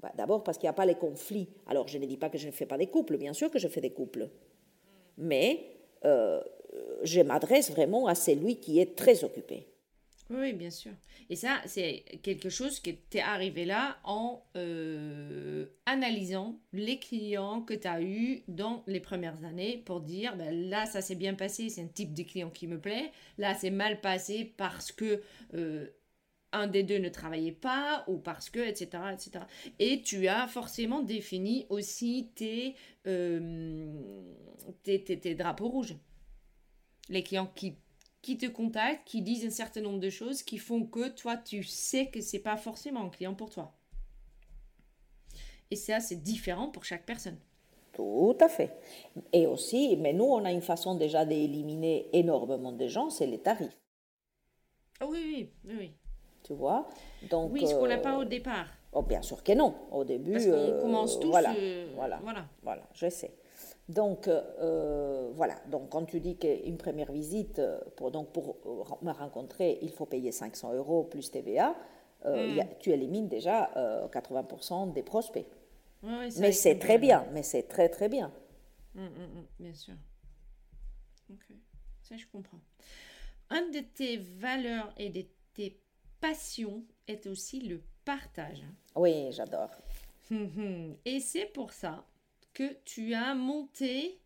Bah, 0.00 0.10
d'abord 0.16 0.42
parce 0.42 0.56
qu'il 0.56 0.64
n'y 0.64 0.70
a 0.70 0.72
pas 0.72 0.86
les 0.86 0.94
conflits. 0.94 1.46
Alors, 1.66 1.86
je 1.86 1.98
ne 1.98 2.06
dis 2.06 2.16
pas 2.16 2.30
que 2.30 2.38
je 2.38 2.46
ne 2.46 2.52
fais 2.52 2.64
pas 2.64 2.78
des 2.78 2.86
couples, 2.86 3.18
bien 3.18 3.34
sûr 3.34 3.50
que 3.50 3.58
je 3.58 3.68
fais 3.68 3.82
des 3.82 3.90
couples. 3.90 4.30
Mais 5.18 5.76
euh, 6.06 6.40
je 7.02 7.20
m'adresse 7.20 7.70
vraiment 7.70 8.06
à 8.06 8.14
celui 8.14 8.56
qui 8.60 8.80
est 8.80 8.96
très 8.96 9.24
occupé. 9.24 9.66
Oui, 10.30 10.52
bien 10.52 10.70
sûr. 10.70 10.92
Et 11.28 11.34
ça, 11.34 11.60
c'est 11.66 12.04
quelque 12.22 12.50
chose 12.50 12.78
qui 12.78 12.96
t'est 12.96 13.20
arrivé 13.20 13.64
là 13.64 13.98
en 14.04 14.44
euh, 14.56 15.66
analysant 15.86 16.60
les 16.72 17.00
clients 17.00 17.62
que 17.62 17.74
tu 17.74 17.88
as 17.88 18.00
eus 18.00 18.42
dans 18.46 18.84
les 18.86 19.00
premières 19.00 19.44
années 19.44 19.82
pour 19.84 20.00
dire, 20.00 20.36
ben 20.36 20.70
là, 20.70 20.86
ça 20.86 21.00
s'est 21.00 21.16
bien 21.16 21.34
passé, 21.34 21.68
c'est 21.68 21.82
un 21.82 21.88
type 21.88 22.14
de 22.14 22.22
client 22.22 22.50
qui 22.50 22.68
me 22.68 22.80
plaît. 22.80 23.10
Là, 23.38 23.54
c'est 23.54 23.70
mal 23.70 24.00
passé 24.00 24.54
parce 24.56 24.92
que... 24.92 25.20
Euh, 25.54 25.88
un 26.52 26.66
des 26.66 26.82
deux 26.82 26.98
ne 26.98 27.08
travaillait 27.08 27.52
pas 27.52 28.02
ou 28.08 28.18
parce 28.18 28.50
que, 28.50 28.58
etc., 28.58 29.04
etc. 29.12 29.44
Et 29.78 30.02
tu 30.02 30.26
as 30.26 30.48
forcément 30.48 31.00
défini 31.00 31.64
aussi 31.68 32.32
tes, 32.34 32.74
euh, 33.06 33.88
tes, 34.82 35.04
tes, 35.04 35.20
tes 35.20 35.36
drapeaux 35.36 35.68
rouges. 35.68 35.94
Les 37.08 37.22
clients 37.22 37.50
qui 37.54 37.76
qui 38.22 38.36
te 38.36 38.46
contactent, 38.46 39.06
qui 39.06 39.22
disent 39.22 39.46
un 39.46 39.50
certain 39.50 39.80
nombre 39.80 40.00
de 40.00 40.10
choses 40.10 40.42
qui 40.42 40.58
font 40.58 40.84
que 40.84 41.08
toi, 41.08 41.36
tu 41.36 41.62
sais 41.62 42.06
que 42.10 42.20
c'est 42.20 42.40
pas 42.40 42.56
forcément 42.56 43.02
un 43.02 43.08
client 43.08 43.34
pour 43.34 43.50
toi. 43.50 43.72
Et 45.70 45.76
ça, 45.76 46.00
c'est 46.00 46.22
différent 46.22 46.68
pour 46.68 46.84
chaque 46.84 47.06
personne. 47.06 47.38
Tout 47.92 48.36
à 48.40 48.48
fait. 48.48 48.76
Et 49.32 49.46
aussi, 49.46 49.96
mais 49.96 50.12
nous, 50.12 50.24
on 50.24 50.44
a 50.44 50.52
une 50.52 50.62
façon 50.62 50.94
déjà 50.94 51.24
d'éliminer 51.24 52.08
énormément 52.12 52.72
de 52.72 52.86
gens, 52.86 53.10
c'est 53.10 53.26
les 53.26 53.38
tarifs. 53.38 53.76
Ah 55.00 55.06
oui, 55.08 55.50
oui, 55.64 55.74
oui. 55.78 55.92
Tu 56.42 56.54
vois? 56.54 56.88
Donc, 57.30 57.52
Oui, 57.52 57.66
ce 57.66 57.74
qu'on 57.74 57.86
n'a 57.86 57.98
pas 57.98 58.18
au 58.18 58.24
départ. 58.24 58.66
Oh, 58.92 59.02
bien 59.02 59.22
sûr 59.22 59.42
que 59.42 59.52
non. 59.52 59.74
Au 59.92 60.04
début. 60.04 60.32
Parce 60.32 60.46
qu'on 60.46 60.80
commence 60.80 61.20
tous. 61.20 61.28
Voilà, 61.30 61.54
voilà, 61.94 62.18
voilà, 62.22 62.48
voilà, 62.62 62.82
je 62.92 63.08
sais. 63.08 63.32
Donc, 63.90 64.28
euh, 64.28 65.30
voilà. 65.34 65.56
Donc, 65.66 65.90
quand 65.90 66.04
tu 66.04 66.20
dis 66.20 66.36
qu'une 66.36 66.76
première 66.76 67.10
visite, 67.10 67.58
euh, 67.58 67.80
pour, 67.96 68.12
donc 68.12 68.32
pour 68.32 68.56
me 69.02 69.10
rencontrer, 69.10 69.78
il 69.82 69.90
faut 69.90 70.06
payer 70.06 70.30
500 70.30 70.74
euros 70.74 71.02
plus 71.04 71.30
TVA, 71.30 71.74
euh, 72.24 72.54
hmm. 72.54 72.68
tu 72.78 72.90
élimines 72.90 73.28
déjà 73.28 73.70
80% 74.12 74.92
des 74.92 75.02
prospects. 75.02 75.46
mais 76.02 76.52
c'est 76.52 76.78
très 76.78 76.98
bien, 76.98 77.26
mais 77.32 77.42
c'est 77.42 77.64
très 77.64 77.88
très 77.88 78.08
bien. 78.08 78.32
Hmm, 78.94 79.06
hmm, 79.06 79.46
bien 79.58 79.74
sûr. 79.74 79.94
Ok, 81.30 81.46
ça 82.02 82.16
je 82.16 82.26
comprends. 82.26 82.60
Un 83.50 83.70
de 83.70 83.80
tes 83.80 84.18
valeurs 84.18 84.92
et 84.98 85.10
de 85.10 85.24
tes 85.54 85.80
passions 86.20 86.84
est 87.08 87.26
aussi 87.26 87.60
le 87.60 87.82
partage. 88.04 88.62
Oui, 88.94 89.32
j'adore. 89.32 89.70
Et 91.04 91.18
c'est 91.18 91.46
pour 91.46 91.72
ça 91.72 92.04
que 92.52 92.74
tu 92.84 93.14
as 93.14 93.34
monté. 93.34 94.20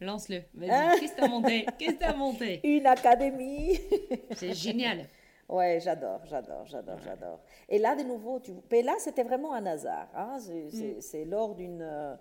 Lance-le, 0.00 0.42
vas-y. 0.54 0.70
Ah. 0.70 0.94
Qu'est-ce 0.98 1.12
que 1.12 1.18
tu 1.18 1.24
as 1.24 1.28
monté? 1.28 1.66
Qu'est-ce 1.78 1.92
que 1.92 1.98
tu 1.98 2.04
as 2.04 2.14
monté? 2.14 2.60
Une 2.64 2.86
académie. 2.86 3.78
C'est 4.32 4.54
génial. 4.54 5.06
Ouais, 5.48 5.80
j'adore, 5.80 6.20
j'adore, 6.26 6.64
j'adore, 6.66 7.00
j'adore. 7.04 7.40
Et 7.68 7.78
là, 7.78 7.96
de 7.96 8.04
nouveau, 8.04 8.38
tu... 8.38 8.52
Mais 8.70 8.82
là, 8.82 8.94
c'était 8.98 9.24
vraiment 9.24 9.52
un 9.52 9.66
hasard. 9.66 10.08
Hein? 10.14 10.38
C'est 11.00 11.24
mm. 11.24 11.30
lors 11.30 11.56
d'une 11.56 11.82
euh, 11.82 12.14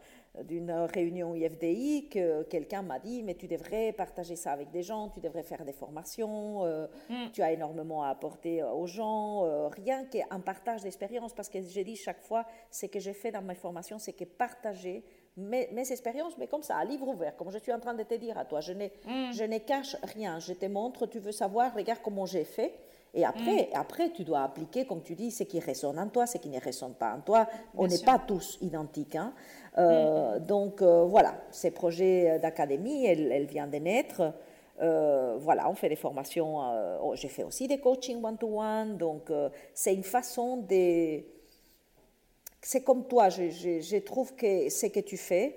d'une 0.44 0.72
réunion 0.72 1.36
IFDI 1.36 2.08
que 2.10 2.44
quelqu'un 2.44 2.82
m'a 2.82 3.00
dit, 3.00 3.24
mais 3.24 3.36
tu 3.36 3.48
devrais 3.48 3.92
partager 3.94 4.36
ça 4.36 4.52
avec 4.52 4.70
des 4.72 4.84
gens, 4.84 5.10
tu 5.10 5.20
devrais 5.20 5.44
faire 5.44 5.66
des 5.66 5.74
formations, 5.74 6.66
euh, 6.66 6.88
mm. 7.10 7.32
tu 7.34 7.42
as 7.42 7.52
énormément 7.52 8.04
à 8.04 8.10
apporter 8.10 8.62
euh, 8.62 8.72
aux 8.72 8.88
gens, 8.88 9.42
rien 9.70 10.06
qu'un 10.06 10.40
partage 10.40 10.84
d'expérience, 10.84 11.34
parce 11.34 11.50
que 11.50 11.62
j'ai 11.62 11.84
dit 11.84 11.96
chaque 11.96 12.22
fois, 12.22 12.46
ce 12.70 12.86
que 12.86 13.00
j'ai 13.00 13.14
fait 13.14 13.32
dans 13.32 13.42
mes 13.42 13.56
formations, 13.56 14.00
c'est 14.00 14.14
que 14.14 14.24
partager 14.24 15.04
mes, 15.36 15.70
mes, 15.72 15.92
expériences, 15.92 16.38
mais 16.38 16.48
comme 16.48 16.64
ça, 16.64 16.78
à 16.78 16.86
livre 16.86 17.08
ouvert, 17.08 17.36
comme 17.36 17.50
je 17.52 17.58
suis 17.58 17.74
en 17.74 17.80
train 17.80 17.94
de 17.94 18.04
te 18.04 18.14
dire 18.14 18.38
à 18.38 18.46
toi, 18.46 18.62
je 18.62 18.74
ne, 18.74 18.86
mm. 18.86 19.34
je 19.34 19.44
ne 19.44 19.58
cache 19.58 19.96
rien, 20.16 20.40
je 20.40 20.54
te 20.54 20.66
montre, 20.66 21.06
tu 21.08 21.20
veux 21.20 21.32
savoir, 21.32 21.74
regarde 21.74 22.00
comment 22.04 22.26
j'ai 22.26 22.44
fait, 22.44 22.74
Et 23.14 23.26
après, 23.26 23.70
après, 23.74 24.12
tu 24.12 24.24
dois 24.24 24.44
appliquer, 24.44 24.86
comme 24.86 25.02
tu 25.02 25.16
dis, 25.16 25.32
ce 25.32 25.44
qui 25.44 25.60
résonne 25.60 25.98
en 25.98 26.08
toi, 26.10 26.28
ce 26.28 26.38
qui 26.38 26.50
ne 26.50 26.60
résonne 26.60 26.94
pas 26.94 27.16
en 27.16 27.22
toi. 27.22 27.48
On 27.76 27.88
n'est 27.88 28.04
pas 28.04 28.20
tous 28.20 28.58
identiques. 28.62 29.16
Hein. 29.16 29.34
Euh, 29.78 30.40
donc 30.40 30.82
voilà, 30.82 31.36
ces 31.52 31.72
projets 31.72 32.40
d'académie, 32.40 33.06
elle, 33.06 33.32
elle, 33.32 33.46
vient 33.46 33.68
de 33.68 33.78
naître. 33.78 34.34
voilà, 34.80 35.70
on 35.70 35.76
fait 35.76 35.90
des 35.90 35.96
formations. 35.96 36.58
Oh, 37.04 37.16
j'ai 37.16 37.30
fait 37.30 37.44
aussi 37.44 37.68
des 37.68 37.80
coaching 37.80 38.24
one-to-one. 38.24 38.98
donc 38.98 39.32
c'est 39.74 39.94
une 39.94 40.04
façon 40.04 40.58
de 40.58 41.24
c'est 42.62 42.84
comme 42.84 43.06
toi, 43.08 43.30
je, 43.30 44.00
trouve 44.00 44.36
que 44.36 44.70
ce 44.70 44.88
que 44.88 45.00
tu 45.00 45.18
fais, 45.18 45.56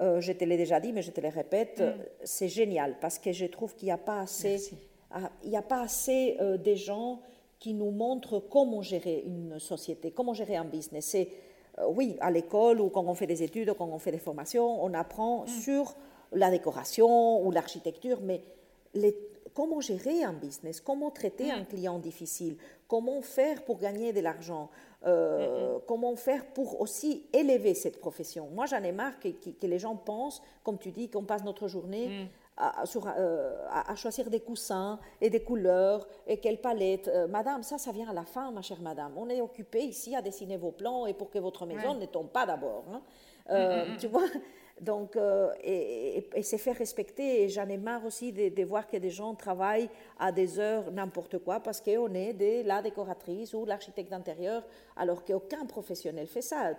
euh, 0.00 0.20
je 0.20 0.32
te 0.32 0.44
l'ai 0.44 0.56
déjà 0.56 0.80
dit, 0.80 0.92
mais 0.92 1.02
je 1.02 1.10
te 1.10 1.20
le 1.20 1.28
répète, 1.28 1.80
mm. 1.80 1.94
c'est 2.24 2.48
génial 2.48 2.96
parce 3.00 3.18
que 3.18 3.32
je 3.32 3.46
trouve 3.46 3.74
qu'il 3.74 3.86
n'y 3.86 3.92
a 3.92 3.98
pas 3.98 4.20
assez, 4.20 4.70
ah, 5.10 5.30
il 5.44 5.50
y 5.50 5.56
a 5.56 5.62
pas 5.62 5.82
assez 5.82 6.36
euh, 6.40 6.56
des 6.56 6.76
gens 6.76 7.20
qui 7.58 7.74
nous 7.74 7.90
montrent 7.90 8.38
comment 8.38 8.82
gérer 8.82 9.22
une 9.26 9.58
société, 9.58 10.10
comment 10.10 10.34
gérer 10.34 10.56
un 10.56 10.64
business. 10.64 11.06
C'est, 11.06 11.22
euh, 11.22 11.30
oui, 11.88 12.16
à 12.20 12.30
l'école 12.30 12.80
ou 12.80 12.88
quand 12.88 13.04
on 13.04 13.14
fait 13.14 13.26
des 13.26 13.42
études, 13.42 13.72
quand 13.76 13.86
on 13.86 13.98
fait 13.98 14.12
des 14.12 14.18
formations, 14.18 14.84
on 14.84 14.94
apprend 14.94 15.44
mm. 15.44 15.48
sur 15.48 15.94
la 16.32 16.50
décoration 16.50 17.44
ou 17.44 17.50
l'architecture, 17.50 18.18
mais 18.22 18.42
les, 18.94 19.16
comment 19.54 19.80
gérer 19.80 20.22
un 20.24 20.32
business, 20.32 20.80
comment 20.80 21.10
traiter 21.10 21.50
un 21.50 21.64
client 21.64 21.98
difficile, 21.98 22.56
comment 22.88 23.22
faire 23.22 23.64
pour 23.64 23.78
gagner 23.78 24.12
de 24.12 24.20
l'argent, 24.20 24.68
euh, 25.06 25.78
comment 25.86 26.16
faire 26.16 26.44
pour 26.46 26.80
aussi 26.80 27.24
élever 27.32 27.74
cette 27.74 28.00
profession. 28.00 28.48
Moi, 28.52 28.66
j'en 28.66 28.82
ai 28.82 28.92
marre 28.92 29.18
que, 29.20 29.28
les 29.62 29.78
gens 29.78 29.96
pensent, 29.96 30.42
comme 30.62 30.78
tu 30.78 30.90
dis, 30.90 31.08
qu'on 31.08 31.24
passe 31.24 31.44
notre 31.44 31.68
journée 31.68 32.28
mm. 32.58 33.12
euh, 33.18 33.66
à, 33.70 33.94
choisir 33.96 34.30
des 34.30 34.40
coussins 34.40 34.98
et 35.20 35.30
des 35.30 35.42
couleurs 35.42 36.06
et 36.26 36.38
quelle 36.38 36.60
palette. 36.60 37.08
Euh, 37.08 37.26
madame, 37.26 37.62
ça, 37.62 37.78
ça 37.78 37.92
vient 37.92 38.08
à 38.08 38.12
la 38.12 38.24
fin, 38.24 38.50
ma 38.50 38.62
chère 38.62 38.80
madame. 38.80 39.12
On 39.16 39.28
est 39.28 39.40
occupé 39.40 39.82
ici 39.82 40.14
à 40.14 40.22
dessiner 40.22 40.56
vos 40.56 40.72
plans 40.72 41.06
et 41.06 41.14
pour 41.14 41.30
que 41.30 41.38
votre 41.38 41.66
maison 41.66 41.94
ne 41.94 42.06
tombe 42.06 42.30
pas 42.30 42.46
d'abord. 42.46 42.84
Hein. 42.92 43.02
Tu 43.98 44.06
vois 44.06 44.24
donc, 44.80 45.16
euh, 45.16 45.52
et, 45.62 46.26
c'est 46.42 46.58
fait 46.58 46.72
respecter. 46.72 47.42
Et 47.42 47.48
j'en 47.48 47.68
ai 47.68 47.76
marre 47.76 48.04
aussi 48.04 48.32
de, 48.32 48.64
voir 48.64 48.86
que 48.86 48.96
des 48.96 49.10
gens 49.10 49.34
travaillent 49.34 49.88
à 50.18 50.32
des 50.32 50.58
heures 50.58 50.90
n'importe 50.90 51.38
quoi 51.38 51.60
parce 51.60 51.80
qu'on 51.80 52.12
est 52.14 52.32
de 52.32 52.66
la 52.66 52.82
décoratrice 52.82 53.54
ou 53.54 53.64
l'architecte 53.64 54.10
d'intérieur, 54.10 54.62
alors 54.96 55.24
qu'aucun 55.24 55.64
professionnel 55.66 56.26
fait 56.26 56.42
ça. 56.42 56.72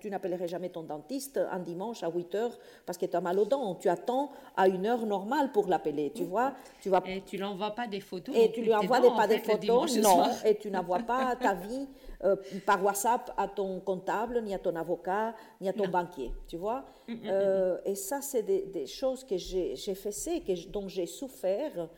Tu 0.00 0.10
n'appellerais 0.10 0.48
jamais 0.48 0.68
ton 0.68 0.82
dentiste 0.82 1.38
un 1.50 1.60
dimanche 1.60 2.02
à 2.02 2.10
8 2.10 2.34
heures 2.34 2.58
parce 2.86 2.98
que 2.98 3.06
tu 3.06 3.16
as 3.16 3.20
mal 3.20 3.38
aux 3.38 3.44
dents. 3.44 3.76
Tu 3.76 3.88
attends 3.88 4.32
à 4.56 4.68
une 4.68 4.86
heure 4.86 5.06
normale 5.06 5.52
pour 5.52 5.68
l'appeler, 5.68 6.10
tu 6.14 6.24
vois. 6.24 6.54
Tu 6.80 6.88
vas... 6.88 7.02
Et 7.06 7.22
tu 7.22 7.36
l'envoies 7.36 7.74
pas 7.74 7.86
des 7.86 8.00
photos. 8.00 8.34
Et 8.36 8.50
tu 8.50 8.62
lui 8.62 8.74
envoies 8.74 9.00
pas 9.16 9.26
des 9.28 9.38
photos, 9.38 9.96
non. 9.98 10.24
Et 10.44 10.56
tu 10.56 10.70
n'envoies 10.70 11.00
pas 11.00 11.36
ta 11.36 11.54
vie 11.54 11.86
euh, 12.24 12.36
par 12.64 12.84
WhatsApp 12.84 13.32
à 13.36 13.48
ton 13.48 13.80
comptable, 13.80 14.42
ni 14.42 14.54
à 14.54 14.58
ton 14.58 14.76
avocat, 14.76 15.34
ni 15.60 15.68
à 15.68 15.72
ton 15.72 15.88
banquier, 15.88 16.32
tu 16.46 16.56
vois. 16.56 16.84
Mm, 17.08 17.12
mm, 17.12 17.16
mm, 17.16 17.20
euh, 17.26 17.78
et 17.84 17.94
ça, 17.96 18.20
c'est 18.20 18.42
des, 18.42 18.86
choses 18.86 19.24
que 19.24 19.36
j'ai 19.36 19.76
fait, 19.94 20.40
que, 20.40 20.68
dont 20.68 20.86
j'ai 20.86 21.06
souffert, 21.06 21.88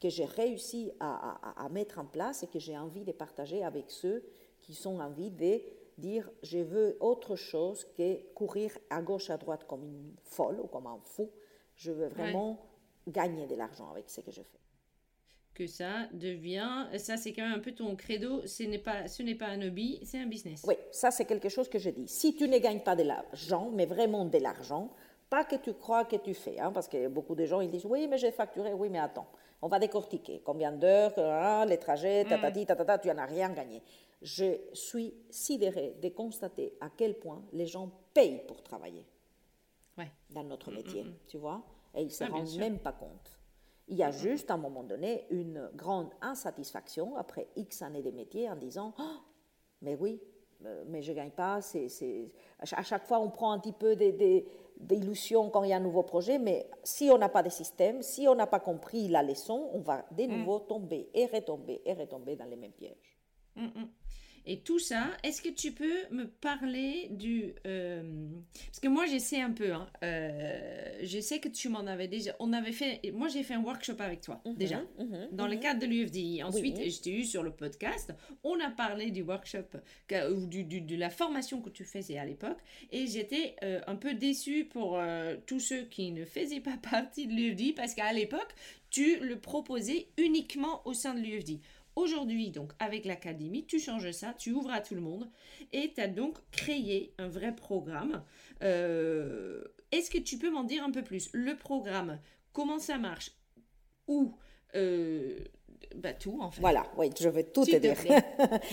que 0.00 0.08
j'ai 0.08 0.26
réussi 0.26 0.92
à, 1.00 1.68
mettre 1.70 1.98
en 1.98 2.04
place 2.04 2.42
et 2.42 2.48
que 2.48 2.58
j'ai 2.58 2.76
envie 2.76 3.04
de 3.04 3.12
partager 3.12 3.64
avec 3.64 3.90
ceux 3.90 4.22
qui 4.60 4.74
sont 4.74 5.00
envie 5.00 5.30
de 5.30 5.60
dire 5.96 6.28
je 6.42 6.58
veux 6.58 6.96
autre 7.00 7.36
chose 7.36 7.86
que 7.96 8.32
courir 8.34 8.76
à 8.90 9.00
gauche, 9.00 9.30
à 9.30 9.36
droite 9.36 9.64
comme 9.66 9.84
une 9.84 10.14
folle 10.22 10.60
ou 10.60 10.66
comme 10.66 10.86
un 10.86 10.98
fou. 11.02 11.30
Je 11.76 11.92
veux 11.92 12.08
vraiment 12.08 12.58
gagner 13.08 13.46
de 13.46 13.54
l'argent 13.54 13.90
avec 13.90 14.10
ce 14.10 14.20
que 14.20 14.30
je 14.30 14.42
fais 14.42 14.61
que 15.54 15.66
ça 15.66 16.06
devient, 16.12 16.86
ça 16.96 17.16
c'est 17.16 17.32
quand 17.32 17.42
même 17.42 17.58
un 17.58 17.62
peu 17.62 17.72
ton 17.72 17.94
credo, 17.96 18.46
ce 18.46 18.62
n'est 18.62 18.78
pas, 18.78 19.08
ce 19.08 19.22
n'est 19.22 19.34
pas 19.34 19.46
un 19.46 19.60
hobby, 19.62 20.00
c'est 20.04 20.18
un 20.18 20.26
business. 20.26 20.64
Oui, 20.66 20.74
ça 20.90 21.10
c'est 21.10 21.24
quelque 21.24 21.48
chose 21.48 21.68
que 21.68 21.78
je 21.78 21.90
dis. 21.90 22.08
Si 22.08 22.34
tu 22.34 22.48
ne 22.48 22.58
gagnes 22.58 22.80
pas 22.80 22.96
de 22.96 23.02
l'argent, 23.02 23.70
mais 23.72 23.86
vraiment 23.86 24.24
de 24.24 24.38
l'argent, 24.38 24.90
pas 25.28 25.44
que 25.44 25.56
tu 25.56 25.74
crois 25.74 26.04
que 26.04 26.16
tu 26.16 26.34
fais, 26.34 26.58
hein, 26.58 26.72
parce 26.72 26.88
que 26.88 27.08
beaucoup 27.08 27.34
de 27.34 27.44
gens 27.44 27.60
ils 27.60 27.70
disent 27.70 27.86
oui 27.86 28.06
mais 28.08 28.18
j'ai 28.18 28.32
facturé, 28.32 28.72
oui 28.72 28.88
mais 28.90 28.98
attends, 28.98 29.28
on 29.60 29.68
va 29.68 29.78
décortiquer 29.78 30.42
combien 30.44 30.72
d'heures, 30.72 31.16
hein, 31.18 31.64
les 31.66 31.78
trajets, 31.78 32.24
tatati, 32.24 32.66
tatata, 32.66 32.98
tu 32.98 33.08
n'en 33.08 33.18
as 33.18 33.26
rien 33.26 33.50
gagné. 33.50 33.82
Je 34.20 34.58
suis 34.72 35.14
sidérée 35.30 35.96
de 36.00 36.08
constater 36.08 36.74
à 36.80 36.90
quel 36.96 37.18
point 37.18 37.42
les 37.52 37.66
gens 37.66 37.90
payent 38.14 38.42
pour 38.46 38.62
travailler 38.62 39.04
ouais. 39.98 40.10
dans 40.30 40.44
notre 40.44 40.70
mm, 40.70 40.74
mm, 40.74 40.76
métier, 40.76 41.04
mm. 41.04 41.14
tu 41.26 41.38
vois, 41.38 41.62
et 41.94 42.02
ils 42.02 42.06
ne 42.06 42.10
se 42.10 42.24
rendent 42.24 42.56
même 42.58 42.78
pas 42.78 42.92
compte. 42.92 43.41
Il 43.88 43.96
y 43.96 44.02
a 44.02 44.10
juste 44.10 44.50
à 44.50 44.54
un 44.54 44.58
moment 44.58 44.82
donné 44.82 45.26
une 45.30 45.70
grande 45.74 46.10
insatisfaction 46.20 47.16
après 47.16 47.48
X 47.56 47.82
années 47.82 48.02
de 48.02 48.10
métier 48.10 48.48
en 48.48 48.56
disant 48.56 48.94
oh, 48.98 49.16
Mais 49.82 49.96
oui, 49.96 50.20
euh, 50.64 50.84
mais 50.86 51.02
je 51.02 51.10
ne 51.10 51.16
gagne 51.16 51.30
pas. 51.30 51.60
C'est, 51.60 51.88
À 52.60 52.82
chaque 52.82 53.04
fois, 53.04 53.18
on 53.18 53.30
prend 53.30 53.52
un 53.52 53.58
petit 53.58 53.72
peu 53.72 53.96
d'illusion 53.96 55.50
quand 55.50 55.64
il 55.64 55.70
y 55.70 55.72
a 55.72 55.76
un 55.76 55.80
nouveau 55.80 56.02
projet, 56.02 56.38
mais 56.38 56.68
si 56.84 57.10
on 57.10 57.18
n'a 57.18 57.28
pas 57.28 57.42
de 57.42 57.48
système, 57.48 58.02
si 58.02 58.26
on 58.28 58.34
n'a 58.34 58.46
pas 58.46 58.60
compris 58.60 59.08
la 59.08 59.22
leçon, 59.22 59.70
on 59.72 59.80
va 59.80 60.04
de 60.10 60.24
mm. 60.24 60.38
nouveau 60.38 60.60
tomber 60.60 61.10
et 61.14 61.26
retomber 61.26 61.82
et 61.84 61.92
retomber 61.92 62.36
dans 62.36 62.46
les 62.46 62.56
mêmes 62.56 62.72
pièges. 62.72 63.18
Mm, 63.56 63.64
mm. 63.66 63.88
Et 64.44 64.60
tout 64.60 64.78
ça, 64.78 65.08
est-ce 65.22 65.40
que 65.40 65.48
tu 65.48 65.72
peux 65.72 66.08
me 66.10 66.26
parler 66.26 67.08
du... 67.10 67.54
Euh, 67.66 68.02
parce 68.66 68.80
que 68.80 68.88
moi, 68.88 69.06
j'essaie 69.06 69.40
un 69.40 69.52
peu. 69.52 69.72
Hein, 69.72 69.88
euh, 70.02 70.98
je 71.02 71.20
sais 71.20 71.38
que 71.38 71.48
tu 71.48 71.68
m'en 71.68 71.86
avais 71.86 72.08
déjà... 72.08 72.34
On 72.40 72.52
avait 72.52 72.72
fait... 72.72 73.00
Moi, 73.12 73.28
j'ai 73.28 73.44
fait 73.44 73.54
un 73.54 73.62
workshop 73.62 73.96
avec 74.00 74.20
toi, 74.20 74.40
mhm, 74.44 74.56
déjà, 74.56 74.82
mhm, 74.98 75.28
dans 75.32 75.46
le 75.46 75.54
mhm. 75.54 75.60
cadre 75.60 75.80
de 75.80 75.86
l'UFDI. 75.86 76.42
Ensuite, 76.42 76.76
oui. 76.78 76.90
je 76.90 77.00
t'ai 77.00 77.12
eu 77.12 77.24
sur 77.24 77.42
le 77.42 77.52
podcast. 77.52 78.12
On 78.42 78.58
a 78.58 78.70
parlé 78.70 79.10
du 79.10 79.22
workshop, 79.22 79.68
ou 80.32 80.46
du, 80.46 80.64
de 80.64 80.96
la 80.96 81.10
formation 81.10 81.60
que 81.60 81.70
tu 81.70 81.84
faisais 81.84 82.18
à 82.18 82.24
l'époque. 82.24 82.58
Et 82.90 83.06
j'étais 83.06 83.54
euh, 83.62 83.80
un 83.86 83.96
peu 83.96 84.14
déçue 84.14 84.64
pour 84.64 85.00
tous 85.46 85.60
ceux 85.60 85.82
qui 85.82 86.10
ne 86.10 86.24
faisaient 86.24 86.60
pas 86.60 86.76
partie 86.90 87.28
de 87.28 87.32
l'UFDI, 87.32 87.74
parce 87.74 87.94
qu'à 87.94 88.12
l'époque, 88.12 88.54
tu 88.90 89.20
le 89.20 89.38
proposais 89.38 90.08
uniquement 90.18 90.82
au 90.84 90.94
sein 90.94 91.14
de 91.14 91.20
l'UFDI. 91.20 91.60
Aujourd'hui, 91.94 92.50
donc, 92.50 92.72
avec 92.78 93.04
l'académie, 93.04 93.66
tu 93.66 93.78
changes 93.78 94.10
ça, 94.12 94.34
tu 94.38 94.52
ouvres 94.52 94.70
à 94.70 94.80
tout 94.80 94.94
le 94.94 95.02
monde 95.02 95.28
et 95.72 95.92
tu 95.94 96.00
as 96.00 96.08
donc 96.08 96.38
créé 96.50 97.12
un 97.18 97.28
vrai 97.28 97.54
programme. 97.54 98.22
Euh, 98.62 99.62
est-ce 99.90 100.10
que 100.10 100.18
tu 100.18 100.38
peux 100.38 100.50
m'en 100.50 100.64
dire 100.64 100.82
un 100.84 100.90
peu 100.90 101.02
plus? 101.02 101.28
Le 101.32 101.54
programme, 101.54 102.18
comment 102.52 102.78
ça 102.78 102.96
marche? 102.96 103.32
Où 104.08 104.34
euh, 104.74 105.38
bah, 105.96 106.14
tout 106.14 106.38
en 106.40 106.50
fait. 106.50 106.60
Voilà, 106.60 106.86
oui, 106.96 107.10
je 107.20 107.28
vais 107.28 107.44
tout 107.44 107.64
te 107.64 107.76
dire. 107.76 107.96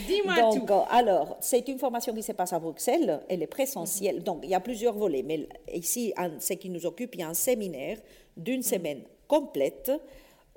Dis-moi 0.08 0.36
tout. 0.54 0.66
Donc, 0.66 0.88
alors, 0.90 1.38
c'est 1.42 1.68
une 1.68 1.78
formation 1.78 2.14
qui 2.14 2.24
se 2.24 2.32
passe 2.32 2.54
à 2.54 2.60
Bruxelles, 2.60 3.22
elle 3.28 3.44
est 3.44 3.48
présentielle. 3.48 4.24
Donc, 4.24 4.40
il 4.44 4.50
y 4.50 4.56
a 4.56 4.60
plusieurs 4.60 4.94
volets, 4.94 5.24
mais 5.24 5.48
ici, 5.74 6.14
ce 6.40 6.54
qui 6.54 6.70
nous 6.70 6.86
occupe, 6.86 7.16
il 7.16 7.22
y 7.22 7.24
a 7.24 7.30
un 7.30 7.34
séminaire 7.34 7.98
d'une 8.38 8.58
mhm. 8.58 8.64
semaine 8.64 9.02
complète 9.28 9.92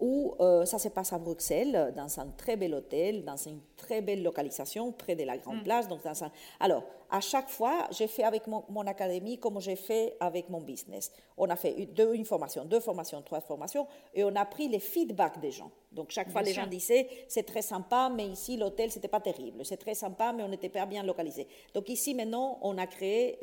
où 0.02 0.34
euh, 0.40 0.64
ça 0.64 0.80
se 0.80 0.88
passe 0.88 1.12
à 1.12 1.18
Bruxelles, 1.18 1.94
dans 1.96 2.18
un 2.18 2.26
très 2.36 2.56
bel 2.56 2.74
hôtel, 2.74 3.24
dans 3.24 3.36
une 3.36 3.60
très 3.76 4.02
belle 4.02 4.24
localisation, 4.24 4.90
près 4.90 5.14
de 5.14 5.22
la 5.22 5.38
Grande 5.38 5.60
mm. 5.60 5.62
Place. 5.62 5.86
Donc 5.86 6.02
dans 6.02 6.24
un... 6.24 6.32
Alors, 6.58 6.82
à 7.12 7.20
chaque 7.20 7.50
fois, 7.50 7.86
j'ai 7.90 8.06
fait 8.06 8.24
avec 8.24 8.46
mon, 8.46 8.86
académie 8.86 9.38
comme 9.38 9.60
j'ai 9.60 9.76
fait 9.76 10.16
avec 10.18 10.48
mon 10.48 10.62
business. 10.62 11.12
On 11.36 11.48
a 11.50 11.56
fait 11.56 11.86
deux, 11.94 12.14
une 12.14 12.24
formation, 12.24 12.64
deux 12.64 12.80
formations, 12.80 13.20
trois 13.20 13.42
formations, 13.42 13.86
et 14.14 14.24
on 14.24 14.34
a 14.34 14.46
pris 14.46 14.66
les 14.66 14.80
feedbacks 14.80 15.38
des 15.38 15.50
gens. 15.50 15.70
Donc 15.92 16.10
chaque 16.10 16.30
fois, 16.30 16.40
les 16.40 16.54
gens 16.54 16.66
disaient, 16.66 17.06
c'est 17.28 17.42
très 17.42 17.60
sympa, 17.60 18.10
mais 18.14 18.26
ici, 18.26 18.56
l'hôtel, 18.56 18.90
c'était 18.90 19.08
pas 19.08 19.20
terrible. 19.20 19.62
C'est 19.64 19.76
très 19.76 19.94
sympa, 19.94 20.32
mais 20.32 20.42
on 20.42 20.48
n'était 20.48 20.70
pas 20.70 20.86
bien 20.86 21.02
localisé. 21.02 21.46
Donc 21.74 21.90
ici, 21.90 22.14
maintenant, 22.14 22.58
on 22.62 22.78
a 22.78 22.86
créé 22.86 23.38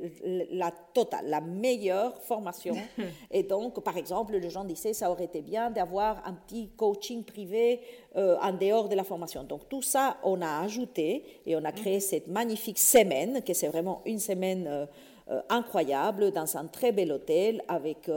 la 0.52 0.72
totale, 0.72 1.28
la 1.28 1.42
meilleure 1.42 2.20
formation. 2.24 2.76
et 3.32 3.44
donc, 3.44 3.80
par 3.84 3.98
exemple, 3.98 4.36
les 4.36 4.50
gens 4.50 4.64
disaient, 4.64 4.94
ça 4.94 5.12
aurait 5.12 5.26
été 5.26 5.42
bien 5.42 5.70
d'avoir 5.70 6.26
un 6.26 6.34
petit 6.34 6.70
coaching 6.76 7.24
privé 7.24 7.82
euh, 8.16 8.36
en 8.42 8.54
dehors 8.54 8.90
de 8.90 8.96
la 8.96 9.04
formation. 9.04 9.44
Donc 9.44 9.70
tout 9.70 9.84
ça, 9.84 10.18
on 10.24 10.42
a 10.42 10.62
ajouté 10.62 11.24
et 11.46 11.56
on 11.56 11.64
a 11.64 11.72
créé 11.72 12.00
cette 12.00 12.28
magnifique 12.28 12.80
semaine, 12.80 13.44
que 13.44 13.54
c'est 13.60 13.68
vraiment 13.68 14.02
une 14.06 14.20
semaine 14.20 14.66
euh, 14.68 14.86
euh, 15.30 15.42
incroyable 15.50 16.32
dans 16.32 16.58
un 16.58 16.66
très 16.66 16.92
bel 16.92 17.12
hôtel 17.12 17.62
avec 17.68 18.10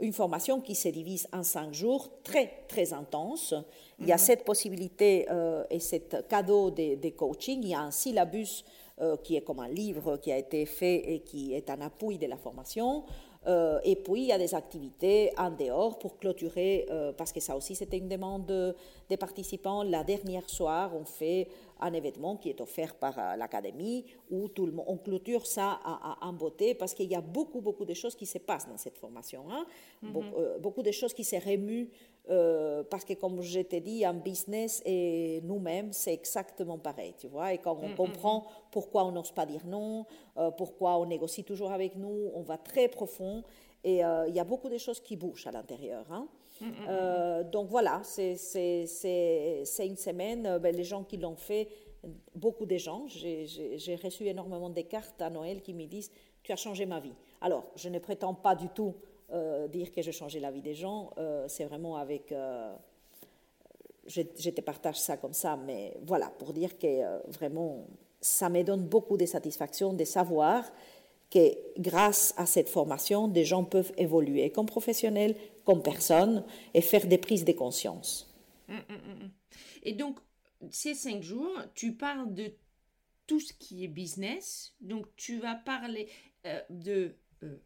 une 0.00 0.12
formation 0.12 0.60
qui 0.60 0.74
se 0.74 0.88
divise 0.88 1.28
en 1.32 1.42
cinq 1.42 1.72
jours, 1.72 2.08
très 2.24 2.64
très 2.66 2.92
intense. 2.92 3.54
Il 4.00 4.08
y 4.08 4.12
a 4.12 4.16
mhm. 4.16 4.20
cette 4.20 4.44
possibilité 4.44 5.26
et 5.70 5.78
cet 5.78 6.26
cadeau 6.28 6.70
de, 6.70 6.96
de, 6.96 7.08
coaching. 7.10 7.60
Il 7.62 7.68
y 7.68 7.74
a 7.74 7.80
un 7.82 7.92
syllabus 7.92 8.64
qui 9.22 9.36
est 9.36 9.42
comme 9.42 9.60
un 9.60 9.68
livre 9.68 10.16
qui 10.16 10.32
a 10.32 10.38
été 10.38 10.66
fait 10.66 11.14
et 11.14 11.20
qui 11.20 11.54
est 11.54 11.70
un 11.70 11.80
appui 11.80 12.18
de 12.18 12.26
la 12.26 12.36
formation. 12.36 13.04
Euh, 13.46 13.80
et 13.84 13.96
puis, 13.96 14.22
il 14.22 14.26
y 14.28 14.32
a 14.32 14.38
des 14.38 14.54
activités 14.54 15.32
en 15.36 15.50
dehors 15.50 15.98
pour 15.98 16.18
clôturer, 16.18 16.86
euh, 16.90 17.12
parce 17.12 17.32
que 17.32 17.40
ça 17.40 17.56
aussi, 17.56 17.74
c'était 17.74 17.98
une 17.98 18.08
demande 18.08 18.74
des 19.08 19.16
participants. 19.16 19.82
La 19.82 20.04
dernière 20.04 20.48
soir, 20.48 20.94
on 20.94 21.04
fait 21.04 21.48
un 21.80 21.92
événement 21.92 22.36
qui 22.36 22.50
est 22.50 22.60
offert 22.60 22.94
par 22.94 23.18
euh, 23.18 23.36
l'académie 23.36 24.04
où 24.30 24.48
tout 24.48 24.66
le 24.66 24.72
monde, 24.72 24.86
on 24.88 24.96
clôture 24.96 25.46
ça 25.46 25.80
en 26.20 26.32
beauté 26.32 26.74
parce 26.74 26.94
qu'il 26.94 27.10
y 27.10 27.16
a 27.16 27.20
beaucoup, 27.20 27.60
beaucoup 27.60 27.84
de 27.84 27.94
choses 27.94 28.14
qui 28.14 28.26
se 28.26 28.38
passent 28.38 28.68
dans 28.68 28.76
cette 28.76 28.96
formation. 28.96 29.44
Hein. 29.50 29.66
Mm-hmm. 30.04 30.58
beaucoup, 30.60 30.82
de 30.82 30.92
choses 30.92 31.12
qui 31.12 31.24
se 31.24 31.36
remuent 31.36 31.88
parce 32.26 33.04
que, 33.04 33.14
comme 33.14 33.42
je 33.42 33.60
t'ai 33.60 33.80
dit, 33.80 34.06
en 34.06 34.14
business 34.14 34.82
et 34.86 35.40
nous-mêmes, 35.42 35.92
c'est 35.92 36.12
exactement 36.12 36.78
pareil, 36.78 37.14
tu 37.18 37.26
vois. 37.26 37.52
Et 37.52 37.58
quand 37.58 37.78
on 37.82 37.88
mm-hmm. 37.88 37.94
comprend 37.94 38.46
pourquoi 38.70 39.04
on 39.04 39.12
n'ose 39.12 39.32
pas 39.32 39.44
dire 39.44 39.62
non, 39.66 40.06
pourquoi 40.56 40.98
on 40.98 41.06
négocie 41.06 41.44
toujours 41.44 41.72
avec 41.72 41.96
nous, 41.96 42.30
on 42.34 42.42
va 42.42 42.58
très 42.58 42.88
profond. 42.88 43.42
Et 43.84 43.98
il 43.98 44.34
y 44.34 44.40
a 44.40 44.44
beaucoup 44.44 44.68
de 44.68 44.78
choses 44.78 45.00
qui 45.00 45.16
bougent 45.16 45.46
à 45.46 45.52
l'intérieur. 45.52 46.06
Hein. 46.10 46.28
Euh, 46.88 47.44
donc 47.44 47.68
voilà, 47.68 48.02
c'est 48.04 48.32
une 49.80 49.96
semaine. 49.96 50.46
Euh, 50.46 50.58
ben, 50.58 50.74
les 50.74 50.84
gens 50.84 51.04
qui 51.04 51.16
l'ont 51.16 51.36
fait, 51.36 51.68
beaucoup 52.34 52.66
de 52.66 52.76
gens, 52.76 53.04
j'ai 53.06 53.98
reçu 54.02 54.26
énormément 54.26 54.70
de 54.70 54.80
cartes 54.82 55.20
à 55.22 55.30
Noël 55.30 55.62
qui 55.62 55.74
me 55.74 55.86
disent 55.86 56.10
Tu 56.42 56.52
as 56.52 56.56
changé 56.56 56.86
ma 56.86 57.00
vie. 57.00 57.14
Alors, 57.40 57.64
je 57.76 57.88
ne 57.88 57.98
prétends 57.98 58.34
pas 58.34 58.54
du 58.54 58.68
tout 58.68 58.94
euh, 58.94 59.11
dire 59.70 59.92
que 59.92 60.02
j'ai 60.02 60.12
changé 60.12 60.40
la 60.40 60.50
vie 60.50 60.62
des 60.62 60.74
gens. 60.74 61.10
c'est 61.48 61.64
vraiment 61.64 61.96
avec. 61.96 62.34
Je, 64.06 64.22
je, 64.36 64.50
te 64.50 64.60
partage 64.60 64.98
ça 65.00 65.16
comme 65.16 65.32
ça, 65.32 65.56
mais 65.56 65.96
voilà, 66.04 66.28
pour 66.38 66.52
dire 66.52 66.76
que 66.76 67.30
vraiment, 67.30 67.86
ça 68.20 68.48
me 68.48 68.62
donne 68.62 68.84
beaucoup 68.84 69.16
de 69.16 69.26
satisfaction 69.26 69.92
de 69.92 70.04
savoir 70.04 70.64
que 71.32 71.56
grâce 71.78 72.34
à 72.36 72.44
cette 72.44 72.68
formation, 72.68 73.26
des 73.26 73.44
gens 73.44 73.64
peuvent 73.64 73.92
évoluer 73.96 74.50
comme 74.50 74.66
professionnels, 74.66 75.34
comme 75.64 75.82
personnes, 75.82 76.44
et 76.74 76.82
faire 76.82 77.06
des 77.06 77.18
prises 77.18 77.44
de 77.44 77.52
conscience. 77.52 78.32
Hum, 78.68 78.82
hum, 78.88 78.96
hum, 78.96 79.30
et 79.82 79.94
donc, 79.94 80.18
ces 80.70 80.94
cinq 80.94 81.22
jours, 81.22 81.58
tu 81.74 81.94
parles 81.94 82.32
de 82.34 82.52
tout 83.26 83.40
ce 83.40 83.52
qui 83.54 83.84
est 83.84 83.88
business. 83.88 84.74
Donc, 84.80 85.06
tu 85.16 85.38
vas 85.38 85.54
parler 85.54 86.08
euh, 86.46 86.60
de 86.68 86.92
euh, 86.92 87.16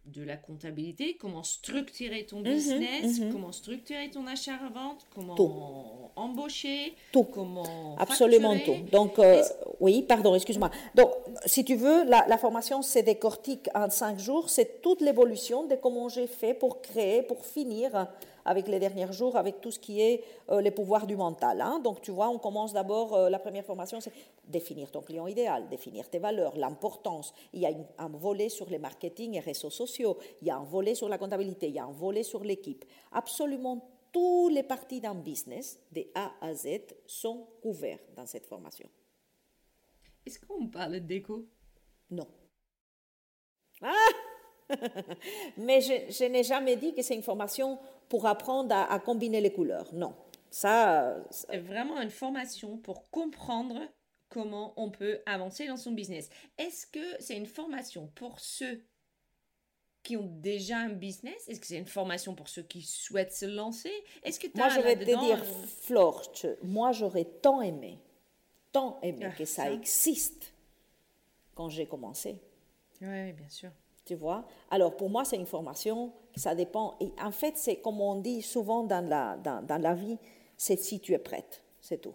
de 0.07 0.23
la 0.23 0.37
comptabilité, 0.37 1.17
comment 1.21 1.43
structurer 1.43 2.25
ton 2.25 2.39
mhm, 2.39 2.45
business, 2.45 3.21
mhm. 3.21 3.33
comment 3.33 3.53
structurer 3.53 4.11
ton 4.11 4.27
achat-vente, 4.27 5.07
comment 5.15 6.13
embaucher, 6.17 6.95
tout. 7.13 7.25
comment 7.25 7.97
absolument 7.99 8.59
tout. 8.59 8.77
Donc 8.91 9.19
euh, 9.19 9.43
oui, 9.81 10.03
pardon, 10.03 10.35
excuse-moi. 10.35 10.71
Donc 10.95 11.11
si 11.45 11.65
tu 11.65 11.77
veux, 11.77 12.05
la, 12.05 12.39
formation 12.39 12.83
c'est 12.83 13.03
décortique 13.03 13.69
en 13.75 13.91
cinq 13.91 14.19
jours, 14.19 14.49
c'est 14.49 14.81
toute 14.83 15.01
l'évolution 15.01 15.67
de 15.67 15.75
comment 15.75 16.09
j'ai 16.09 16.27
fait 16.27 16.55
pour 16.55 16.81
créer, 16.81 17.23
pour 17.23 17.45
finir 17.45 18.09
avec 18.47 18.69
les 18.69 18.79
derniers 18.79 19.13
jours, 19.13 19.37
avec 19.37 19.61
tout 19.61 19.71
ce 19.71 19.79
qui 19.79 20.01
est 20.01 20.25
euh, 20.51 20.61
les 20.61 20.71
pouvoirs 20.71 21.07
du 21.07 21.17
mental. 21.17 21.61
Hein. 21.61 21.81
Donc, 21.81 22.01
tu 22.01 22.13
vois, 22.13 22.29
on 22.29 22.39
commence 22.39 22.73
d'abord, 22.73 23.15
euh, 23.15 23.29
la 23.29 23.39
première 23.39 23.65
formation, 23.65 24.01
c'est 24.01 24.13
définir 24.47 24.91
ton 24.91 25.03
client 25.03 25.27
idéal, 25.27 25.69
définir 25.69 26.09
tes 26.09 26.19
valeurs, 26.19 26.57
l'importance. 26.57 27.35
Il 27.53 27.61
y 27.61 27.67
a 27.67 27.73
un 27.99 28.09
volet 28.09 28.49
sur 28.49 28.71
les 28.71 28.79
marketing 28.79 29.35
et 29.35 29.41
réseaux 29.41 29.71
sociaux, 29.71 30.17
il 30.41 30.49
y 30.49 30.51
a 30.51 30.57
un 30.57 30.65
volet 30.65 30.95
sur 30.95 31.09
la 31.09 31.19
comptabilité, 31.19 31.69
il 31.69 31.75
y 31.75 31.79
a 31.79 31.85
un 31.85 31.93
volet 31.93 32.23
sur 32.23 32.43
l'équipe. 32.43 32.85
Absolument 33.13 33.91
tous 34.13 34.49
les 34.49 34.63
parties 34.63 35.01
d'un 35.01 35.15
business, 35.15 35.79
de 35.93 36.07
A 36.15 36.33
à 36.41 36.55
Z, 36.55 36.69
sont 37.07 37.47
couverts 37.61 37.99
dans 38.15 38.25
cette 38.25 38.47
formation. 38.47 38.89
Est-ce 40.25 40.41
qu'on 40.41 40.69
parle 40.69 41.01
d'éco? 41.01 41.47
Non. 42.11 42.27
Ah 43.83 43.93
Mais 45.57 45.81
je, 45.81 46.25
n'ai 46.25 46.43
jamais 46.43 46.77
dit 46.77 46.95
que 46.95 47.03
c'est 47.03 47.15
une 47.15 47.23
formation 47.23 47.79
pour 48.09 48.27
apprendre 48.27 48.75
à, 48.75 48.99
combiner 49.01 49.41
les 49.41 49.53
couleurs. 49.53 49.93
Non. 49.95 50.15
Ça. 50.51 51.17
C'est 51.31 51.59
vraiment 51.59 52.01
une 52.01 52.11
formation 52.11 52.79
pour 52.79 53.11
comprendre 53.11 53.81
comment 54.29 54.73
on 54.77 54.91
peut 54.91 55.21
avancer 55.27 55.67
dans 55.67 55.77
son 55.77 55.93
business. 55.93 56.31
Est-ce 56.59 56.87
que 56.87 57.21
c'est 57.21 57.37
une 57.37 57.47
formation 57.47 58.11
pour 58.15 58.41
ceux 58.41 58.85
qui 60.03 60.17
ont 60.17 60.31
déjà 60.41 60.79
un 60.79 60.91
business? 60.91 61.49
Est-ce 61.49 61.61
que 61.61 61.67
c'est 61.67 61.79
une 61.79 61.87
formation 61.87 62.35
pour 62.35 62.49
ceux 62.49 62.63
qui 62.63 62.83
souhaitent 62.83 63.35
se 63.35 63.47
lancer? 63.47 63.93
Est-ce 64.23 64.39
que 64.39 64.47
Moi, 64.55 64.69
je 64.69 64.81
vais 64.81 64.97
te 64.97 65.05
dire, 65.05 65.45
Flore, 65.83 66.33
moi, 66.63 66.93
j'aurais 66.93 67.25
tant 67.25 67.61
aimé, 67.61 67.99
tant 68.73 68.99
aimé 69.03 69.27
ah, 69.27 69.37
que 69.37 69.45
ça, 69.45 69.65
ça 69.65 69.73
existe 69.73 70.55
quand 71.55 71.69
j'ai 71.69 71.87
commencé. 71.87 72.39
Oui, 73.01 73.33
bien 73.33 73.49
sûr. 73.49 73.71
Tu 74.07 74.15
vois 74.15 74.45
Alors, 74.71 74.97
pour 74.97 75.11
moi, 75.11 75.25
c'est 75.25 75.37
une 75.37 75.47
formation, 75.47 76.13
ça 76.37 76.55
dépend. 76.55 76.95
Et 77.01 77.11
en 77.21 77.33
fait, 77.33 77.57
c'est 77.57 77.77
comme 77.77 78.01
on 78.01 78.15
dit 78.15 78.41
souvent 78.41 78.85
dans 78.85 79.07
la, 79.07 79.37
dans, 79.37 79.67
dans 79.67 79.83
la 79.83 79.95
vie, 79.95 80.17
c'est 80.57 80.79
si 80.79 81.01
tu 81.01 81.13
es 81.13 81.19
prête, 81.19 81.63
c'est 81.81 82.01
tout. 82.01 82.15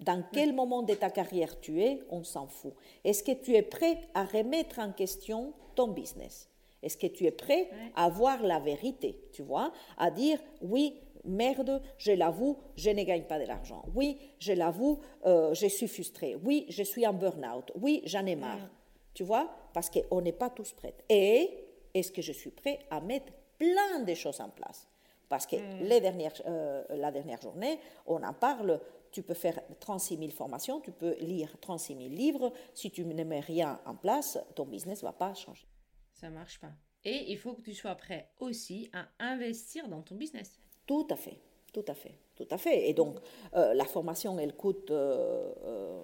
Dans 0.00 0.24
quel 0.32 0.52
moment 0.52 0.82
de 0.82 0.92
ta 0.92 1.10
carrière 1.10 1.60
tu 1.60 1.80
es, 1.80 2.00
on 2.10 2.24
s'en 2.24 2.48
fout. 2.48 2.74
Est-ce 3.04 3.22
que 3.22 3.30
tu 3.30 3.54
es 3.54 3.62
prêt 3.62 3.96
à 4.12 4.24
remettre 4.24 4.80
en 4.80 4.90
question 4.90 5.52
ton 5.76 5.86
business? 5.86 6.50
Est-ce 6.82 6.96
que 6.96 7.06
tu 7.06 7.24
es 7.26 7.30
prêt 7.30 7.70
à 7.94 8.08
voir 8.08 8.42
la 8.42 8.58
vérité, 8.58 9.16
tu 9.32 9.42
vois? 9.42 9.72
À 9.96 10.10
dire, 10.10 10.38
oui, 10.62 10.98
merde, 11.24 11.80
je 11.96 12.10
l'avoue, 12.10 12.58
je 12.76 12.90
ne 12.90 13.04
gagne 13.04 13.22
pas 13.22 13.38
de 13.38 13.46
l'argent. 13.46 13.84
Oui, 13.94 14.18
je 14.40 14.52
l'avoue, 14.52 14.98
euh, 15.26 15.54
je 15.54 15.66
suis 15.68 15.88
frustré. 15.88 16.36
Oui, 16.44 16.66
je 16.68 16.82
suis 16.82 17.06
en 17.06 17.14
burn-out. 17.14 17.70
Oui, 17.80 18.02
j'en 18.04 18.26
ai 18.26 18.34
marre. 18.34 18.68
Tu 19.14 19.22
vois 19.22 19.48
Parce 19.72 19.90
qu'on 19.90 20.20
n'est 20.20 20.32
pas 20.32 20.50
tous 20.50 20.72
prêts. 20.72 20.94
Et 21.08 21.64
est-ce 21.94 22.10
que 22.10 22.20
je 22.20 22.32
suis 22.32 22.50
prêt 22.50 22.80
à 22.90 23.00
mettre 23.00 23.32
plein 23.58 24.00
de 24.00 24.14
choses 24.14 24.40
en 24.40 24.50
place? 24.50 24.88
Parce 25.28 25.46
que 25.46 25.56
mm. 25.56 25.88
les 25.88 26.00
dernières, 26.00 26.42
euh, 26.46 26.84
la 26.90 27.10
dernière 27.10 27.40
journée, 27.40 27.78
on 28.06 28.22
en 28.22 28.34
parle. 28.34 28.80
Tu 29.10 29.22
peux 29.22 29.34
faire 29.34 29.60
36 29.78 30.16
000 30.18 30.30
formations, 30.30 30.80
tu 30.80 30.90
peux 30.90 31.14
lire 31.20 31.56
36 31.60 31.96
000 31.96 32.08
livres. 32.08 32.52
Si 32.74 32.90
tu 32.90 33.04
ne 33.04 33.22
mets 33.22 33.40
rien 33.40 33.80
en 33.86 33.94
place, 33.94 34.38
ton 34.56 34.64
business 34.64 35.02
ne 35.02 35.06
va 35.06 35.12
pas 35.12 35.32
changer. 35.34 35.68
Ça 36.12 36.28
ne 36.28 36.34
marche 36.34 36.60
pas. 36.60 36.72
Et 37.04 37.30
il 37.30 37.38
faut 37.38 37.54
que 37.54 37.60
tu 37.60 37.74
sois 37.74 37.94
prêt 37.94 38.30
aussi 38.40 38.90
à 38.92 39.06
investir 39.20 39.88
dans 39.88 40.02
ton 40.02 40.16
business. 40.16 40.58
Tout 40.86 41.06
à 41.10 41.16
fait, 41.16 41.38
tout 41.72 41.84
à 41.86 41.94
fait, 41.94 42.18
tout 42.34 42.48
à 42.50 42.58
fait. 42.58 42.88
Et 42.88 42.94
donc, 42.94 43.18
euh, 43.54 43.74
la 43.74 43.84
formation, 43.84 44.38
elle 44.38 44.56
coûte 44.56 44.90
euh, 44.90 46.02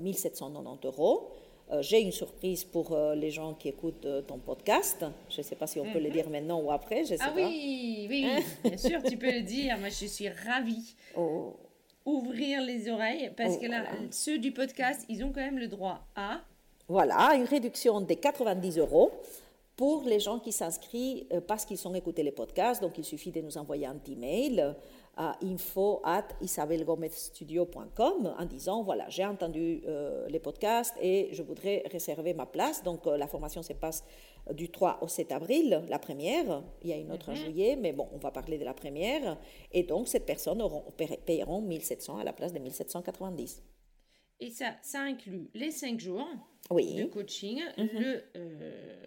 1790 0.00 0.86
euros. 0.86 1.30
Euh, 1.72 1.80
j'ai 1.80 2.00
une 2.00 2.12
surprise 2.12 2.64
pour 2.64 2.92
euh, 2.92 3.14
les 3.14 3.30
gens 3.30 3.54
qui 3.54 3.68
écoutent 3.68 4.04
euh, 4.04 4.20
ton 4.20 4.36
podcast. 4.38 5.06
Je 5.30 5.38
ne 5.38 5.42
sais 5.42 5.56
pas 5.56 5.66
si 5.66 5.80
on 5.80 5.90
peut 5.90 6.00
le 6.00 6.08
mhm. 6.08 6.12
dire 6.12 6.30
maintenant 6.30 6.60
ou 6.60 6.70
après, 6.70 7.04
je 7.04 7.14
sais 7.14 7.18
ah 7.20 7.32
oui, 7.34 8.06
oui, 8.10 8.26
hein? 8.26 8.42
bien 8.62 8.76
sûr, 8.76 9.02
tu 9.02 9.16
peux 9.16 9.32
le 9.32 9.40
dire. 9.40 9.78
Moi, 9.78 9.88
je 9.88 10.06
suis 10.06 10.28
ravie. 10.28 10.94
Oh. 11.16 11.54
Ouvrir 12.04 12.60
les 12.62 12.90
oreilles, 12.90 13.30
parce 13.36 13.54
oh, 13.56 13.60
que 13.60 13.66
là, 13.66 13.84
ceux 14.10 14.38
du 14.38 14.52
podcast, 14.52 15.06
ils 15.08 15.24
ont 15.24 15.28
quand 15.28 15.40
même 15.40 15.58
le 15.58 15.68
droit 15.68 16.04
à... 16.16 16.40
Voilà, 16.88 17.34
une 17.36 17.44
réduction 17.44 18.00
de 18.00 18.12
90 18.12 18.78
euros 18.78 19.12
pour 19.76 20.02
les 20.04 20.18
gens 20.18 20.40
qui 20.40 20.52
s'inscrivent 20.52 21.24
parce 21.46 21.64
qu'ils 21.64 21.86
ont 21.86 21.94
écouté 21.94 22.24
les 22.24 22.32
podcasts. 22.32 22.82
Donc, 22.82 22.98
il 22.98 23.04
suffit 23.04 23.30
de 23.30 23.40
nous 23.40 23.56
envoyer 23.56 23.86
un 23.86 23.94
petit 23.94 24.16
mail 24.16 24.74
à 25.16 25.36
info 25.42 26.00
at 26.04 26.28
en 28.38 28.44
disant 28.46 28.82
voilà, 28.82 29.08
j'ai 29.08 29.24
entendu 29.24 29.82
euh, 29.86 30.26
les 30.28 30.38
podcasts 30.38 30.94
et 31.00 31.28
je 31.32 31.42
voudrais 31.42 31.82
réserver 31.90 32.32
ma 32.32 32.46
place. 32.46 32.82
Donc 32.82 33.06
euh, 33.06 33.16
la 33.16 33.26
formation 33.26 33.62
se 33.62 33.74
passe 33.74 34.04
du 34.52 34.70
3 34.70 34.98
au 35.02 35.08
7 35.08 35.32
avril, 35.32 35.84
la 35.88 35.98
première. 35.98 36.62
Il 36.82 36.88
y 36.88 36.92
a 36.92 36.96
une 36.96 37.12
autre 37.12 37.28
en 37.28 37.32
mhm. 37.32 37.38
juillet, 37.38 37.76
mais 37.76 37.92
bon, 37.92 38.08
on 38.12 38.18
va 38.18 38.30
parler 38.30 38.58
de 38.58 38.64
la 38.64 38.74
première. 38.74 39.38
Et 39.70 39.82
donc 39.82 40.08
cette 40.08 40.26
personne 40.26 40.62
auront, 40.62 40.84
payeront 41.26 41.60
1700 41.60 42.18
à 42.18 42.24
la 42.24 42.32
place 42.32 42.52
de 42.52 42.58
1790. 42.58 43.62
Et 44.40 44.50
ça, 44.50 44.74
ça 44.82 45.00
inclut 45.02 45.50
les 45.54 45.70
5 45.70 46.00
jours 46.00 46.26
oui. 46.70 46.94
de 46.96 47.04
coaching, 47.04 47.60
mhm. 47.76 47.88
le, 47.94 48.24
euh, 48.36 49.06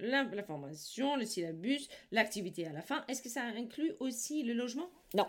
la, 0.00 0.42
formation, 0.42 1.16
le 1.16 1.24
syllabus, 1.24 1.88
l'activité 2.10 2.66
à 2.66 2.72
la 2.72 2.82
fin. 2.82 3.04
Est-ce 3.08 3.22
que 3.22 3.28
ça 3.28 3.42
inclut 3.42 3.92
aussi 4.00 4.42
le 4.42 4.52
logement? 4.52 4.90
Non. 5.14 5.26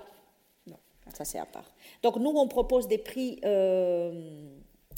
Non. 0.67 0.77
Ça, 1.13 1.25
c'est 1.25 1.39
à 1.39 1.45
part. 1.45 1.71
Donc, 2.03 2.17
nous, 2.17 2.31
on 2.31 2.47
propose 2.47 2.87
des 2.87 2.97
prix. 2.97 3.39
Euh, 3.45 4.49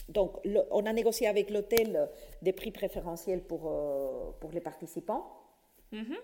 donc, 0.09 0.37
on 0.71 0.85
a 0.85 0.93
négocié 0.93 1.27
avec 1.27 1.49
l'hôtel 1.49 2.09
des 2.41 2.53
prix 2.53 2.71
préférentiels 2.71 3.41
pour, 3.41 3.67
euh, 3.67 4.31
pour 4.39 4.51
les 4.51 4.61
participants. 4.61 5.25
Mm-hmm. 5.91 6.17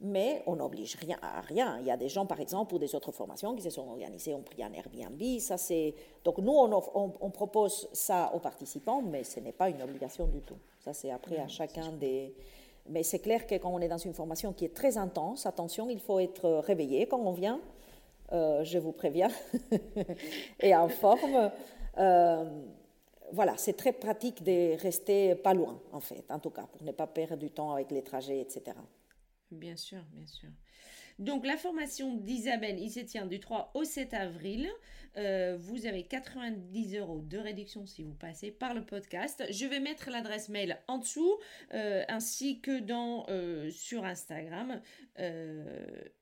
Mais 0.00 0.42
on 0.46 0.56
n'oblige 0.56 0.94
rien 0.96 1.18
à 1.22 1.40
rien. 1.40 1.78
Il 1.80 1.86
y 1.86 1.90
a 1.90 1.96
des 1.96 2.08
gens, 2.08 2.24
par 2.24 2.40
exemple, 2.40 2.70
pour 2.70 2.78
des 2.78 2.94
autres 2.94 3.10
formations 3.10 3.54
qui 3.56 3.62
se 3.62 3.70
sont 3.70 3.88
organisées, 3.88 4.32
ont 4.32 4.42
pris 4.42 4.62
un 4.62 4.72
Airbnb. 4.72 5.20
Ça, 5.40 5.56
c'est... 5.56 5.94
Donc, 6.24 6.38
nous, 6.38 6.52
on, 6.52 7.12
on, 7.20 7.30
propose 7.30 7.88
ça 7.92 8.30
aux 8.32 8.38
participants, 8.38 9.02
mais 9.02 9.24
ce 9.24 9.40
n'est 9.40 9.52
pas 9.52 9.68
une 9.68 9.82
obligation 9.82 10.26
du 10.26 10.40
tout. 10.40 10.58
Ça, 10.78 10.92
c'est 10.92 11.10
après 11.10 11.38
à 11.38 11.48
chacun 11.48 11.90
des, 11.92 12.32
mais 12.88 13.02
c'est 13.02 13.18
clair 13.18 13.46
que 13.46 13.54
quand 13.56 13.70
on 13.70 13.80
est 13.80 13.88
dans 13.88 13.98
une 13.98 14.14
formation 14.14 14.52
qui 14.52 14.64
est 14.64 14.74
très 14.74 14.96
intense, 14.96 15.46
attention, 15.46 15.90
il 15.90 16.00
faut 16.00 16.18
être 16.18 16.48
réveillé 16.60 17.06
quand 17.06 17.20
on 17.20 17.32
vient, 17.32 17.60
euh, 18.32 18.64
je 18.64 18.78
vous 18.78 18.92
préviens, 18.92 19.30
et 20.60 20.74
en 20.74 20.88
forme. 20.88 21.50
Euh, 21.98 22.44
voilà, 23.32 23.54
c'est 23.56 23.74
très 23.74 23.92
pratique 23.92 24.42
de 24.42 24.80
rester 24.80 25.34
pas 25.34 25.52
loin, 25.54 25.80
en 25.92 26.00
fait, 26.00 26.24
en 26.30 26.38
tout 26.38 26.50
cas, 26.50 26.66
pour 26.72 26.82
ne 26.82 26.92
pas 26.92 27.06
perdre 27.06 27.36
du 27.36 27.50
temps 27.50 27.72
avec 27.72 27.90
les 27.90 28.02
trajets, 28.02 28.40
etc. 28.40 28.76
Bien 29.50 29.76
sûr, 29.76 30.02
bien 30.12 30.26
sûr. 30.26 30.48
Donc 31.18 31.44
la 31.44 31.56
formation 31.56 32.14
d'Isabelle, 32.14 32.78
il 32.78 32.90
se 32.90 33.00
tient 33.00 33.26
du 33.26 33.40
3 33.40 33.72
au 33.74 33.84
7 33.84 34.14
avril. 34.14 34.68
Euh, 35.16 35.56
vous 35.58 35.86
avez 35.86 36.04
90 36.04 36.96
euros 36.96 37.20
de 37.20 37.38
réduction 37.38 37.86
si 37.86 38.04
vous 38.04 38.14
passez 38.14 38.52
par 38.52 38.72
le 38.72 38.84
podcast. 38.84 39.44
Je 39.50 39.66
vais 39.66 39.80
mettre 39.80 40.10
l'adresse 40.10 40.48
mail 40.48 40.78
en 40.86 40.98
dessous, 40.98 41.38
euh, 41.74 42.04
ainsi 42.08 42.60
que 42.60 42.78
dans, 42.78 43.26
euh, 43.28 43.70
sur 43.70 44.04
Instagram. 44.04 44.80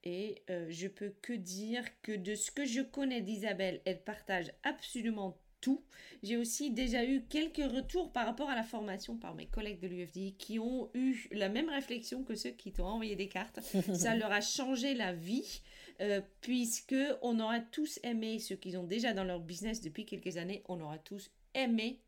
et 0.04 0.42
je 0.48 0.88
peux 0.88 1.12
que 1.20 1.34
dire 1.34 1.84
que 2.00 2.12
de 2.12 2.34
ce 2.34 2.50
que 2.50 2.64
je 2.64 2.80
connais 2.80 3.20
d'Isabelle, 3.20 3.82
elle 3.84 4.02
partage 4.02 4.52
absolument 4.62 5.36
tout. 5.66 5.82
J'ai 6.22 6.36
aussi 6.36 6.70
déjà 6.70 7.04
eu 7.04 7.24
quelques 7.28 7.72
retours 7.72 8.12
par 8.12 8.24
rapport 8.24 8.48
à 8.48 8.54
la 8.54 8.62
formation 8.62 9.16
par 9.16 9.34
mes 9.34 9.46
collègues 9.46 9.80
de 9.80 9.88
l'UFD 9.88 10.36
qui 10.38 10.60
ont 10.60 10.88
eu 10.94 11.26
la 11.32 11.48
même 11.48 11.68
réflexion 11.68 12.22
que 12.22 12.36
ceux 12.36 12.50
qui 12.50 12.72
t'ont 12.72 12.84
envoyé 12.84 13.16
des 13.16 13.28
cartes. 13.28 13.58
Ça 13.94 14.14
leur 14.14 14.30
a 14.30 14.40
changé 14.40 14.94
la 14.94 15.12
vie. 15.12 15.62
Euh, 16.02 16.20
puisque 16.42 16.94
on 17.22 17.40
aura 17.40 17.58
tous 17.58 17.98
aimé, 18.02 18.38
ceux 18.38 18.54
qui 18.54 18.76
ont 18.76 18.84
déjà 18.84 19.12
dans 19.14 19.24
leur 19.24 19.40
business 19.40 19.80
depuis 19.80 20.04
quelques 20.04 20.36
années, 20.36 20.62
on 20.68 20.78
aura 20.80 20.98
tous 20.98 21.30
aimé 21.54 22.02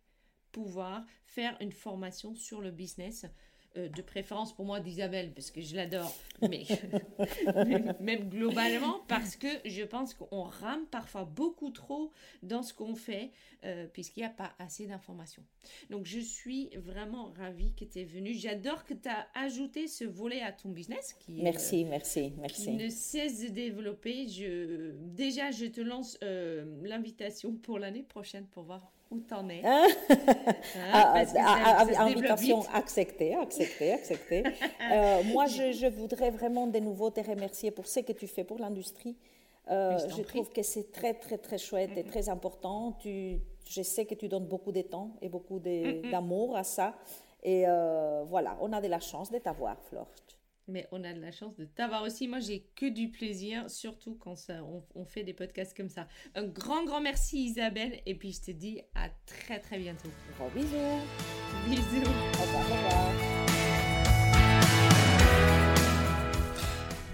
pouvoir 0.52 1.04
faire 1.24 1.56
une 1.60 1.72
formation 1.72 2.34
sur 2.34 2.60
le 2.60 2.70
business 2.70 3.24
euh, 3.78 3.88
de 3.88 4.02
préférence 4.02 4.52
pour 4.52 4.64
moi 4.64 4.80
d'Isabelle, 4.80 5.32
parce 5.32 5.50
que 5.50 5.60
je 5.60 5.76
l'adore, 5.76 6.14
mais 6.42 6.64
même 8.00 8.28
globalement, 8.28 9.00
parce 9.08 9.36
que 9.36 9.48
je 9.64 9.82
pense 9.82 10.14
qu'on 10.14 10.42
rame 10.42 10.86
parfois 10.90 11.24
beaucoup 11.24 11.70
trop 11.70 12.12
dans 12.42 12.62
ce 12.62 12.74
qu'on 12.74 12.94
fait, 12.94 13.30
euh, 13.64 13.86
puisqu'il 13.86 14.20
n'y 14.20 14.26
a 14.26 14.30
pas 14.30 14.52
assez 14.58 14.86
d'informations. 14.86 15.42
Donc, 15.90 16.06
je 16.06 16.18
suis 16.18 16.70
vraiment 16.76 17.32
ravie 17.36 17.72
que 17.74 17.84
tu 17.84 18.00
es 18.00 18.04
venue. 18.04 18.34
J'adore 18.34 18.84
que 18.84 18.94
tu 18.94 19.08
as 19.08 19.26
ajouté 19.34 19.88
ce 19.88 20.04
volet 20.04 20.42
à 20.42 20.52
ton 20.52 20.70
business. 20.70 21.14
Qui, 21.20 21.42
merci, 21.42 21.84
merci, 21.84 22.32
merci. 22.38 22.64
Qui 22.64 22.72
ne 22.72 22.88
cesse 22.88 23.42
de 23.42 23.48
développer. 23.48 24.28
Je, 24.28 24.92
déjà, 25.00 25.50
je 25.50 25.66
te 25.66 25.80
lance 25.80 26.18
l'invitation 26.20 27.54
pour 27.54 27.78
l'année 27.78 28.02
prochaine 28.02 28.46
pour 28.46 28.64
voir 28.64 28.92
où 29.10 29.20
t'en 29.20 29.48
es? 29.48 29.62
Hein? 29.64 29.86
Hein? 30.10 30.54
Ah, 31.36 31.84
invitation 31.98 32.62
acceptée, 32.72 33.34
acceptée, 33.34 33.92
acceptée. 33.92 34.42
Euh, 34.90 35.22
moi, 35.24 35.46
je, 35.46 35.72
je, 35.72 35.86
voudrais 35.86 36.30
vraiment 36.30 36.66
de 36.66 36.78
nouveau 36.78 37.10
te 37.10 37.20
remercier 37.20 37.70
pour 37.70 37.86
ce 37.86 38.00
que 38.00 38.12
tu 38.12 38.26
fais 38.26 38.44
pour 38.44 38.58
l'industrie. 38.58 39.16
Euh, 39.70 39.98
je 40.16 40.22
trouve 40.22 40.48
que 40.50 40.62
c'est 40.62 40.90
très, 40.92 41.12
très, 41.12 41.36
très 41.36 41.58
chouette 41.58 41.90
et 41.96 42.04
très 42.04 42.30
important. 42.30 42.92
Tu, 42.92 43.38
je 43.66 43.82
sais 43.82 44.06
que 44.06 44.14
tu 44.14 44.28
donnes 44.28 44.46
beaucoup 44.46 44.72
de 44.72 44.80
temps 44.80 45.10
et 45.20 45.28
beaucoup 45.28 45.60
d'amour 46.10 46.56
à 46.56 46.64
ça. 46.64 46.94
Et 47.42 47.64
euh, 47.66 48.24
voilà, 48.26 48.56
on 48.60 48.72
a 48.72 48.80
de 48.80 48.88
la 48.88 49.00
chance 49.00 49.30
de 49.30 49.38
t'avoir, 49.38 49.76
Flore 49.82 50.08
mais 50.68 50.86
on 50.92 51.02
a 51.04 51.12
de 51.12 51.20
la 51.20 51.32
chance 51.32 51.56
de 51.56 51.64
t'avoir 51.64 52.02
aussi. 52.02 52.28
Moi, 52.28 52.40
j'ai 52.40 52.66
que 52.76 52.86
du 52.86 53.10
plaisir, 53.10 53.68
surtout 53.70 54.14
quand 54.14 54.36
ça, 54.36 54.62
on, 54.94 55.04
fait 55.04 55.24
des 55.24 55.32
podcasts 55.32 55.76
comme 55.76 55.88
ça. 55.88 56.06
Un 56.34 56.44
grand, 56.44 56.84
grand 56.84 57.00
merci 57.00 57.44
Isabelle, 57.44 58.00
et 58.06 58.14
puis 58.14 58.32
je 58.32 58.40
te 58.42 58.50
dis 58.50 58.80
à 58.94 59.08
très, 59.26 59.58
très 59.58 59.78
bientôt. 59.78 60.08
Gros 60.38 60.50
bisous. 60.50 60.76
Bisous. 61.68 62.10
Au 62.38 62.42
revoir, 62.42 62.70
au 62.70 62.74
revoir. 62.74 63.58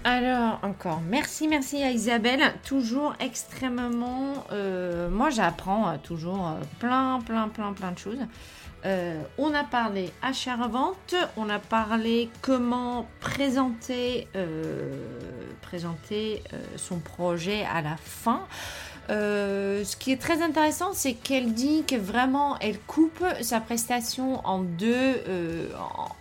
Alors, 0.07 0.59
encore 0.61 1.01
merci, 1.01 1.47
merci 1.47 1.81
à 1.81 1.89
Isabelle. 1.89 2.53
Toujours 2.63 3.15
extrêmement... 3.19 4.45
Euh, 4.51 5.09
moi, 5.09 5.31
j'apprends 5.31 5.97
toujours 5.97 6.47
euh, 6.47 6.59
plein, 6.79 7.21
plein, 7.25 7.49
plein, 7.49 7.73
plein 7.73 7.91
de 7.91 7.97
choses. 7.97 8.19
Euh, 8.85 9.19
on 9.39 9.53
a 9.55 9.63
parlé 9.63 10.11
achat-revente, 10.21 11.15
on 11.37 11.49
a 11.49 11.57
parlé 11.57 12.29
comment 12.41 13.07
présenter, 13.19 14.27
euh, 14.35 14.93
euh, 15.73 16.37
son 16.77 16.99
projet 16.99 17.65
à 17.65 17.81
la 17.81 17.97
fin. 17.97 18.45
ce 19.09 19.95
qui 19.95 20.11
est 20.11 20.21
très 20.21 20.41
intéressant, 20.41 20.93
c'est 20.93 21.13
qu'elle 21.13 21.53
dit 21.53 21.83
que 21.85 21.95
vraiment 21.95 22.57
elle 22.59 22.79
coupe 22.79 23.25
sa 23.41 23.59
prestation 23.59 24.45
en 24.45 24.59
deux, 24.59 25.21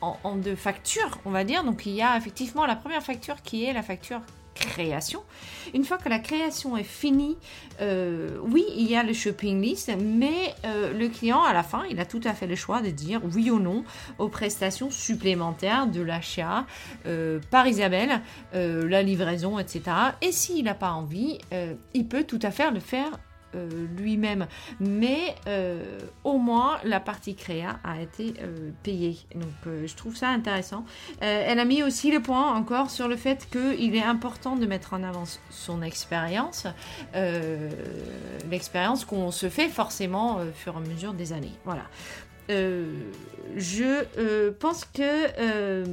en, 0.00 0.36
deux 0.36 0.56
factures, 0.56 1.18
on 1.24 1.30
va 1.30 1.44
dire. 1.44 1.64
Donc 1.64 1.86
il 1.86 1.92
y 1.92 2.02
a 2.02 2.16
effectivement 2.16 2.66
la 2.66 2.76
première 2.76 3.02
facture 3.02 3.42
qui 3.42 3.64
est 3.64 3.72
la 3.72 3.82
facture 3.82 4.22
création. 4.54 5.22
Une 5.74 5.84
fois 5.84 5.98
que 5.98 6.08
la 6.08 6.18
création 6.18 6.76
est 6.76 6.84
finie, 6.84 7.36
euh, 7.80 8.38
oui, 8.42 8.64
il 8.76 8.88
y 8.88 8.96
a 8.96 9.02
le 9.02 9.12
shopping 9.12 9.60
list, 9.60 9.90
mais 9.98 10.54
euh, 10.64 10.92
le 10.92 11.08
client, 11.08 11.42
à 11.42 11.52
la 11.52 11.62
fin, 11.62 11.84
il 11.90 11.98
a 12.00 12.06
tout 12.06 12.20
à 12.24 12.32
fait 12.32 12.46
le 12.46 12.54
choix 12.54 12.80
de 12.80 12.90
dire 12.90 13.20
oui 13.34 13.50
ou 13.50 13.58
non 13.58 13.84
aux 14.18 14.28
prestations 14.28 14.90
supplémentaires 14.90 15.86
de 15.86 16.00
l'achat 16.00 16.66
euh, 17.06 17.40
par 17.50 17.66
Isabelle, 17.66 18.20
la 18.52 19.02
livraison, 19.02 19.58
etc. 19.58 19.82
Et 20.22 20.32
s'il 20.32 20.64
n'a 20.64 20.74
pas 20.74 20.92
envie, 20.92 21.38
il 21.92 22.06
peut 22.06 22.24
tout 22.24 22.38
à 22.42 22.50
fait 22.50 22.70
le 22.70 22.80
faire 22.80 23.10
euh, 23.54 23.86
lui-même. 23.96 24.46
Mais 24.80 25.34
euh, 25.46 25.98
au 26.24 26.38
moins, 26.38 26.78
la 26.84 27.00
partie 27.00 27.34
créa 27.34 27.78
a 27.84 28.00
été 28.00 28.34
euh, 28.40 28.70
payée. 28.82 29.18
Donc, 29.34 29.74
je 29.84 29.94
trouve 29.94 30.16
ça 30.16 30.28
intéressant. 30.28 30.84
elle 31.20 31.58
a 31.58 31.64
mis 31.64 31.82
aussi 31.82 32.10
le 32.10 32.20
point 32.20 32.54
encore 32.54 32.90
sur 32.90 33.08
le 33.08 33.16
fait 33.16 33.48
qu'il 33.50 33.94
est 33.94 34.02
important 34.02 34.56
de 34.56 34.66
mettre 34.66 34.94
en 34.94 35.02
avant 35.02 35.24
son 35.50 35.82
expérience. 35.82 36.66
L'expérience 38.50 39.04
qu'on 39.04 39.30
se 39.30 39.48
fait 39.48 39.68
forcément 39.68 40.36
au 40.36 40.52
fur 40.54 40.74
et 40.74 40.76
à 40.76 40.80
mesure 40.80 41.14
des 41.14 41.32
années. 41.32 41.52
Voilà. 41.64 41.84
Je 42.48 44.50
pense 44.50 44.84
que 44.84 45.84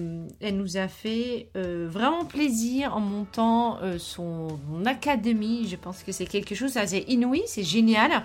elle 0.42 0.58
nous 0.58 0.78
a 0.78 0.88
fait 0.88 1.48
vraiment 1.56 2.26
plaisir 2.26 2.96
en 2.96 3.00
montant 3.00 3.80
son, 3.98 4.60
académie. 4.86 5.68
Je 5.68 5.76
pense 5.76 6.04
que 6.04 6.12
c'est 6.12 6.26
quelque 6.26 6.56
chose 6.56 6.74
d'assez 6.74 7.06
inouï, 7.08 7.44
c'est 7.46 7.64
génial 7.64 8.24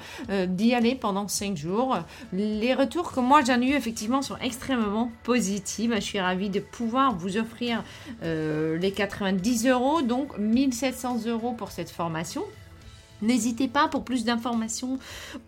d'y 0.48 0.74
aller 0.74 0.94
pendant 0.94 1.28
5 1.28 1.56
jours. 1.56 1.98
Les 2.32 2.74
retours 2.74 3.12
que 3.12 3.20
moi 3.20 3.42
j'en 3.46 3.60
ai 3.60 3.70
eu 3.70 3.74
effectivement 3.74 4.22
sont 4.22 4.36
extrêmement 4.38 5.10
positifs. 5.22 5.92
Je 5.94 6.00
suis 6.00 6.20
ravie 6.20 6.50
de 6.50 6.60
pouvoir 6.60 7.14
vous 7.14 7.36
offrir 7.36 7.84
les 8.22 8.92
90 8.92 9.68
euros, 9.68 10.02
donc 10.02 10.36
1700 10.38 11.26
euros 11.26 11.52
pour 11.52 11.70
cette 11.70 11.90
formation. 11.90 12.44
N'hésitez 13.22 13.68
pas 13.68 13.88
pour 13.88 14.04
plus 14.04 14.24
d'informations 14.24 14.98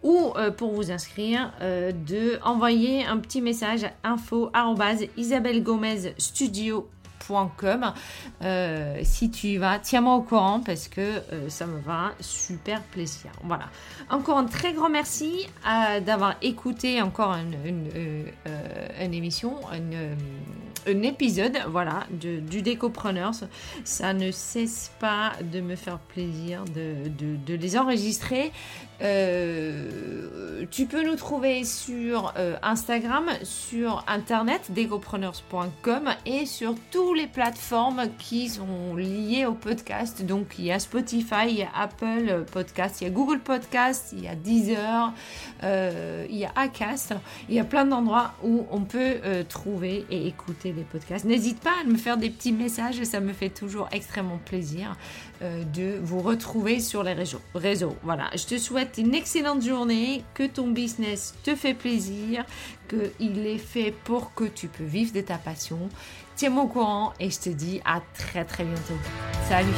ou 0.03 0.33
euh, 0.37 0.51
pour 0.51 0.73
vous 0.73 0.91
inscrire 0.91 1.53
euh, 1.61 1.93
de 1.93 2.39
envoyer 2.43 3.05
un 3.05 3.19
petit 3.19 3.41
message 3.41 3.87
à 4.03 4.17
euh, 8.43 8.99
si 9.03 9.31
tu 9.31 9.49
y 9.49 9.57
vas, 9.57 9.79
tiens-moi 9.79 10.15
au 10.15 10.23
courant 10.23 10.61
parce 10.61 10.89
que 10.89 11.01
euh, 11.01 11.49
ça 11.49 11.67
me 11.67 11.81
va 11.81 12.13
super 12.21 12.83
plaisir. 12.83 13.31
Voilà. 13.45 13.69
Encore 14.11 14.39
un 14.39 14.47
très 14.47 14.73
grand 14.73 14.89
merci 14.89 15.49
d'avoir 16.05 16.37
écouté 16.43 17.03
encore 17.03 17.33
une, 17.33 17.57
euh, 17.97 19.13
émission, 19.13 19.57
un 20.87 21.03
épisode 21.03 21.59
voilà, 21.69 22.07
du 22.11 22.63
Décopreneurs. 22.63 23.33
Ça 23.85 24.13
ne 24.13 24.31
cesse 24.31 24.91
pas 24.99 25.33
de 25.43 25.61
me 25.61 25.77
faire 25.77 25.99
plaisir 25.99 26.65
de 26.65 27.55
les 27.55 27.77
enregistrer. 27.77 28.53
Euh, 29.01 30.65
tu 30.71 30.87
peux 30.87 31.05
nous 31.05 31.15
trouver 31.15 31.65
sur 31.65 32.35
euh, 32.37 32.57
Instagram, 32.63 33.27
sur 33.45 34.05
internet, 34.09 34.73
degopreneurs.com 34.73 36.11
et 36.27 36.47
sur 36.47 36.75
toutes 36.91 37.17
les 37.17 37.29
plateformes 37.29 38.09
qui 38.19 38.49
sont 38.49 38.97
liées 38.97 39.47
au 39.47 39.55
podcast. 39.55 40.25
Donc 40.25 40.57
il 40.59 40.67
y 40.67 40.73
a 40.73 40.79
Spotify, 40.79 41.49
il 41.49 41.59
y 41.59 41.63
a 41.63 41.69
Apple 41.77 42.45
Podcast, 42.53 43.01
il 43.01 43.05
y 43.05 43.07
a 43.07 43.11
Google 43.11 43.39
Podcast, 43.39 44.13
il 44.13 44.25
y 44.25 44.29
a 44.29 44.35
Deezer, 44.35 45.13
euh, 45.63 46.27
il 46.29 46.37
y 46.37 46.45
a 46.45 46.53
Acast. 46.57 47.15
Il 47.49 47.55
y 47.55 47.61
a 47.61 47.65
plein 47.65 47.85
d'endroits 47.85 48.35
où 48.43 48.67
on 48.71 48.81
peut 48.81 49.21
trouver 49.49 50.05
et 50.11 50.27
écouter 50.27 50.73
les 50.73 50.83
podcasts. 50.83 51.25
N'hésite 51.25 51.61
pas 51.61 51.75
à 51.83 51.85
me 51.85 51.97
faire 51.97 52.17
des 52.17 52.31
petits 52.31 52.53
messages, 52.53 53.03
ça 53.05 53.21
me 53.21 53.33
fait 53.33 53.51
toujours 53.51 53.89
extrêmement 53.93 54.39
plaisir 54.45 54.97
de 55.41 55.99
vous 56.03 56.21
retrouver 56.21 56.81
sur 56.81 57.03
les 57.03 57.13
réseaux. 57.13 57.41
réseaux. 57.55 57.97
Voilà, 58.03 58.31
je 58.35 58.45
te 58.45 58.59
souhaite 58.59 58.99
une 58.99 59.15
excellente 59.15 59.63
journée, 59.63 60.25
que 60.35 60.47
ton 60.47 60.69
business 60.69 61.35
te 61.43 61.55
fait 61.55 61.75
plaisir, 61.75 62.45
qu'il 62.89 63.47
est 63.47 63.59
fait 63.59 63.93
pour 64.05 64.35
que 64.35 64.45
tu 64.45 64.69
peux 64.69 64.85
vivre 64.85 65.13
de 65.13 65.21
ta 65.21 65.39
passion. 65.39 65.79
Tiens-moi 66.37 66.65
au 66.65 66.69
courant 66.69 67.13
et 67.19 67.31
je 67.31 67.41
te 67.41 67.49
dis 67.51 67.81
à 67.85 68.01
très 68.17 68.45
très 68.45 68.65
bientôt. 68.65 68.99
Salut 69.49 69.69